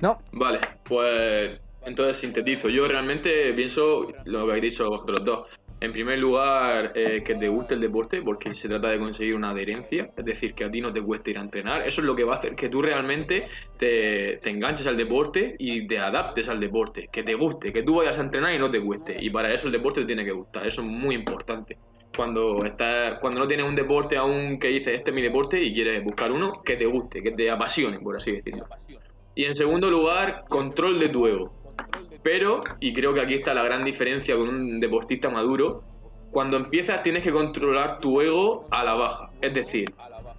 No, 0.00 0.18
Vale, 0.32 0.60
pues 0.84 1.60
entonces 1.84 2.16
sintetizo. 2.16 2.68
Yo 2.68 2.88
realmente 2.88 3.52
pienso 3.54 4.08
lo 4.24 4.44
que 4.44 4.50
habéis 4.50 4.72
dicho 4.72 4.88
vosotros 4.88 5.24
dos. 5.24 5.48
En 5.82 5.92
primer 5.92 6.16
lugar, 6.20 6.92
eh, 6.94 7.24
que 7.24 7.34
te 7.34 7.48
guste 7.48 7.74
el 7.74 7.80
deporte, 7.80 8.22
porque 8.22 8.54
se 8.54 8.68
trata 8.68 8.86
de 8.86 9.00
conseguir 9.00 9.34
una 9.34 9.50
adherencia, 9.50 10.10
es 10.16 10.24
decir, 10.24 10.54
que 10.54 10.62
a 10.62 10.70
ti 10.70 10.80
no 10.80 10.92
te 10.92 11.02
cueste 11.02 11.32
ir 11.32 11.38
a 11.38 11.40
entrenar. 11.40 11.82
Eso 11.84 12.00
es 12.00 12.06
lo 12.06 12.14
que 12.14 12.22
va 12.22 12.34
a 12.34 12.38
hacer 12.38 12.54
que 12.54 12.68
tú 12.68 12.82
realmente 12.82 13.48
te, 13.78 14.48
enganches 14.48 14.86
al 14.86 14.96
deporte 14.96 15.56
y 15.58 15.88
te 15.88 15.98
adaptes 15.98 16.48
al 16.48 16.60
deporte, 16.60 17.08
que 17.12 17.24
te 17.24 17.34
guste, 17.34 17.72
que 17.72 17.82
tú 17.82 17.96
vayas 17.96 18.16
a 18.16 18.20
entrenar 18.20 18.54
y 18.54 18.60
no 18.60 18.70
te 18.70 18.80
cueste. 18.80 19.16
Y 19.20 19.30
para 19.30 19.52
eso 19.52 19.66
el 19.66 19.72
deporte 19.72 20.02
te 20.02 20.06
tiene 20.06 20.24
que 20.24 20.30
gustar, 20.30 20.64
eso 20.68 20.82
es 20.82 20.86
muy 20.86 21.16
importante. 21.16 21.76
Cuando, 22.16 22.64
estás, 22.64 23.18
cuando 23.18 23.40
no 23.40 23.48
tienes 23.48 23.66
un 23.66 23.74
deporte 23.74 24.16
aún 24.16 24.60
que 24.60 24.68
dices, 24.68 24.94
este 24.94 25.10
es 25.10 25.16
mi 25.16 25.22
deporte, 25.22 25.60
y 25.60 25.74
quieres 25.74 26.04
buscar 26.04 26.30
uno 26.30 26.62
que 26.64 26.76
te 26.76 26.86
guste, 26.86 27.24
que 27.24 27.32
te 27.32 27.50
apasione, 27.50 27.98
por 27.98 28.16
así 28.16 28.30
decirlo. 28.30 28.66
Y 29.34 29.46
en 29.46 29.56
segundo 29.56 29.90
lugar, 29.90 30.44
control 30.48 31.00
de 31.00 31.08
tu 31.08 31.26
ego. 31.26 31.61
Pero, 32.22 32.60
y 32.80 32.92
creo 32.92 33.14
que 33.14 33.20
aquí 33.20 33.34
está 33.34 33.54
la 33.54 33.62
gran 33.62 33.84
diferencia 33.84 34.36
con 34.36 34.48
un 34.48 34.80
deportista 34.80 35.28
maduro, 35.28 35.84
cuando 36.30 36.56
empiezas 36.56 37.02
tienes 37.02 37.22
que 37.22 37.30
controlar 37.30 38.00
tu 38.00 38.20
ego 38.20 38.66
a 38.70 38.82
la 38.82 38.94
baja. 38.94 39.30
Es 39.40 39.52
decir, 39.52 39.92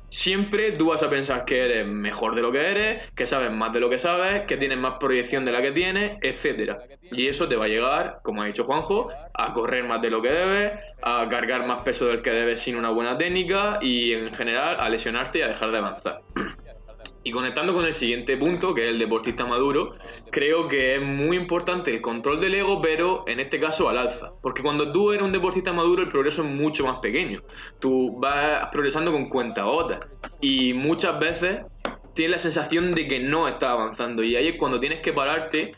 siempre 0.10 0.72
tú 0.72 0.88
vas 0.88 1.04
a 1.04 1.10
pensar 1.10 1.46
que 1.46 1.64
eres 1.64 1.88
mejor 1.88 2.36
de 2.36 2.42
lo 2.42 2.52
que 2.52 2.60
eres, 2.60 3.12
que 3.16 3.26
sabes 3.26 3.52
más 3.52 3.74
de 3.74 3.80
lo 3.80 3.90
que 3.90 4.00
sabes, 4.00 4.42
que 4.44 4.58
tienes 4.58 4.78
más 4.78 4.96
proyección 5.00 5.46
de 5.46 5.52
la 5.52 5.62
que 5.62 5.72
tienes, 5.72 6.18
etcétera. 6.22 6.80
Y 7.12 7.28
eso 7.28 7.48
te 7.48 7.56
va 7.56 7.66
a 7.66 7.68
llegar, 7.68 8.20
como 8.24 8.42
ha 8.42 8.46
dicho 8.46 8.64
Juanjo, 8.64 9.10
a 9.34 9.54
correr 9.54 9.84
más 9.84 10.02
de 10.02 10.10
lo 10.10 10.22
que 10.22 10.30
debes, 10.30 10.74
a 11.02 11.28
cargar 11.30 11.66
más 11.68 11.84
peso 11.84 12.08
del 12.08 12.22
que 12.22 12.32
debes 12.32 12.62
sin 12.62 12.76
una 12.76 12.90
buena 12.90 13.18
técnica 13.18 13.78
y 13.82 14.14
en 14.14 14.34
general 14.34 14.80
a 14.80 14.90
lesionarte 14.90 15.40
y 15.40 15.42
a 15.44 15.48
dejar 15.48 15.72
de 15.72 15.78
avanzar. 15.78 16.22
Y 17.26 17.32
conectando 17.32 17.74
con 17.74 17.86
el 17.86 17.94
siguiente 17.94 18.36
punto, 18.36 18.74
que 18.74 18.84
es 18.84 18.90
el 18.90 19.00
deportista 19.00 19.46
maduro, 19.46 19.96
creo 20.30 20.68
que 20.68 20.96
es 20.96 21.02
muy 21.02 21.38
importante 21.38 21.90
el 21.92 22.02
control 22.02 22.42
del 22.42 22.56
ego, 22.56 22.82
pero 22.82 23.24
en 23.28 23.40
este 23.40 23.60
caso 23.60 23.88
al 23.88 23.98
alza. 23.98 24.32
Porque 24.42 24.62
cuando 24.62 24.92
tú 24.92 25.12
eres 25.12 25.24
un 25.24 25.32
deportista 25.32 25.72
maduro, 25.72 26.02
el 26.02 26.10
progreso 26.10 26.44
es 26.44 26.50
mucho 26.50 26.86
más 26.86 27.00
pequeño. 27.00 27.42
Tú 27.80 28.20
vas 28.20 28.68
progresando 28.72 29.12
con 29.14 29.30
cuentagotas. 29.30 30.06
Y 30.42 30.74
muchas 30.74 31.18
veces 31.18 31.62
tienes 32.14 32.32
la 32.32 32.40
sensación 32.40 32.94
de 32.94 33.08
que 33.08 33.20
no 33.20 33.48
estás 33.48 33.70
avanzando. 33.70 34.22
Y 34.22 34.36
ahí 34.36 34.50
es 34.50 34.56
cuando 34.58 34.82
tienes 34.82 35.00
que 35.00 35.14
pararte, 35.14 35.74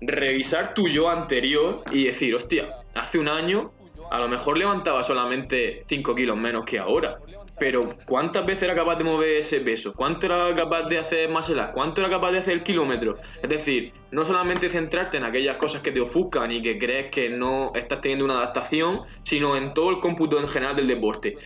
revisar 0.00 0.72
tu 0.72 0.88
yo 0.88 1.10
anterior 1.10 1.82
y 1.92 2.04
decir, 2.04 2.34
hostia, 2.34 2.76
hace 2.94 3.18
un 3.18 3.28
año 3.28 3.72
a 4.10 4.18
lo 4.18 4.28
mejor 4.28 4.56
levantaba 4.56 5.02
solamente 5.02 5.84
5 5.88 6.14
kilos 6.14 6.36
menos 6.36 6.64
que 6.64 6.78
ahora. 6.78 7.18
Pero 7.58 7.88
¿cuántas 8.06 8.46
veces 8.46 8.64
era 8.64 8.74
capaz 8.74 8.96
de 8.96 9.04
mover 9.04 9.36
ese 9.38 9.60
peso? 9.60 9.92
¿Cuánto 9.94 10.26
era 10.26 10.54
capaz 10.54 10.84
de 10.84 10.98
hacer 10.98 11.28
más 11.28 11.48
el 11.50 11.58
¿Cuánto 11.72 12.00
era 12.00 12.10
capaz 12.10 12.32
de 12.32 12.38
hacer 12.38 12.54
el 12.54 12.62
kilómetro? 12.62 13.16
Es 13.42 13.48
decir, 13.48 13.92
no 14.12 14.24
solamente 14.24 14.70
centrarte 14.70 15.16
en 15.16 15.24
aquellas 15.24 15.56
cosas 15.56 15.82
que 15.82 15.90
te 15.90 16.00
ofuscan 16.00 16.52
y 16.52 16.62
que 16.62 16.78
crees 16.78 17.10
que 17.10 17.28
no 17.28 17.72
estás 17.74 18.00
teniendo 18.00 18.24
una 18.24 18.34
adaptación, 18.34 19.00
sino 19.24 19.56
en 19.56 19.74
todo 19.74 19.90
el 19.90 19.98
cómputo 19.98 20.38
en 20.38 20.46
general 20.46 20.76
del 20.76 20.86
deporte. 20.86 21.36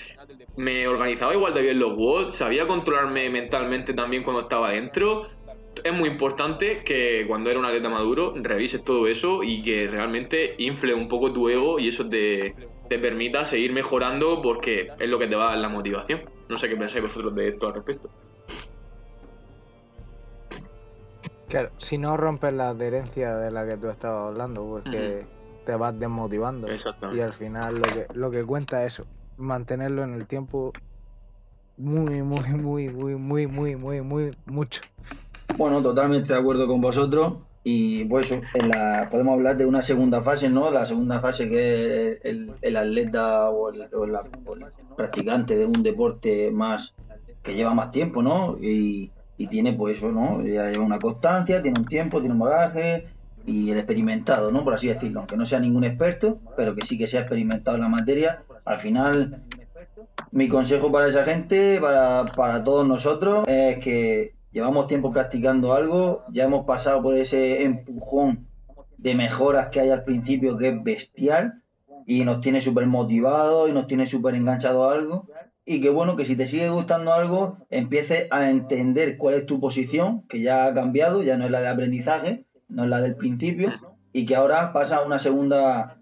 Me 0.56 0.86
organizaba 0.86 1.34
igual 1.34 1.54
de 1.54 1.62
bien 1.62 1.78
los 1.78 1.96
WOD, 1.96 2.30
sabía 2.30 2.66
controlarme 2.66 3.30
mentalmente 3.30 3.94
también 3.94 4.22
cuando 4.22 4.42
estaba 4.42 4.70
dentro. 4.70 5.28
Es 5.82 5.92
muy 5.94 6.10
importante 6.10 6.82
que 6.84 7.24
cuando 7.26 7.48
eres 7.48 7.60
un 7.60 7.66
atleta 7.66 7.88
maduro 7.88 8.34
revises 8.36 8.84
todo 8.84 9.06
eso 9.06 9.42
y 9.42 9.62
que 9.62 9.86
realmente 9.88 10.54
infle 10.58 10.92
un 10.92 11.08
poco 11.08 11.32
tu 11.32 11.48
ego 11.48 11.78
y 11.78 11.88
eso 11.88 12.06
te, 12.06 12.54
te 12.92 12.98
permita 12.98 13.46
seguir 13.46 13.72
mejorando 13.72 14.42
porque 14.42 14.90
es 14.98 15.08
lo 15.08 15.18
que 15.18 15.26
te 15.26 15.34
va 15.34 15.44
a 15.46 15.48
dar 15.52 15.58
la 15.58 15.70
motivación. 15.70 16.20
No 16.50 16.58
sé 16.58 16.68
qué 16.68 16.76
pensáis 16.76 17.02
vosotros 17.02 17.34
de 17.34 17.48
esto 17.48 17.68
al 17.68 17.74
respecto. 17.74 18.10
claro, 21.48 21.70
si 21.78 21.96
no 21.96 22.18
rompes 22.18 22.52
la 22.52 22.68
adherencia 22.68 23.34
de 23.36 23.50
la 23.50 23.66
que 23.66 23.78
tú 23.78 23.88
estabas 23.88 24.28
hablando, 24.28 24.62
porque 24.68 25.24
te 25.64 25.74
vas 25.74 25.98
desmotivando. 25.98 26.68
Y 27.14 27.20
al 27.20 27.32
final 27.32 27.76
lo 27.76 27.82
que, 27.82 28.06
lo 28.12 28.30
que 28.30 28.44
cuenta 28.44 28.84
es 28.84 28.94
eso, 28.94 29.06
mantenerlo 29.38 30.04
en 30.04 30.12
el 30.12 30.26
tiempo 30.26 30.74
muy, 31.78 32.20
muy, 32.22 32.46
muy, 32.50 32.88
muy, 32.88 33.16
muy, 33.16 33.46
muy, 33.46 33.76
muy, 33.76 34.00
muy, 34.02 34.36
mucho. 34.44 34.82
Bueno, 35.56 35.82
totalmente 35.82 36.34
de 36.34 36.38
acuerdo 36.38 36.66
con 36.66 36.82
vosotros. 36.82 37.38
Y 37.64 38.04
pues 38.06 38.32
en 38.32 38.68
la, 38.68 39.08
podemos 39.10 39.34
hablar 39.34 39.56
de 39.56 39.66
una 39.66 39.82
segunda 39.82 40.22
fase, 40.22 40.48
¿no? 40.48 40.70
La 40.70 40.84
segunda 40.84 41.20
fase 41.20 41.48
que 41.48 42.12
es 42.12 42.18
el, 42.24 42.76
atleta 42.76 43.50
o 43.50 43.70
el, 43.70 43.88
o 43.94 44.04
el 44.04 44.16
practicante 44.96 45.56
de 45.56 45.66
un 45.66 45.82
deporte 45.82 46.50
más 46.50 46.94
que 47.42 47.54
lleva 47.54 47.74
más 47.74 47.92
tiempo, 47.92 48.22
¿no? 48.22 48.58
Y, 48.60 49.10
y 49.36 49.46
tiene 49.46 49.72
pues 49.72 49.98
eso, 49.98 50.10
¿no? 50.10 50.42
Ya 50.44 50.70
lleva 50.70 50.84
una 50.84 50.98
constancia, 50.98 51.62
tiene 51.62 51.78
un 51.78 51.86
tiempo, 51.86 52.20
tiene 52.20 52.34
un 52.34 52.40
bagaje 52.40 53.06
y 53.46 53.70
el 53.70 53.78
experimentado, 53.78 54.50
¿no? 54.50 54.64
Por 54.64 54.74
así 54.74 54.88
decirlo, 54.88 55.20
aunque 55.20 55.36
no 55.36 55.46
sea 55.46 55.58
ningún 55.58 55.84
experto, 55.84 56.38
pero 56.56 56.74
que 56.74 56.84
sí 56.84 56.98
que 56.98 57.08
sea 57.08 57.20
experimentado 57.20 57.76
en 57.76 57.82
la 57.82 57.88
materia. 57.88 58.42
Al 58.64 58.78
final, 58.78 59.42
mi 60.30 60.48
consejo 60.48 60.92
para 60.92 61.08
esa 61.08 61.24
gente, 61.24 61.80
para, 61.80 62.26
para 62.26 62.62
todos 62.62 62.86
nosotros, 62.86 63.46
es 63.48 63.78
que 63.78 64.34
llevamos 64.52 64.86
tiempo 64.86 65.12
practicando 65.12 65.72
algo, 65.72 66.24
ya 66.30 66.44
hemos 66.44 66.64
pasado 66.64 67.02
por 67.02 67.14
ese 67.14 67.64
empujón 67.64 68.46
de 68.98 69.14
mejoras 69.14 69.68
que 69.68 69.80
hay 69.80 69.90
al 69.90 70.04
principio 70.04 70.56
que 70.56 70.68
es 70.68 70.82
bestial 70.82 71.62
y 72.06 72.24
nos 72.24 72.40
tiene 72.40 72.60
súper 72.60 72.86
motivados 72.86 73.68
y 73.68 73.72
nos 73.72 73.86
tiene 73.86 74.06
súper 74.06 74.34
enganchado 74.34 74.88
a 74.88 74.94
algo. 74.94 75.26
Y 75.64 75.80
que 75.80 75.90
bueno, 75.90 76.16
que 76.16 76.26
si 76.26 76.34
te 76.34 76.46
sigue 76.46 76.68
gustando 76.70 77.12
algo, 77.12 77.58
empieces 77.70 78.26
a 78.30 78.50
entender 78.50 79.16
cuál 79.16 79.34
es 79.34 79.46
tu 79.46 79.60
posición, 79.60 80.22
que 80.28 80.40
ya 80.40 80.66
ha 80.66 80.74
cambiado, 80.74 81.22
ya 81.22 81.36
no 81.36 81.44
es 81.44 81.50
la 81.52 81.60
de 81.60 81.68
aprendizaje, 81.68 82.44
no 82.68 82.84
es 82.84 82.90
la 82.90 83.00
del 83.00 83.14
principio, 83.14 83.72
y 84.12 84.26
que 84.26 84.34
ahora 84.34 84.72
pasa 84.72 84.96
a 84.96 85.04
una 85.04 85.20
segunda 85.20 85.98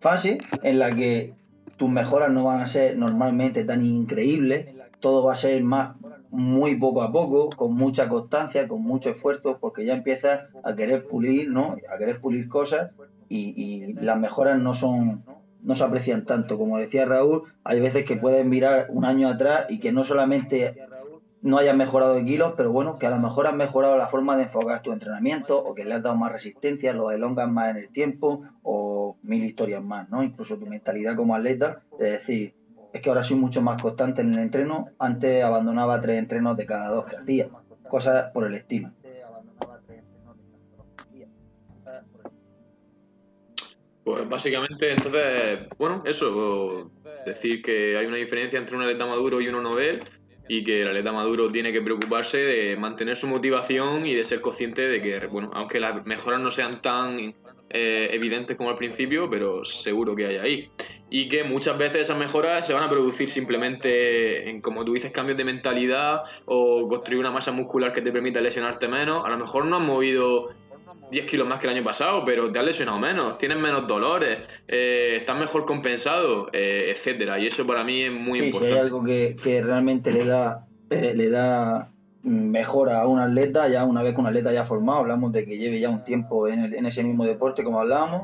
fase 0.00 0.38
en 0.62 0.80
la 0.80 0.94
que 0.94 1.34
tus 1.76 1.88
mejoras 1.88 2.30
no 2.32 2.44
van 2.44 2.60
a 2.60 2.66
ser 2.66 2.98
normalmente 2.98 3.64
tan 3.64 3.84
increíbles, 3.84 4.74
todo 4.98 5.24
va 5.24 5.34
a 5.34 5.36
ser 5.36 5.62
más 5.62 5.94
muy 6.36 6.76
poco 6.76 7.02
a 7.02 7.12
poco, 7.12 7.48
con 7.50 7.74
mucha 7.74 8.08
constancia, 8.08 8.68
con 8.68 8.82
mucho 8.82 9.10
esfuerzo, 9.10 9.58
porque 9.60 9.84
ya 9.84 9.94
empiezas 9.94 10.46
a 10.62 10.74
querer 10.74 11.06
pulir, 11.06 11.50
¿no? 11.50 11.76
A 11.92 11.98
querer 11.98 12.20
pulir 12.20 12.48
cosas 12.48 12.90
y, 13.28 13.94
las 13.94 14.18
mejoras 14.18 14.60
no 14.60 14.74
son 14.74 15.24
no 15.62 15.74
se 15.74 15.82
aprecian 15.82 16.26
tanto. 16.26 16.58
Como 16.58 16.78
decía 16.78 17.06
Raúl, 17.06 17.42
hay 17.64 17.80
veces 17.80 18.04
que 18.04 18.16
puedes 18.16 18.46
mirar 18.46 18.86
un 18.90 19.04
año 19.04 19.28
atrás 19.28 19.66
y 19.68 19.80
que 19.80 19.90
no 19.90 20.04
solamente 20.04 20.76
no 21.42 21.58
hayas 21.58 21.76
mejorado 21.76 22.14
de 22.14 22.24
kilos, 22.24 22.54
pero 22.56 22.70
bueno, 22.70 22.98
que 22.98 23.06
a 23.06 23.10
lo 23.10 23.18
mejor 23.18 23.46
has 23.46 23.54
mejorado 23.54 23.96
la 23.96 24.08
forma 24.08 24.36
de 24.36 24.44
enfocar 24.44 24.82
tu 24.82 24.92
entrenamiento 24.92 25.58
o 25.58 25.74
que 25.74 25.84
le 25.84 25.94
has 25.94 26.02
dado 26.02 26.16
más 26.16 26.32
resistencia, 26.32 26.92
lo 26.92 27.10
elongas 27.10 27.48
más 27.48 27.70
en 27.70 27.78
el 27.78 27.88
tiempo 27.88 28.42
o 28.62 29.16
mil 29.22 29.44
historias 29.44 29.82
más, 29.82 30.08
¿no? 30.08 30.22
Incluso 30.22 30.56
tu 30.56 30.66
mentalidad 30.66 31.16
como 31.16 31.34
atleta, 31.34 31.82
es 31.98 32.10
decir, 32.10 32.54
es 32.92 33.00
que 33.00 33.08
ahora 33.08 33.22
soy 33.22 33.36
mucho 33.36 33.62
más 33.62 33.80
constante 33.80 34.22
en 34.22 34.32
el 34.34 34.38
entreno, 34.40 34.88
antes 34.98 35.42
abandonaba 35.42 36.00
tres 36.00 36.18
entrenos 36.18 36.56
de 36.56 36.66
cada 36.66 36.88
dos 36.88 37.06
que 37.06 37.16
hacía, 37.16 37.48
cosas 37.88 38.30
por 38.32 38.46
el 38.46 38.54
estilo. 38.54 38.90
Pues 44.04 44.28
básicamente, 44.28 44.92
entonces, 44.92 45.66
bueno, 45.78 46.02
eso, 46.06 46.92
decir 47.26 47.60
que 47.60 47.96
hay 47.96 48.06
una 48.06 48.16
diferencia 48.16 48.56
entre 48.56 48.76
un 48.76 48.82
atleta 48.82 49.04
maduro 49.04 49.40
y 49.40 49.48
uno 49.48 49.60
novel 49.60 50.04
y 50.48 50.62
que 50.62 50.82
el 50.82 50.88
atleta 50.88 51.12
maduro 51.12 51.50
tiene 51.50 51.72
que 51.72 51.82
preocuparse 51.82 52.38
de 52.38 52.76
mantener 52.76 53.16
su 53.16 53.26
motivación 53.26 54.06
y 54.06 54.14
de 54.14 54.24
ser 54.24 54.40
consciente 54.40 54.82
de 54.82 55.02
que, 55.02 55.26
bueno, 55.26 55.50
aunque 55.54 55.80
las 55.80 56.06
mejoras 56.06 56.40
no 56.40 56.52
sean 56.52 56.80
tan 56.80 57.34
eh, 57.68 58.08
evidentes 58.12 58.56
como 58.56 58.70
al 58.70 58.76
principio, 58.76 59.28
pero 59.28 59.64
seguro 59.64 60.14
que 60.14 60.26
hay 60.26 60.36
ahí. 60.36 60.70
Y 61.08 61.28
que 61.28 61.44
muchas 61.44 61.78
veces 61.78 62.02
esas 62.02 62.18
mejoras 62.18 62.66
se 62.66 62.74
van 62.74 62.82
a 62.82 62.90
producir 62.90 63.28
simplemente 63.28 64.50
en, 64.50 64.60
como 64.60 64.84
tú 64.84 64.94
dices, 64.94 65.12
cambios 65.12 65.38
de 65.38 65.44
mentalidad 65.44 66.22
o 66.46 66.88
construir 66.88 67.20
una 67.20 67.30
masa 67.30 67.52
muscular 67.52 67.92
que 67.92 68.02
te 68.02 68.10
permita 68.10 68.40
lesionarte 68.40 68.88
menos. 68.88 69.24
A 69.24 69.28
lo 69.28 69.38
mejor 69.38 69.66
no 69.66 69.76
has 69.76 69.82
movido 69.82 70.50
10 71.10 71.26
kilos 71.26 71.46
más 71.46 71.60
que 71.60 71.66
el 71.68 71.74
año 71.74 71.84
pasado, 71.84 72.24
pero 72.24 72.50
te 72.50 72.58
has 72.58 72.64
lesionado 72.64 72.98
menos, 72.98 73.38
tienes 73.38 73.58
menos 73.58 73.86
dolores, 73.86 74.40
eh, 74.66 75.18
estás 75.20 75.38
mejor 75.38 75.64
compensado, 75.64 76.48
eh, 76.52 76.92
etcétera. 76.94 77.38
Y 77.38 77.46
eso 77.46 77.66
para 77.66 77.84
mí 77.84 78.02
es 78.02 78.12
muy 78.12 78.40
sí, 78.40 78.46
importante. 78.46 78.74
Si 78.74 78.78
hay 78.78 78.84
algo 78.84 79.04
que, 79.04 79.36
que 79.42 79.62
realmente 79.62 80.12
le 80.12 80.24
da, 80.24 80.66
eh, 80.90 81.12
le 81.14 81.30
da 81.30 81.92
mejora 82.22 83.02
a 83.02 83.06
un 83.06 83.20
atleta, 83.20 83.68
ya 83.68 83.84
una 83.84 84.02
vez 84.02 84.14
que 84.14 84.20
un 84.20 84.26
atleta 84.26 84.52
ya 84.52 84.64
formado, 84.64 84.98
hablamos 84.98 85.32
de 85.32 85.44
que 85.44 85.58
lleve 85.58 85.78
ya 85.78 85.90
un 85.90 86.02
tiempo 86.02 86.48
en, 86.48 86.64
el, 86.64 86.74
en 86.74 86.86
ese 86.86 87.04
mismo 87.04 87.24
deporte, 87.24 87.62
como 87.62 87.80
hablábamos, 87.80 88.22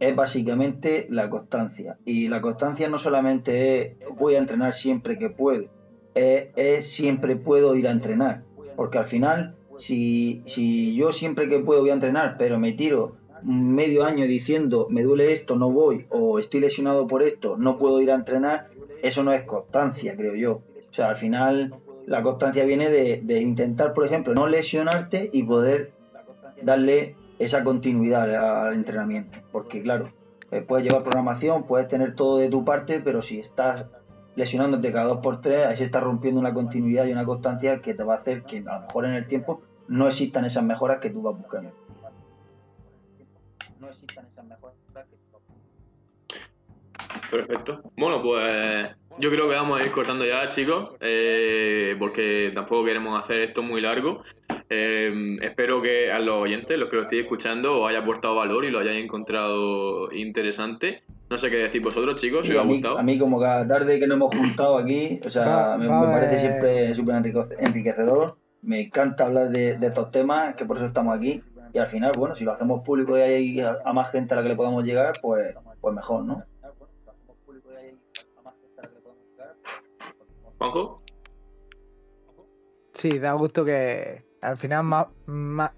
es 0.00 0.14
básicamente 0.14 1.06
la 1.10 1.30
constancia. 1.30 1.98
Y 2.04 2.28
la 2.28 2.40
constancia 2.40 2.88
no 2.88 2.98
solamente 2.98 3.80
es 3.80 3.96
voy 4.18 4.34
a 4.34 4.38
entrenar 4.38 4.74
siempre 4.74 5.18
que 5.18 5.30
puedo, 5.30 5.66
es, 6.14 6.86
siempre 6.86 7.36
puedo 7.36 7.74
ir 7.74 7.88
a 7.88 7.90
entrenar, 7.90 8.44
porque 8.76 8.98
al 8.98 9.06
final 9.06 9.54
si, 9.76 10.42
si 10.46 10.94
yo 10.94 11.12
siempre 11.12 11.48
que 11.48 11.58
puedo 11.58 11.80
voy 11.80 11.90
a 11.90 11.94
entrenar, 11.94 12.36
pero 12.38 12.58
me 12.58 12.72
tiro 12.72 13.16
medio 13.42 14.04
año 14.04 14.26
diciendo 14.26 14.86
me 14.90 15.02
duele 15.02 15.32
esto, 15.32 15.56
no 15.56 15.70
voy, 15.70 16.06
o 16.10 16.38
estoy 16.38 16.60
lesionado 16.60 17.06
por 17.06 17.22
esto, 17.22 17.56
no 17.56 17.78
puedo 17.78 18.00
ir 18.00 18.10
a 18.10 18.14
entrenar, 18.14 18.68
eso 19.02 19.22
no 19.22 19.32
es 19.32 19.42
constancia, 19.42 20.16
creo 20.16 20.34
yo. 20.34 20.62
O 20.90 20.94
sea, 20.96 21.10
al 21.10 21.16
final 21.16 21.74
la 22.06 22.22
constancia 22.22 22.64
viene 22.64 22.90
de 22.90 23.40
intentar, 23.40 23.92
por 23.92 24.06
ejemplo, 24.06 24.34
no 24.34 24.46
lesionarte 24.46 25.28
y 25.32 25.42
poder 25.42 25.92
darle 26.62 27.16
esa 27.38 27.64
continuidad 27.64 28.66
al 28.66 28.74
entrenamiento. 28.74 29.38
Porque 29.52 29.82
claro, 29.82 30.10
eh, 30.50 30.62
puedes 30.62 30.86
llevar 30.86 31.02
programación, 31.02 31.64
puedes 31.64 31.88
tener 31.88 32.14
todo 32.14 32.38
de 32.38 32.48
tu 32.48 32.64
parte, 32.64 33.00
pero 33.00 33.22
si 33.22 33.40
estás 33.40 33.86
lesionándote 34.36 34.92
cada 34.92 35.06
dos 35.06 35.18
por 35.18 35.40
tres, 35.40 35.66
ahí 35.66 35.76
se 35.76 35.84
está 35.84 36.00
rompiendo 36.00 36.40
una 36.40 36.54
continuidad 36.54 37.06
y 37.06 37.12
una 37.12 37.24
constancia 37.24 37.80
que 37.80 37.94
te 37.94 38.04
va 38.04 38.14
a 38.14 38.18
hacer 38.18 38.42
que 38.42 38.58
a 38.58 38.80
lo 38.80 38.80
mejor 38.82 39.06
en 39.06 39.14
el 39.14 39.26
tiempo 39.26 39.62
no 39.88 40.08
existan 40.08 40.44
esas 40.44 40.62
mejoras 40.64 41.00
que 41.00 41.10
tú 41.10 41.22
vas 41.22 41.36
buscando. 41.36 41.72
No 43.80 43.88
existan 43.88 44.26
esas 44.26 44.44
mejoras 44.44 44.76
que 44.76 45.16
tú 45.16 45.32
vas 45.32 45.42
buscando. 45.48 46.46
Perfecto. 47.30 47.82
Bueno, 47.96 48.22
pues 48.22 48.94
yo 49.18 49.30
creo 49.30 49.48
que 49.48 49.54
vamos 49.54 49.80
a 49.80 49.86
ir 49.86 49.92
cortando 49.92 50.24
ya, 50.24 50.48
chicos, 50.50 50.94
eh, 51.00 51.96
porque 51.98 52.52
tampoco 52.54 52.84
queremos 52.84 53.22
hacer 53.22 53.40
esto 53.40 53.62
muy 53.62 53.80
largo. 53.80 54.22
Eh, 54.68 55.38
espero 55.42 55.80
que 55.80 56.10
a 56.10 56.18
los 56.18 56.36
oyentes, 56.42 56.76
los 56.78 56.88
que 56.88 56.96
lo 56.96 57.02
estéis 57.02 57.22
escuchando, 57.22 57.80
os 57.80 57.88
haya 57.88 58.00
aportado 58.00 58.34
valor 58.34 58.64
y 58.64 58.70
lo 58.70 58.80
hayáis 58.80 59.04
encontrado 59.04 60.12
interesante. 60.12 61.02
No 61.30 61.38
sé 61.38 61.50
qué 61.50 61.56
decir 61.56 61.82
vosotros, 61.82 62.20
chicos, 62.20 62.46
si 62.46 62.52
os 62.52 62.58
a, 62.58 62.62
ha 62.62 62.64
mí, 62.64 62.74
gustado. 62.74 62.98
a 62.98 63.02
mí 63.02 63.18
como 63.18 63.40
cada 63.40 63.66
tarde 63.66 63.98
que 63.98 64.06
nos 64.06 64.16
hemos 64.16 64.34
juntado 64.34 64.78
aquí, 64.78 65.20
o 65.24 65.30
sea, 65.30 65.76
me, 65.78 65.88
parece 65.88 66.38
siempre 66.38 66.94
súper 66.94 67.16
enriquecedor. 67.58 68.36
Me 68.62 68.80
encanta 68.80 69.26
hablar 69.26 69.50
de, 69.50 69.76
de 69.78 69.86
estos 69.86 70.10
temas, 70.10 70.54
que 70.56 70.64
por 70.64 70.76
eso 70.76 70.86
estamos 70.86 71.16
aquí. 71.16 71.42
Y 71.72 71.78
al 71.78 71.86
final, 71.88 72.12
bueno, 72.16 72.34
si 72.34 72.44
lo 72.44 72.52
hacemos 72.52 72.82
público 72.82 73.16
y 73.18 73.20
hay 73.20 73.60
a, 73.60 73.78
a 73.84 73.92
más 73.92 74.10
gente 74.10 74.34
a 74.34 74.38
la 74.38 74.42
que 74.42 74.48
le 74.48 74.56
podamos 74.56 74.84
llegar, 74.84 75.12
pues, 75.22 75.54
pues 75.80 75.94
mejor, 75.94 76.24
¿no? 76.24 76.42
Juanjo. 80.58 81.02
Sí, 82.94 83.18
da 83.18 83.34
gusto 83.34 83.64
que 83.64 84.25
al 84.40 84.56
final 84.56 84.84
ma- 84.84 85.10
ma- 85.26 85.72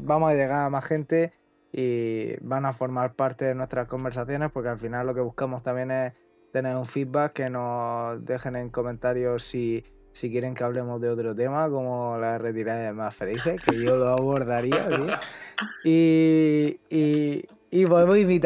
vamos 0.00 0.30
a 0.30 0.34
llegar 0.34 0.66
a 0.66 0.70
más 0.70 0.84
gente 0.84 1.32
y 1.72 2.34
van 2.40 2.64
a 2.64 2.72
formar 2.72 3.14
parte 3.14 3.44
de 3.44 3.54
nuestras 3.54 3.88
conversaciones 3.88 4.50
porque 4.52 4.68
al 4.70 4.78
final 4.78 5.06
lo 5.06 5.14
que 5.14 5.20
buscamos 5.20 5.62
también 5.62 5.90
es 5.90 6.12
tener 6.52 6.76
un 6.76 6.86
feedback 6.86 7.32
que 7.34 7.50
nos 7.50 8.24
dejen 8.24 8.56
en 8.56 8.70
comentarios 8.70 9.42
si, 9.42 9.84
si 10.12 10.30
quieren 10.30 10.54
que 10.54 10.64
hablemos 10.64 11.00
de 11.00 11.10
otro 11.10 11.34
tema 11.34 11.68
como 11.68 12.16
la 12.18 12.38
retirada 12.38 12.80
de 12.80 12.92
más 12.92 13.14
felices, 13.14 13.60
que 13.62 13.78
yo 13.78 13.96
lo 13.96 14.08
abordaría. 14.08 14.86
Y, 15.82 16.80
y, 16.88 17.44
y 17.70 17.84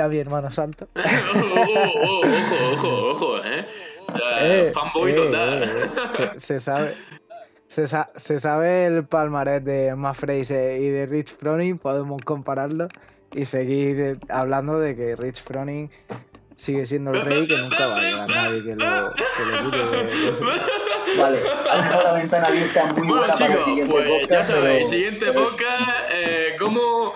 a 0.01 0.09
mi 0.09 0.19
hermano 0.19 0.51
santo. 0.51 0.89
oh, 0.97 1.01
oh, 1.75 1.93
oh, 1.95 2.21
ojo, 2.21 2.73
ojo, 2.73 3.11
ojo, 3.11 3.45
eh. 3.45 3.67
Eh, 4.43 4.73
fanboy 4.75 5.13
eh, 5.13 5.15
total. 5.15 5.63
eh. 5.63 6.09
Se, 6.09 6.39
se 6.39 6.61
sabe. 6.61 6.95
Se, 7.71 7.87
sa- 7.87 8.11
se 8.17 8.41
sabe 8.41 8.87
el 8.87 9.05
palmarés 9.05 9.65
de 9.65 9.95
Matt 9.95 10.17
Fraser 10.17 10.81
y 10.81 10.89
de 10.89 11.07
Rich 11.07 11.37
Froning, 11.37 11.79
podemos 11.79 12.21
compararlo 12.25 12.89
y 13.33 13.45
seguir 13.45 14.19
hablando 14.29 14.81
de 14.81 14.97
que 14.97 15.15
Rich 15.15 15.41
Froning 15.45 15.89
sigue 16.57 16.85
siendo 16.85 17.13
el 17.13 17.23
rey, 17.25 17.47
que 17.47 17.57
nunca 17.59 17.87
va 17.87 17.97
a 17.99 18.03
llegar 18.03 18.29
nadie 18.29 18.65
que 18.65 18.75
lo, 18.75 19.15
que 19.15 19.45
lo 19.45 19.71
quite 19.71 19.77
de, 19.87 20.05
de 20.05 20.31
ese- 20.31 20.43
Vale, 21.17 21.39
has 21.71 21.77
dejado 21.85 22.03
la 22.03 22.13
ventana 22.15 22.47
abierta 22.49 22.87
muy 22.87 23.07
Bueno, 23.07 23.15
buena 23.19 23.35
para 23.35 23.55
el 23.55 23.61
siguiente 23.63 23.93
pues 23.93 24.09
ya 24.09 24.19
podcast. 24.21 24.51
sabéis, 24.51 24.77
pero- 24.79 24.89
siguiente 24.91 25.27
pero- 25.27 25.45
podcast, 25.45 25.91
eh, 26.13 26.57
¿cómo... 26.59 27.13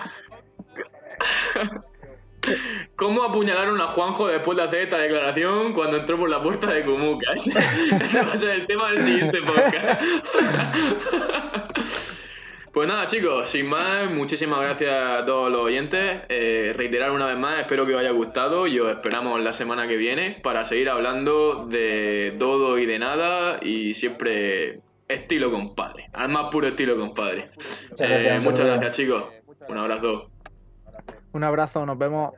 ¿Cómo 2.95 3.23
apuñalaron 3.23 3.81
a 3.81 3.87
Juanjo 3.87 4.27
después 4.27 4.57
de 4.57 4.63
hacer 4.63 4.81
esta 4.83 4.97
declaración 4.97 5.73
cuando 5.73 5.97
entró 5.97 6.17
por 6.17 6.29
la 6.29 6.41
puerta 6.41 6.67
de 6.67 6.85
Kumuka? 6.85 7.31
Ese 7.33 8.23
va 8.23 8.33
a 8.33 8.37
ser 8.37 8.51
el 8.51 8.65
tema 8.65 8.91
del 8.91 8.99
siguiente 8.99 9.41
podcast. 9.41 10.01
Pues 12.75 12.89
nada, 12.89 13.05
chicos, 13.05 13.49
sin 13.49 13.67
más, 13.67 14.11
muchísimas 14.11 14.59
gracias 14.59 14.93
a 14.93 15.25
todos 15.25 15.49
los 15.49 15.61
oyentes. 15.61 16.23
Eh, 16.27 16.73
reiterar 16.75 17.11
una 17.11 17.25
vez 17.25 17.37
más, 17.37 17.61
espero 17.61 17.85
que 17.85 17.95
os 17.95 18.01
haya 18.01 18.11
gustado 18.11 18.67
y 18.67 18.77
os 18.81 18.91
esperamos 18.91 19.39
la 19.39 19.53
semana 19.53 19.87
que 19.87 19.95
viene 19.95 20.41
para 20.43 20.65
seguir 20.65 20.89
hablando 20.89 21.67
de 21.67 22.35
todo 22.37 22.77
y 22.77 22.85
de 22.85 22.99
nada 22.99 23.59
y 23.61 23.93
siempre 23.93 24.81
estilo 25.07 25.49
compadre, 25.49 26.09
al 26.11 26.27
más 26.27 26.51
puro 26.51 26.67
estilo 26.67 26.97
compadre. 26.97 27.49
Muchas 27.91 28.09
gracias, 28.09 28.43
Eh, 28.43 28.45
muchas 28.45 28.65
gracias, 28.65 28.97
chicos. 28.97 29.23
Un 29.69 29.77
abrazo. 29.77 30.29
Un 31.31 31.45
abrazo, 31.45 31.85
nos 31.85 31.97
vemos. 31.97 32.33